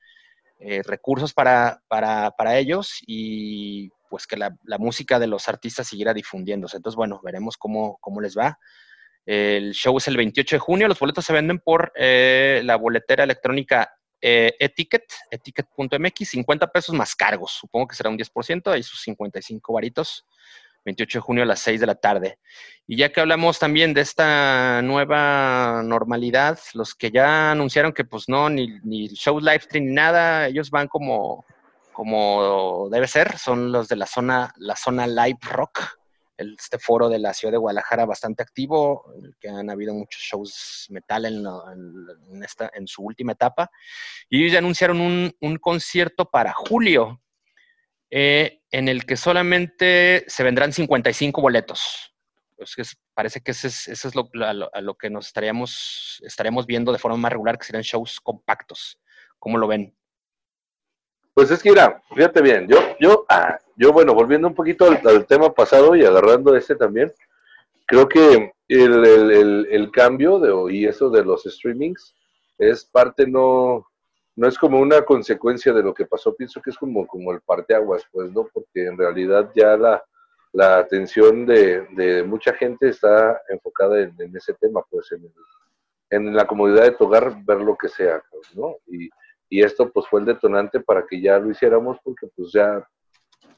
eh, 0.59 0.81
recursos 0.83 1.33
para, 1.33 1.81
para, 1.87 2.31
para 2.31 2.57
ellos 2.57 2.99
y 3.05 3.89
pues 4.09 4.27
que 4.27 4.37
la, 4.37 4.55
la 4.65 4.77
música 4.77 5.19
de 5.19 5.27
los 5.27 5.47
artistas 5.47 5.87
siguiera 5.87 6.13
difundiéndose. 6.13 6.77
Entonces, 6.77 6.97
bueno, 6.97 7.21
veremos 7.23 7.57
cómo, 7.57 7.97
cómo 8.01 8.19
les 8.19 8.37
va. 8.37 8.59
El 9.25 9.73
show 9.73 9.97
es 9.97 10.07
el 10.07 10.17
28 10.17 10.55
de 10.55 10.59
junio, 10.59 10.87
los 10.87 10.99
boletos 10.99 11.25
se 11.25 11.33
venden 11.33 11.59
por 11.59 11.91
eh, 11.95 12.61
la 12.63 12.75
boletera 12.75 13.23
electrónica 13.23 13.89
eh, 14.19 14.53
Eticket, 14.59 15.05
eticket.mx, 15.31 16.29
50 16.29 16.67
pesos 16.71 16.95
más 16.95 17.15
cargos. 17.15 17.51
Supongo 17.59 17.87
que 17.87 17.95
será 17.95 18.09
un 18.09 18.17
10%, 18.17 18.71
ahí 18.71 18.83
sus 18.83 19.01
55 19.01 19.73
varitos. 19.73 20.25
28 20.85 21.19
de 21.19 21.21
junio 21.21 21.43
a 21.43 21.45
las 21.45 21.59
6 21.59 21.79
de 21.79 21.85
la 21.85 21.95
tarde. 21.95 22.39
Y 22.87 22.97
ya 22.97 23.11
que 23.11 23.21
hablamos 23.21 23.59
también 23.59 23.93
de 23.93 24.01
esta 24.01 24.81
nueva 24.81 25.81
normalidad, 25.83 26.59
los 26.73 26.95
que 26.95 27.11
ya 27.11 27.51
anunciaron 27.51 27.93
que 27.93 28.03
pues 28.03 28.27
no, 28.27 28.49
ni, 28.49 28.79
ni 28.83 29.07
show 29.09 29.39
live 29.39 29.61
stream 29.61 29.85
ni 29.85 29.93
nada, 29.93 30.47
ellos 30.47 30.71
van 30.71 30.87
como, 30.87 31.45
como 31.93 32.89
debe 32.89 33.07
ser, 33.07 33.37
son 33.37 33.71
los 33.71 33.87
de 33.87 33.95
la 33.95 34.07
zona, 34.07 34.53
la 34.57 34.75
zona 34.75 35.07
live 35.07 35.39
rock, 35.41 36.00
este 36.41 36.79
foro 36.79 37.09
de 37.09 37.19
la 37.19 37.33
ciudad 37.33 37.51
de 37.51 37.57
Guadalajara 37.57 38.05
bastante 38.05 38.43
activo, 38.43 39.13
que 39.39 39.49
han 39.49 39.69
habido 39.69 39.93
muchos 39.93 40.21
shows 40.21 40.87
metal 40.89 41.25
en, 41.25 42.43
esta, 42.43 42.69
en 42.73 42.87
su 42.87 43.03
última 43.03 43.33
etapa. 43.33 43.69
Y 44.29 44.41
ellos 44.41 44.53
ya 44.53 44.59
anunciaron 44.59 45.01
un, 45.01 45.57
concierto 45.57 46.29
para 46.29 46.53
julio, 46.53 47.21
eh, 48.09 48.61
en 48.71 48.87
el 48.87 49.05
que 49.05 49.15
solamente 49.17 50.25
se 50.27 50.43
vendrán 50.43 50.73
55 50.73 51.41
boletos. 51.41 52.13
Pues 52.55 52.97
parece 53.13 53.41
que 53.41 53.51
eso 53.51 53.67
es, 53.67 54.15
lo, 54.15 54.29
a 54.73 54.81
lo 54.81 54.95
que 54.95 55.09
nos 55.09 55.27
estaríamos, 55.27 56.21
estaríamos 56.23 56.65
viendo 56.65 56.91
de 56.91 56.99
forma 56.99 57.17
más 57.17 57.31
regular, 57.31 57.57
que 57.57 57.65
serían 57.65 57.83
shows 57.83 58.19
compactos. 58.19 58.99
¿Cómo 59.39 59.57
lo 59.57 59.67
ven? 59.67 59.95
Pues 61.33 61.49
es 61.49 61.63
que, 61.63 61.69
mira, 61.69 62.03
fíjate 62.13 62.41
bien, 62.41 62.67
yo, 62.67 62.77
yo, 62.99 63.25
ah, 63.29 63.57
yo 63.81 63.91
bueno, 63.91 64.13
volviendo 64.13 64.47
un 64.47 64.53
poquito 64.53 64.85
al, 64.85 65.25
tema 65.25 65.51
pasado 65.51 65.95
y 65.95 66.05
agarrando 66.05 66.55
este 66.55 66.75
también, 66.75 67.11
creo 67.87 68.07
que 68.07 68.53
el, 68.67 69.03
el, 69.03 69.67
el, 69.71 69.91
cambio 69.91 70.37
de, 70.37 70.71
y 70.71 70.85
eso 70.85 71.09
de 71.09 71.25
los 71.25 71.45
streamings 71.45 72.13
es 72.59 72.85
parte 72.85 73.25
no, 73.25 73.87
no 74.35 74.47
es 74.47 74.55
como 74.59 74.79
una 74.79 75.01
consecuencia 75.01 75.73
de 75.73 75.81
lo 75.81 75.95
que 75.95 76.05
pasó, 76.05 76.35
pienso 76.35 76.61
que 76.61 76.69
es 76.69 76.77
como, 76.77 77.07
como 77.07 77.31
el 77.31 77.41
parteaguas, 77.41 78.05
pues, 78.11 78.31
¿no? 78.31 78.47
Porque 78.53 78.85
en 78.85 78.99
realidad 78.99 79.49
ya 79.55 79.75
la, 79.75 80.03
la 80.53 80.77
atención 80.77 81.47
de, 81.47 81.87
de, 81.95 82.21
mucha 82.21 82.53
gente 82.53 82.89
está 82.89 83.41
enfocada 83.49 83.99
en, 83.99 84.13
ese 84.37 84.53
tema, 84.53 84.83
pues, 84.91 85.11
en, 85.11 85.27
en, 86.11 86.35
la 86.35 86.45
comodidad 86.45 86.83
de 86.83 86.91
tu 86.91 87.05
hogar, 87.05 87.35
ver 87.43 87.61
lo 87.61 87.75
que 87.75 87.89
sea, 87.89 88.21
¿no? 88.53 88.75
Y, 88.85 89.09
y, 89.49 89.63
esto, 89.63 89.91
pues, 89.91 90.05
fue 90.05 90.19
el 90.19 90.27
detonante 90.27 90.79
para 90.81 91.03
que 91.07 91.19
ya 91.19 91.39
lo 91.39 91.49
hiciéramos, 91.49 91.97
porque, 92.03 92.27
pues, 92.35 92.51
ya, 92.51 92.87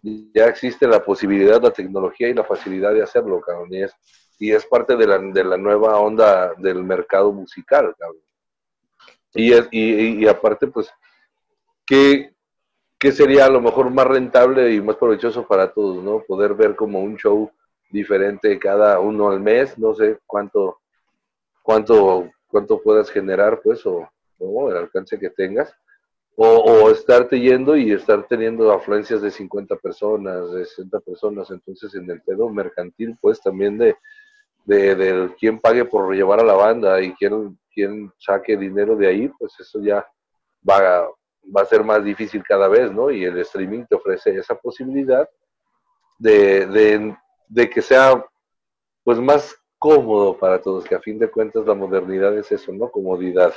ya 0.03 0.45
existe 0.45 0.87
la 0.87 1.03
posibilidad, 1.03 1.61
la 1.61 1.71
tecnología 1.71 2.29
y 2.29 2.33
la 2.33 2.43
facilidad 2.43 2.93
de 2.93 3.03
hacerlo, 3.03 3.39
cabrón, 3.41 3.73
y 3.73 3.83
es, 3.83 3.95
y 4.37 4.51
es 4.51 4.65
parte 4.65 4.95
de 4.95 5.07
la, 5.07 5.17
de 5.17 5.43
la 5.43 5.57
nueva 5.57 5.97
onda 5.99 6.53
del 6.57 6.83
mercado 6.83 7.31
musical, 7.31 7.95
cabrón. 7.97 8.21
Y, 9.33 9.53
y, 9.71 10.23
y 10.23 10.27
aparte, 10.27 10.67
pues, 10.67 10.91
¿qué, 11.85 12.33
¿qué 12.99 13.11
sería 13.11 13.45
a 13.45 13.49
lo 13.49 13.59
mejor 13.59 13.89
más 13.89 14.07
rentable 14.07 14.73
y 14.73 14.81
más 14.81 14.95
provechoso 14.95 15.47
para 15.47 15.73
todos, 15.73 16.03
¿no? 16.03 16.23
Poder 16.27 16.53
ver 16.53 16.75
como 16.75 17.01
un 17.01 17.17
show 17.17 17.51
diferente 17.89 18.57
cada 18.57 18.99
uno 18.99 19.29
al 19.29 19.39
mes, 19.39 19.77
no 19.77 19.93
sé 19.93 20.19
cuánto, 20.25 20.79
cuánto, 21.61 22.29
cuánto 22.47 22.81
puedas 22.81 23.09
generar, 23.09 23.61
pues, 23.61 23.85
o, 23.85 24.09
el 24.39 24.77
alcance 24.77 25.19
que 25.19 25.29
tengas, 25.29 25.73
o, 26.35 26.47
o, 26.47 26.89
estarte 26.89 27.39
yendo 27.39 27.75
y 27.75 27.91
estar 27.91 28.27
teniendo 28.27 28.71
afluencias 28.71 29.21
de 29.21 29.29
50 29.29 29.75
personas, 29.77 30.51
de 30.51 30.65
60 30.65 30.99
personas, 31.01 31.51
entonces 31.51 31.93
en 31.95 32.09
el 32.09 32.21
pedo 32.21 32.49
mercantil, 32.49 33.15
pues, 33.21 33.39
también 33.41 33.77
de, 33.77 33.95
de, 34.65 35.33
quién 35.39 35.59
pague 35.59 35.85
por 35.85 36.13
llevar 36.15 36.39
a 36.39 36.45
la 36.45 36.53
banda 36.53 37.01
y 37.01 37.13
quién 37.13 37.57
quien 37.73 38.11
saque 38.19 38.55
dinero 38.55 38.95
de 38.95 39.07
ahí, 39.07 39.27
pues 39.39 39.59
eso 39.59 39.81
ya 39.81 40.05
va, 40.67 41.07
va 41.55 41.61
a 41.61 41.65
ser 41.65 41.83
más 41.83 42.03
difícil 42.03 42.43
cada 42.43 42.67
vez, 42.67 42.91
¿no? 42.91 43.09
Y 43.09 43.25
el 43.25 43.37
streaming 43.39 43.85
te 43.85 43.95
ofrece 43.95 44.37
esa 44.37 44.55
posibilidad 44.55 45.27
de, 46.19 46.67
de, 46.67 47.17
de 47.47 47.69
que 47.69 47.81
sea 47.81 48.23
pues 49.03 49.19
más 49.19 49.55
cómodo 49.77 50.37
para 50.37 50.61
todos, 50.61 50.85
que 50.85 50.95
a 50.95 51.01
fin 51.01 51.19
de 51.19 51.29
cuentas 51.29 51.65
la 51.65 51.73
modernidad 51.73 52.37
es 52.37 52.51
eso, 52.51 52.71
¿no? 52.71 52.89
Comodidad. 52.89 53.53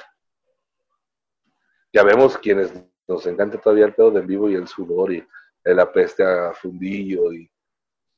Ya 1.96 2.02
vemos 2.02 2.36
quienes 2.36 2.74
nos 3.08 3.26
encanta 3.26 3.58
todavía 3.58 3.86
el 3.86 3.94
pedo 3.94 4.10
de 4.10 4.20
en 4.20 4.26
vivo 4.26 4.50
y 4.50 4.54
el 4.54 4.68
sudor 4.68 5.14
y 5.14 5.26
el 5.64 5.80
apeste 5.80 6.22
a 6.22 6.52
fundillo 6.52 7.32
y 7.32 7.50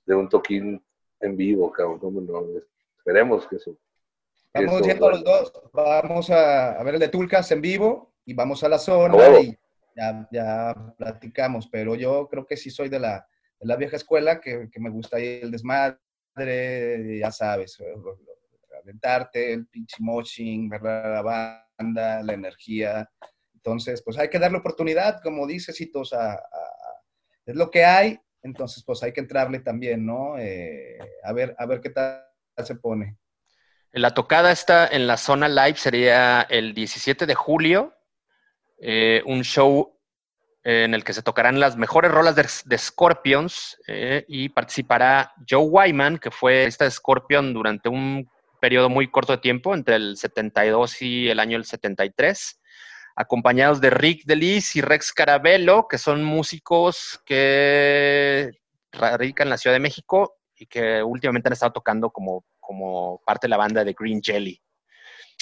de 0.04 0.16
un 0.16 0.28
toquín 0.28 0.84
en 1.20 1.36
vivo, 1.36 1.70
cabrón. 1.70 2.26
No? 2.26 2.44
Esperemos 2.96 3.46
que 3.46 3.54
eso 3.54 3.78
Vamos 4.52 4.82
yendo 4.82 5.08
los 5.08 5.22
dos, 5.22 5.52
vamos 5.72 6.28
a, 6.28 6.82
ver 6.82 6.94
el 6.94 7.00
de 7.00 7.08
Tulcas 7.08 7.52
en 7.52 7.60
vivo 7.60 8.16
y 8.24 8.34
vamos 8.34 8.64
a 8.64 8.68
la 8.68 8.80
zona 8.80 9.40
y 9.40 9.56
ya, 10.32 10.74
platicamos, 10.96 11.68
pero 11.68 11.94
yo 11.94 12.26
creo 12.28 12.44
que 12.44 12.56
sí 12.56 12.70
soy 12.70 12.88
de 12.88 12.98
la, 12.98 13.28
de 13.60 13.66
la 13.68 13.76
vieja 13.76 13.94
escuela, 13.94 14.40
que, 14.40 14.68
que 14.72 14.80
me 14.80 14.90
gusta 14.90 15.20
ir 15.20 15.44
el 15.44 15.52
desmadre, 15.52 15.98
ya 17.20 17.30
sabes, 17.30 17.78
aventarte, 18.82 19.52
el 19.52 19.68
pinche 19.68 19.98
moshing, 20.00 20.68
ver 20.68 20.82
la 20.82 21.22
banda, 21.22 22.24
la 22.24 22.32
energía. 22.32 23.08
Entonces, 23.68 24.02
pues 24.02 24.18
hay 24.18 24.30
que 24.30 24.38
darle 24.38 24.58
oportunidad, 24.58 25.20
como 25.22 25.46
dice 25.46 25.72
Citos, 25.72 26.14
a, 26.14 26.40
es 27.44 27.54
lo 27.54 27.70
que 27.70 27.84
hay, 27.84 28.18
entonces 28.42 28.82
pues 28.84 29.02
hay 29.02 29.12
que 29.12 29.20
entrarle 29.20 29.60
también, 29.60 30.06
¿no? 30.06 30.38
Eh, 30.38 30.98
a, 31.22 31.32
ver, 31.32 31.54
a 31.58 31.66
ver 31.66 31.80
qué 31.80 31.90
tal 31.90 32.24
se 32.64 32.76
pone. 32.76 33.18
La 33.92 34.14
tocada 34.14 34.52
está 34.52 34.86
en 34.88 35.06
la 35.06 35.16
zona 35.16 35.48
live, 35.48 35.76
sería 35.76 36.42
el 36.42 36.72
17 36.72 37.26
de 37.26 37.34
julio, 37.34 37.94
eh, 38.80 39.22
un 39.26 39.42
show 39.42 39.98
eh, 40.64 40.84
en 40.84 40.94
el 40.94 41.04
que 41.04 41.12
se 41.12 41.22
tocarán 41.22 41.60
las 41.60 41.76
mejores 41.76 42.10
rolas 42.10 42.34
de, 42.36 42.78
Scorpions 42.78 43.78
eh, 43.86 44.24
y 44.28 44.48
participará 44.48 45.32
Joe 45.48 45.66
Wyman, 45.66 46.18
que 46.18 46.30
fue 46.30 46.64
esta 46.64 46.90
Scorpion 46.90 47.52
durante 47.52 47.88
un 47.88 48.28
periodo 48.60 48.88
muy 48.88 49.10
corto 49.10 49.32
de 49.32 49.38
tiempo, 49.38 49.74
entre 49.74 49.96
el 49.96 50.16
72 50.16 51.02
y 51.02 51.28
el 51.28 51.40
año 51.40 51.56
el 51.56 51.64
73, 51.64 52.60
acompañados 53.20 53.80
de 53.80 53.90
Rick 53.90 54.24
Delis 54.24 54.76
y 54.76 54.80
Rex 54.80 55.12
Carabello, 55.12 55.88
que 55.88 55.98
son 55.98 56.22
músicos 56.22 57.20
que 57.24 58.50
radican 58.92 59.46
en 59.46 59.50
la 59.50 59.58
Ciudad 59.58 59.74
de 59.74 59.80
México 59.80 60.36
y 60.56 60.66
que 60.66 61.02
últimamente 61.02 61.48
han 61.48 61.52
estado 61.52 61.72
tocando 61.72 62.10
como 62.10 62.44
como 62.68 63.22
parte 63.24 63.46
de 63.46 63.48
la 63.48 63.56
banda 63.56 63.82
de 63.82 63.96
Green 63.98 64.20
Jelly. 64.22 64.60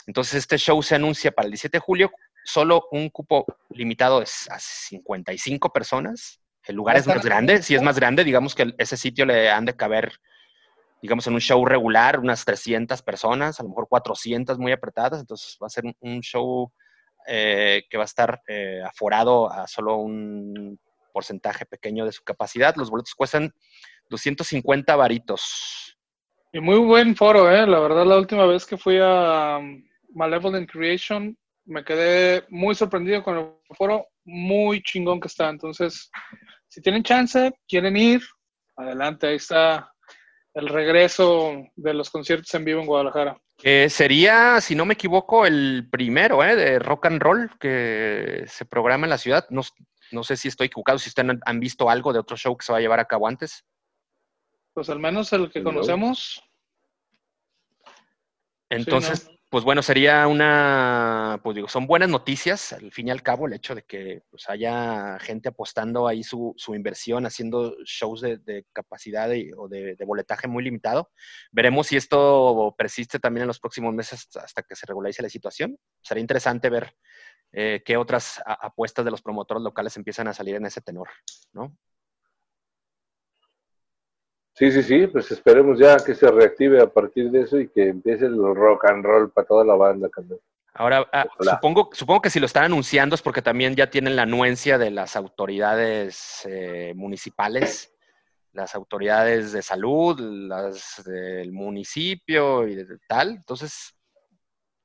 Entonces 0.07 0.35
este 0.35 0.59
show 0.59 0.81
se 0.81 0.95
anuncia 0.95 1.33
para 1.33 1.47
el 1.47 1.51
17 1.51 1.77
de 1.77 1.81
julio, 1.81 2.13
solo 2.45 2.87
un 2.93 3.11
cupo 3.11 3.45
limitado 3.71 4.23
es 4.23 4.49
a 4.49 4.61
55 4.61 5.73
personas. 5.73 6.41
El 6.63 6.77
lugar 6.77 6.97
es 6.97 7.05
más 7.09 7.25
grande, 7.25 7.65
si 7.65 7.75
es 7.75 7.83
más 7.83 7.97
grande, 7.97 8.23
digamos 8.23 8.55
que 8.55 8.73
ese 8.79 8.97
sitio 8.97 9.27
le 9.27 9.51
han 9.51 9.65
de 9.65 9.75
caber, 9.75 10.13
digamos, 11.03 11.27
en 11.27 11.35
un 11.35 11.41
show 11.41 11.65
regular, 11.67 12.21
unas 12.21 12.45
300 12.45 13.03
personas, 13.03 13.59
a 13.59 13.65
lo 13.65 13.71
mejor 13.71 13.89
400 13.89 14.57
muy 14.61 14.71
apretadas, 14.71 15.19
entonces 15.19 15.59
va 15.61 15.67
a 15.67 15.71
ser 15.71 15.83
un, 15.99 16.21
show 16.21 16.73
eh, 17.27 17.85
que 17.89 17.97
va 17.97 18.05
a 18.05 18.07
estar 18.07 18.41
eh, 18.47 18.83
aforado 18.85 19.51
a 19.51 19.67
solo 19.67 19.97
un 19.97 20.79
porcentaje 21.13 21.67
pequeño 21.67 22.05
de 22.05 22.13
su 22.13 22.23
capacidad. 22.23 22.77
Los 22.77 22.91
boletos 22.91 23.15
cuestan 23.15 23.53
250 24.11 24.95
varitos. 24.97 25.97
Y 26.53 26.61
muy 26.61 26.79
buen 26.79 27.17
foro, 27.17 27.51
¿eh? 27.51 27.67
La 27.67 27.81
verdad, 27.81 28.07
la 28.07 28.17
última 28.19 28.47
vez 28.47 28.65
que 28.65 28.77
fui 28.77 28.99
a 29.01 29.59
um, 29.59 29.83
Malevolent 30.15 30.71
Creation, 30.71 31.37
me 31.65 31.85
quedé 31.85 32.45
muy 32.49 32.75
sorprendido 32.75 33.23
con 33.23 33.39
el 33.39 33.77
foro, 33.77 34.07
muy 34.25 34.83
chingón 34.83 35.21
que 35.21 35.29
está. 35.29 35.49
Entonces, 35.49 36.11
si 36.69 36.81
tienen 36.81 37.03
chance, 37.03 37.53
quieren 37.69 37.97
ir, 37.97 38.23
adelante, 38.77 39.27
ahí 39.27 39.37
está 39.37 39.93
el 40.57 40.69
regreso 40.69 41.67
de 41.77 41.93
los 41.93 42.09
conciertos 42.09 42.53
en 42.55 42.65
vivo 42.65 42.81
en 42.81 42.87
Guadalajara. 42.87 43.39
Eh, 43.63 43.91
sería, 43.91 44.59
si 44.63 44.75
no 44.75 44.87
me 44.87 44.95
equivoco, 44.95 45.45
el 45.45 45.87
primero 45.91 46.43
¿eh? 46.43 46.57
de 46.57 46.79
rock 46.79 47.07
and 47.07 47.21
roll 47.23 47.51
que 47.61 48.43
se 48.47 48.65
programa 48.65 49.05
en 49.05 49.11
la 49.11 49.19
ciudad. 49.19 49.47
No, 49.51 49.61
no 50.13 50.25
sé 50.25 50.35
si 50.39 50.49
estoy 50.49 50.69
equivocado, 50.69 50.99
si 50.99 51.11
ustedes 51.11 51.37
han 51.45 51.61
visto 51.61 51.91
algo 51.91 52.11
de 52.15 52.21
otro 52.21 52.39
show 52.39 52.57
que 52.57 52.65
se 52.65 52.73
va 52.73 52.79
a 52.79 52.81
llevar 52.81 53.01
a 53.01 53.05
cabo 53.05 53.29
antes. 53.29 53.67
Pues 54.73 54.89
al 54.89 54.99
menos 54.99 55.31
el 55.35 55.51
que 55.51 55.63
conocemos. 55.63 56.43
Entonces, 58.71 59.31
pues 59.49 59.63
bueno, 59.63 59.81
sería 59.81 60.27
una, 60.27 61.41
pues 61.43 61.55
digo, 61.55 61.69
son 61.69 61.87
buenas 61.87 62.09
noticias, 62.09 62.73
al 62.73 62.91
fin 62.91 63.09
y 63.09 63.11
al 63.13 63.23
cabo, 63.23 63.47
el 63.47 63.53
hecho 63.53 63.77
de 63.77 63.83
que 63.83 64.23
pues, 64.29 64.49
haya 64.49 65.19
gente 65.21 65.49
apostando 65.49 66.09
ahí 66.09 66.25
su, 66.25 66.53
su 66.57 66.75
inversión, 66.75 67.27
haciendo 67.27 67.77
shows 67.85 68.23
de, 68.23 68.67
capacidad 68.73 69.31
o 69.57 69.69
de, 69.69 69.97
boletaje 70.05 70.49
muy 70.49 70.65
limitado. 70.65 71.13
Veremos 71.53 71.87
si 71.87 71.97
esto 71.97 72.75
persiste 72.77 73.21
también 73.21 73.43
en 73.43 73.49
los 73.49 73.61
próximos 73.61 73.95
meses 73.95 74.29
hasta 74.35 74.63
que 74.63 74.75
se 74.75 74.87
regularice 74.87 75.23
la 75.23 75.29
situación. 75.29 75.79
Sería 76.03 76.23
interesante 76.23 76.69
ver 76.69 76.97
eh, 77.53 77.83
qué 77.85 77.97
otras 77.97 78.43
apuestas 78.45 79.05
de 79.05 79.13
los 79.13 79.23
promotores 79.23 79.63
locales 79.63 79.97
empiezan 79.97 80.27
a 80.27 80.35
salir 80.35 80.57
en 80.57 80.67
ese 80.67 80.81
tenor, 80.81 81.09
¿no? 81.53 81.77
Sí, 84.59 84.73
sí, 84.73 84.83
sí, 84.83 85.07
pues 85.07 85.31
esperemos 85.31 85.79
ya 85.79 85.99
que 85.99 86.15
se 86.15 86.31
reactive 86.31 86.81
a 86.81 86.87
partir 86.87 87.31
de 87.31 87.43
eso 87.43 87.61
y 87.61 87.69
que 87.69 87.89
empiece 87.89 88.25
el 88.25 88.39
rock 88.55 88.87
and 88.87 89.05
roll 89.05 89.31
para 89.31 89.47
toda 89.47 89.65
la 89.67 89.75
banda, 89.75 90.09
Ahora, 90.73 91.07
ah, 91.13 91.27
supongo, 91.41 91.91
supongo 91.93 92.23
que 92.23 92.31
si 92.31 92.41
lo 92.41 92.47
están 92.47 92.65
anunciando 92.65 93.15
es 93.15 93.21
porque 93.21 93.43
también 93.43 93.77
ya 93.77 93.91
tienen 93.91 94.17
la 94.17 94.23
anuencia 94.23 94.79
de 94.79 94.91
las 94.91 95.15
autoridades 95.15 96.41
eh, 96.49 96.95
municipales, 96.97 97.95
las 98.53 98.75
autoridades 98.75 99.53
de 99.53 99.61
salud, 99.61 100.19
las 100.21 101.03
del 101.05 101.53
municipio 101.53 102.67
y 102.67 102.77
de 102.77 102.87
tal. 103.07 103.33
Entonces, 103.37 103.95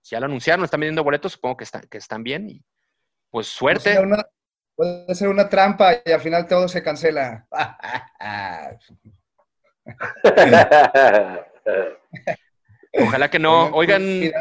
si 0.02 0.16
ya 0.16 0.20
lo 0.20 0.26
anunciaron, 0.26 0.66
están 0.66 0.82
vendiendo 0.82 1.04
boletos, 1.06 1.32
supongo 1.32 1.56
que, 1.56 1.64
están 1.64 1.84
que 1.90 1.98
están 1.98 2.24
bien. 2.24 2.50
Y 2.50 2.62
pues 3.30 3.56
Puede 3.58 3.80
suerte. 3.80 3.94
ser 3.94 4.06
una- 4.06 4.28
puede 4.76 5.16
ser 5.16 5.30
una 5.30 5.48
trampa 5.48 5.94
y 6.06 6.12
al 6.12 6.20
final 6.20 6.46
todo 6.46 6.68
se 6.68 6.84
cancela. 6.84 7.48
Ojalá 12.94 13.30
que 13.30 13.40
no. 13.40 13.68
Oigan, 13.74 14.32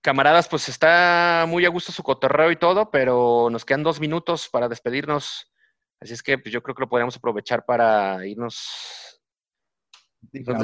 camaradas, 0.00 0.48
pues 0.48 0.68
está 0.68 1.44
muy 1.48 1.64
a 1.64 1.68
gusto 1.68 1.92
su 1.92 2.02
cotorreo 2.02 2.50
y 2.50 2.56
todo, 2.56 2.90
pero 2.90 3.48
nos 3.50 3.64
quedan 3.64 3.82
dos 3.82 4.00
minutos 4.00 4.48
para 4.48 4.68
despedirnos. 4.68 5.52
Así 6.00 6.12
es 6.12 6.22
que 6.22 6.38
pues, 6.38 6.52
yo 6.52 6.62
creo 6.62 6.74
que 6.74 6.82
lo 6.82 6.88
podríamos 6.88 7.16
aprovechar 7.16 7.64
para 7.64 8.24
irnos. 8.26 9.20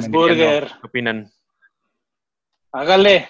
Burger. 0.09 0.67
¿Qué 0.67 0.87
opinan? 0.87 1.31
Hágale. 2.71 3.29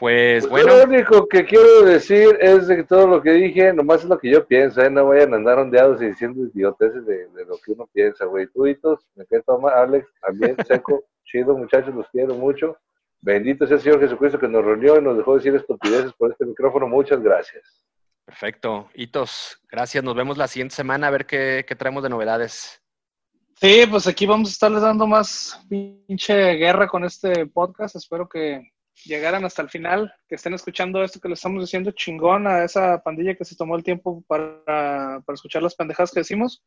Pues 0.00 0.46
Pues 0.46 0.64
bueno, 0.64 0.78
Lo 0.78 0.84
único 0.84 1.28
que 1.28 1.44
quiero 1.44 1.82
decir 1.82 2.38
es 2.40 2.66
de 2.66 2.76
que 2.76 2.84
todo 2.84 3.06
lo 3.06 3.20
que 3.20 3.32
dije, 3.32 3.70
nomás 3.74 4.02
es 4.02 4.08
lo 4.08 4.18
que 4.18 4.30
yo 4.30 4.46
pienso, 4.46 4.80
¿eh? 4.80 4.88
No 4.88 5.04
vayan 5.04 5.34
a 5.34 5.36
andar 5.36 5.58
ondeados 5.58 6.00
y 6.00 6.06
diciendo 6.06 6.42
idioteces 6.46 7.04
de, 7.04 7.28
de 7.28 7.44
lo 7.44 7.58
que 7.58 7.72
uno 7.72 7.86
piensa, 7.92 8.24
güey. 8.24 8.46
Tuitos, 8.46 9.06
me 9.14 9.26
quedé 9.26 9.42
toma, 9.42 9.72
Alex, 9.72 10.08
también, 10.22 10.56
seco, 10.66 11.04
chido, 11.24 11.54
muchachos, 11.54 11.94
los 11.94 12.08
quiero 12.08 12.34
mucho. 12.34 12.78
Bendito 13.20 13.66
sea 13.66 13.76
el 13.76 13.82
Señor 13.82 14.00
Jesucristo 14.00 14.38
que 14.38 14.48
nos 14.48 14.64
reunió 14.64 14.96
y 14.96 15.02
nos 15.02 15.18
dejó 15.18 15.36
decir 15.36 15.54
estupideces 15.54 16.14
por 16.14 16.30
este 16.32 16.46
micrófono. 16.46 16.88
Muchas 16.88 17.22
gracias. 17.22 17.84
perfecto. 18.24 18.88
Hitos, 18.94 19.60
gracias. 19.70 20.02
Nos 20.02 20.14
vemos 20.14 20.38
la 20.38 20.48
siguiente 20.48 20.76
semana 20.76 21.08
a 21.08 21.10
ver 21.10 21.26
qué, 21.26 21.66
qué 21.68 21.76
traemos 21.76 22.02
de 22.02 22.08
novedades. 22.08 22.80
Sí, 23.56 23.84
pues 23.90 24.06
aquí 24.06 24.24
vamos 24.24 24.48
a 24.48 24.52
estarles 24.52 24.80
dando 24.80 25.06
más 25.06 25.62
pinche 25.68 26.54
guerra 26.54 26.88
con 26.88 27.04
este 27.04 27.44
podcast. 27.44 27.96
Espero 27.96 28.26
que 28.26 28.62
llegaran 29.04 29.44
hasta 29.44 29.62
el 29.62 29.70
final, 29.70 30.12
que 30.28 30.34
estén 30.34 30.54
escuchando 30.54 31.02
esto 31.02 31.20
que 31.20 31.28
le 31.28 31.34
estamos 31.34 31.62
diciendo 31.62 31.92
chingón 31.92 32.46
a 32.46 32.64
esa 32.64 33.02
pandilla 33.02 33.34
que 33.34 33.44
se 33.44 33.56
tomó 33.56 33.76
el 33.76 33.82
tiempo 33.82 34.22
para, 34.26 34.62
para 34.64 35.34
escuchar 35.34 35.62
las 35.62 35.74
pendejadas 35.74 36.12
que 36.12 36.20
decimos. 36.20 36.62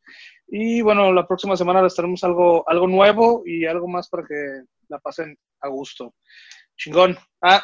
Y 0.46 0.82
bueno, 0.82 1.12
la 1.12 1.26
próxima 1.26 1.56
semana 1.56 1.82
les 1.82 1.94
traemos 1.94 2.24
algo, 2.24 2.68
algo 2.68 2.86
nuevo 2.86 3.42
y 3.46 3.66
algo 3.66 3.88
más 3.88 4.08
para 4.08 4.26
que 4.26 4.62
la 4.88 4.98
pasen 4.98 5.36
a 5.60 5.68
gusto. 5.68 6.14
Chingón. 6.76 7.16
Ah, 7.40 7.62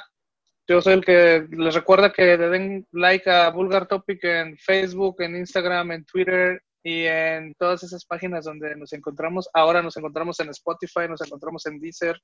yo 0.68 0.80
soy 0.80 0.94
el 0.94 1.04
que 1.04 1.46
les 1.50 1.74
recuerda 1.74 2.12
que 2.12 2.36
le 2.36 2.48
den 2.48 2.86
like 2.92 3.28
a 3.28 3.50
Vulgar 3.50 3.86
Topic 3.86 4.22
en 4.24 4.56
Facebook, 4.56 5.20
en 5.20 5.36
Instagram, 5.36 5.92
en 5.92 6.04
Twitter 6.04 6.62
y 6.82 7.04
en 7.04 7.54
todas 7.58 7.82
esas 7.82 8.04
páginas 8.04 8.44
donde 8.44 8.74
nos 8.76 8.92
encontramos. 8.92 9.48
Ahora 9.54 9.82
nos 9.82 9.96
encontramos 9.96 10.40
en 10.40 10.50
Spotify, 10.50 11.08
nos 11.08 11.20
encontramos 11.22 11.66
en 11.66 11.78
Deezer, 11.80 12.20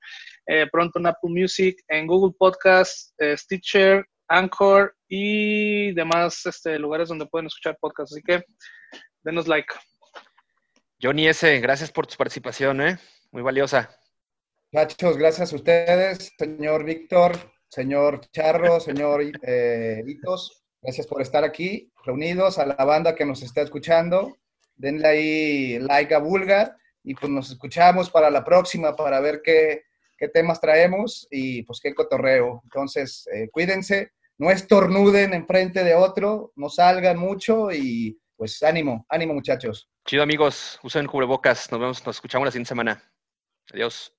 eh, 0.46 0.66
pronto 0.70 0.98
en 0.98 1.06
Apple 1.06 1.30
Music, 1.30 1.76
en 1.88 2.06
Google 2.06 2.34
Podcast, 2.38 3.12
eh, 3.18 3.36
Stitcher, 3.36 4.04
Anchor 4.28 4.94
y 5.08 5.92
demás 5.92 6.44
este, 6.46 6.78
lugares 6.78 7.08
donde 7.08 7.26
pueden 7.26 7.46
escuchar 7.46 7.76
podcasts. 7.80 8.14
Así 8.14 8.22
que 8.22 8.42
denos 9.22 9.46
like. 9.46 9.72
Johnny 11.00 11.28
S., 11.28 11.60
gracias 11.60 11.92
por 11.92 12.06
tu 12.06 12.16
participación, 12.16 12.80
¿eh? 12.80 12.98
Muy 13.30 13.42
valiosa. 13.42 13.90
Muchachos, 14.72 15.16
gracias 15.16 15.52
a 15.52 15.56
ustedes, 15.56 16.32
señor 16.38 16.84
Víctor, 16.84 17.32
señor 17.68 18.20
Charro, 18.32 18.80
señor 18.80 19.22
eh, 19.42 20.02
Hitos. 20.06 20.64
Gracias 20.82 21.06
por 21.06 21.20
estar 21.20 21.44
aquí, 21.44 21.92
reunidos, 22.04 22.58
a 22.58 22.66
la 22.66 22.84
banda 22.84 23.14
que 23.14 23.24
nos 23.24 23.42
está 23.42 23.62
escuchando. 23.62 24.36
Denle 24.76 25.08
ahí 25.08 25.78
like 25.80 26.14
a 26.14 26.18
Vulgar 26.18 26.76
y 27.02 27.14
pues 27.14 27.30
nos 27.30 27.50
escuchamos 27.50 28.10
para 28.10 28.30
la 28.30 28.44
próxima 28.44 28.94
para 28.94 29.20
ver 29.20 29.40
qué, 29.42 29.84
qué 30.16 30.28
temas 30.28 30.60
traemos 30.60 31.26
y 31.30 31.62
pues 31.62 31.80
qué 31.80 31.94
cotorreo. 31.94 32.60
Entonces, 32.64 33.28
eh, 33.32 33.48
cuídense, 33.50 34.12
no 34.38 34.50
estornuden 34.50 35.34
enfrente 35.34 35.82
de 35.84 35.94
otro, 35.94 36.52
no 36.56 36.68
salgan 36.68 37.18
mucho 37.18 37.72
y 37.72 38.18
pues 38.36 38.62
ánimo, 38.62 39.06
ánimo 39.08 39.34
muchachos. 39.34 39.88
Chido, 40.04 40.22
amigos. 40.22 40.78
Usen 40.82 41.06
cubrebocas. 41.06 41.70
Nos 41.72 41.80
vemos, 41.80 42.06
nos 42.06 42.16
escuchamos 42.16 42.46
la 42.46 42.52
siguiente 42.52 42.68
semana. 42.68 43.02
Adiós. 43.72 44.12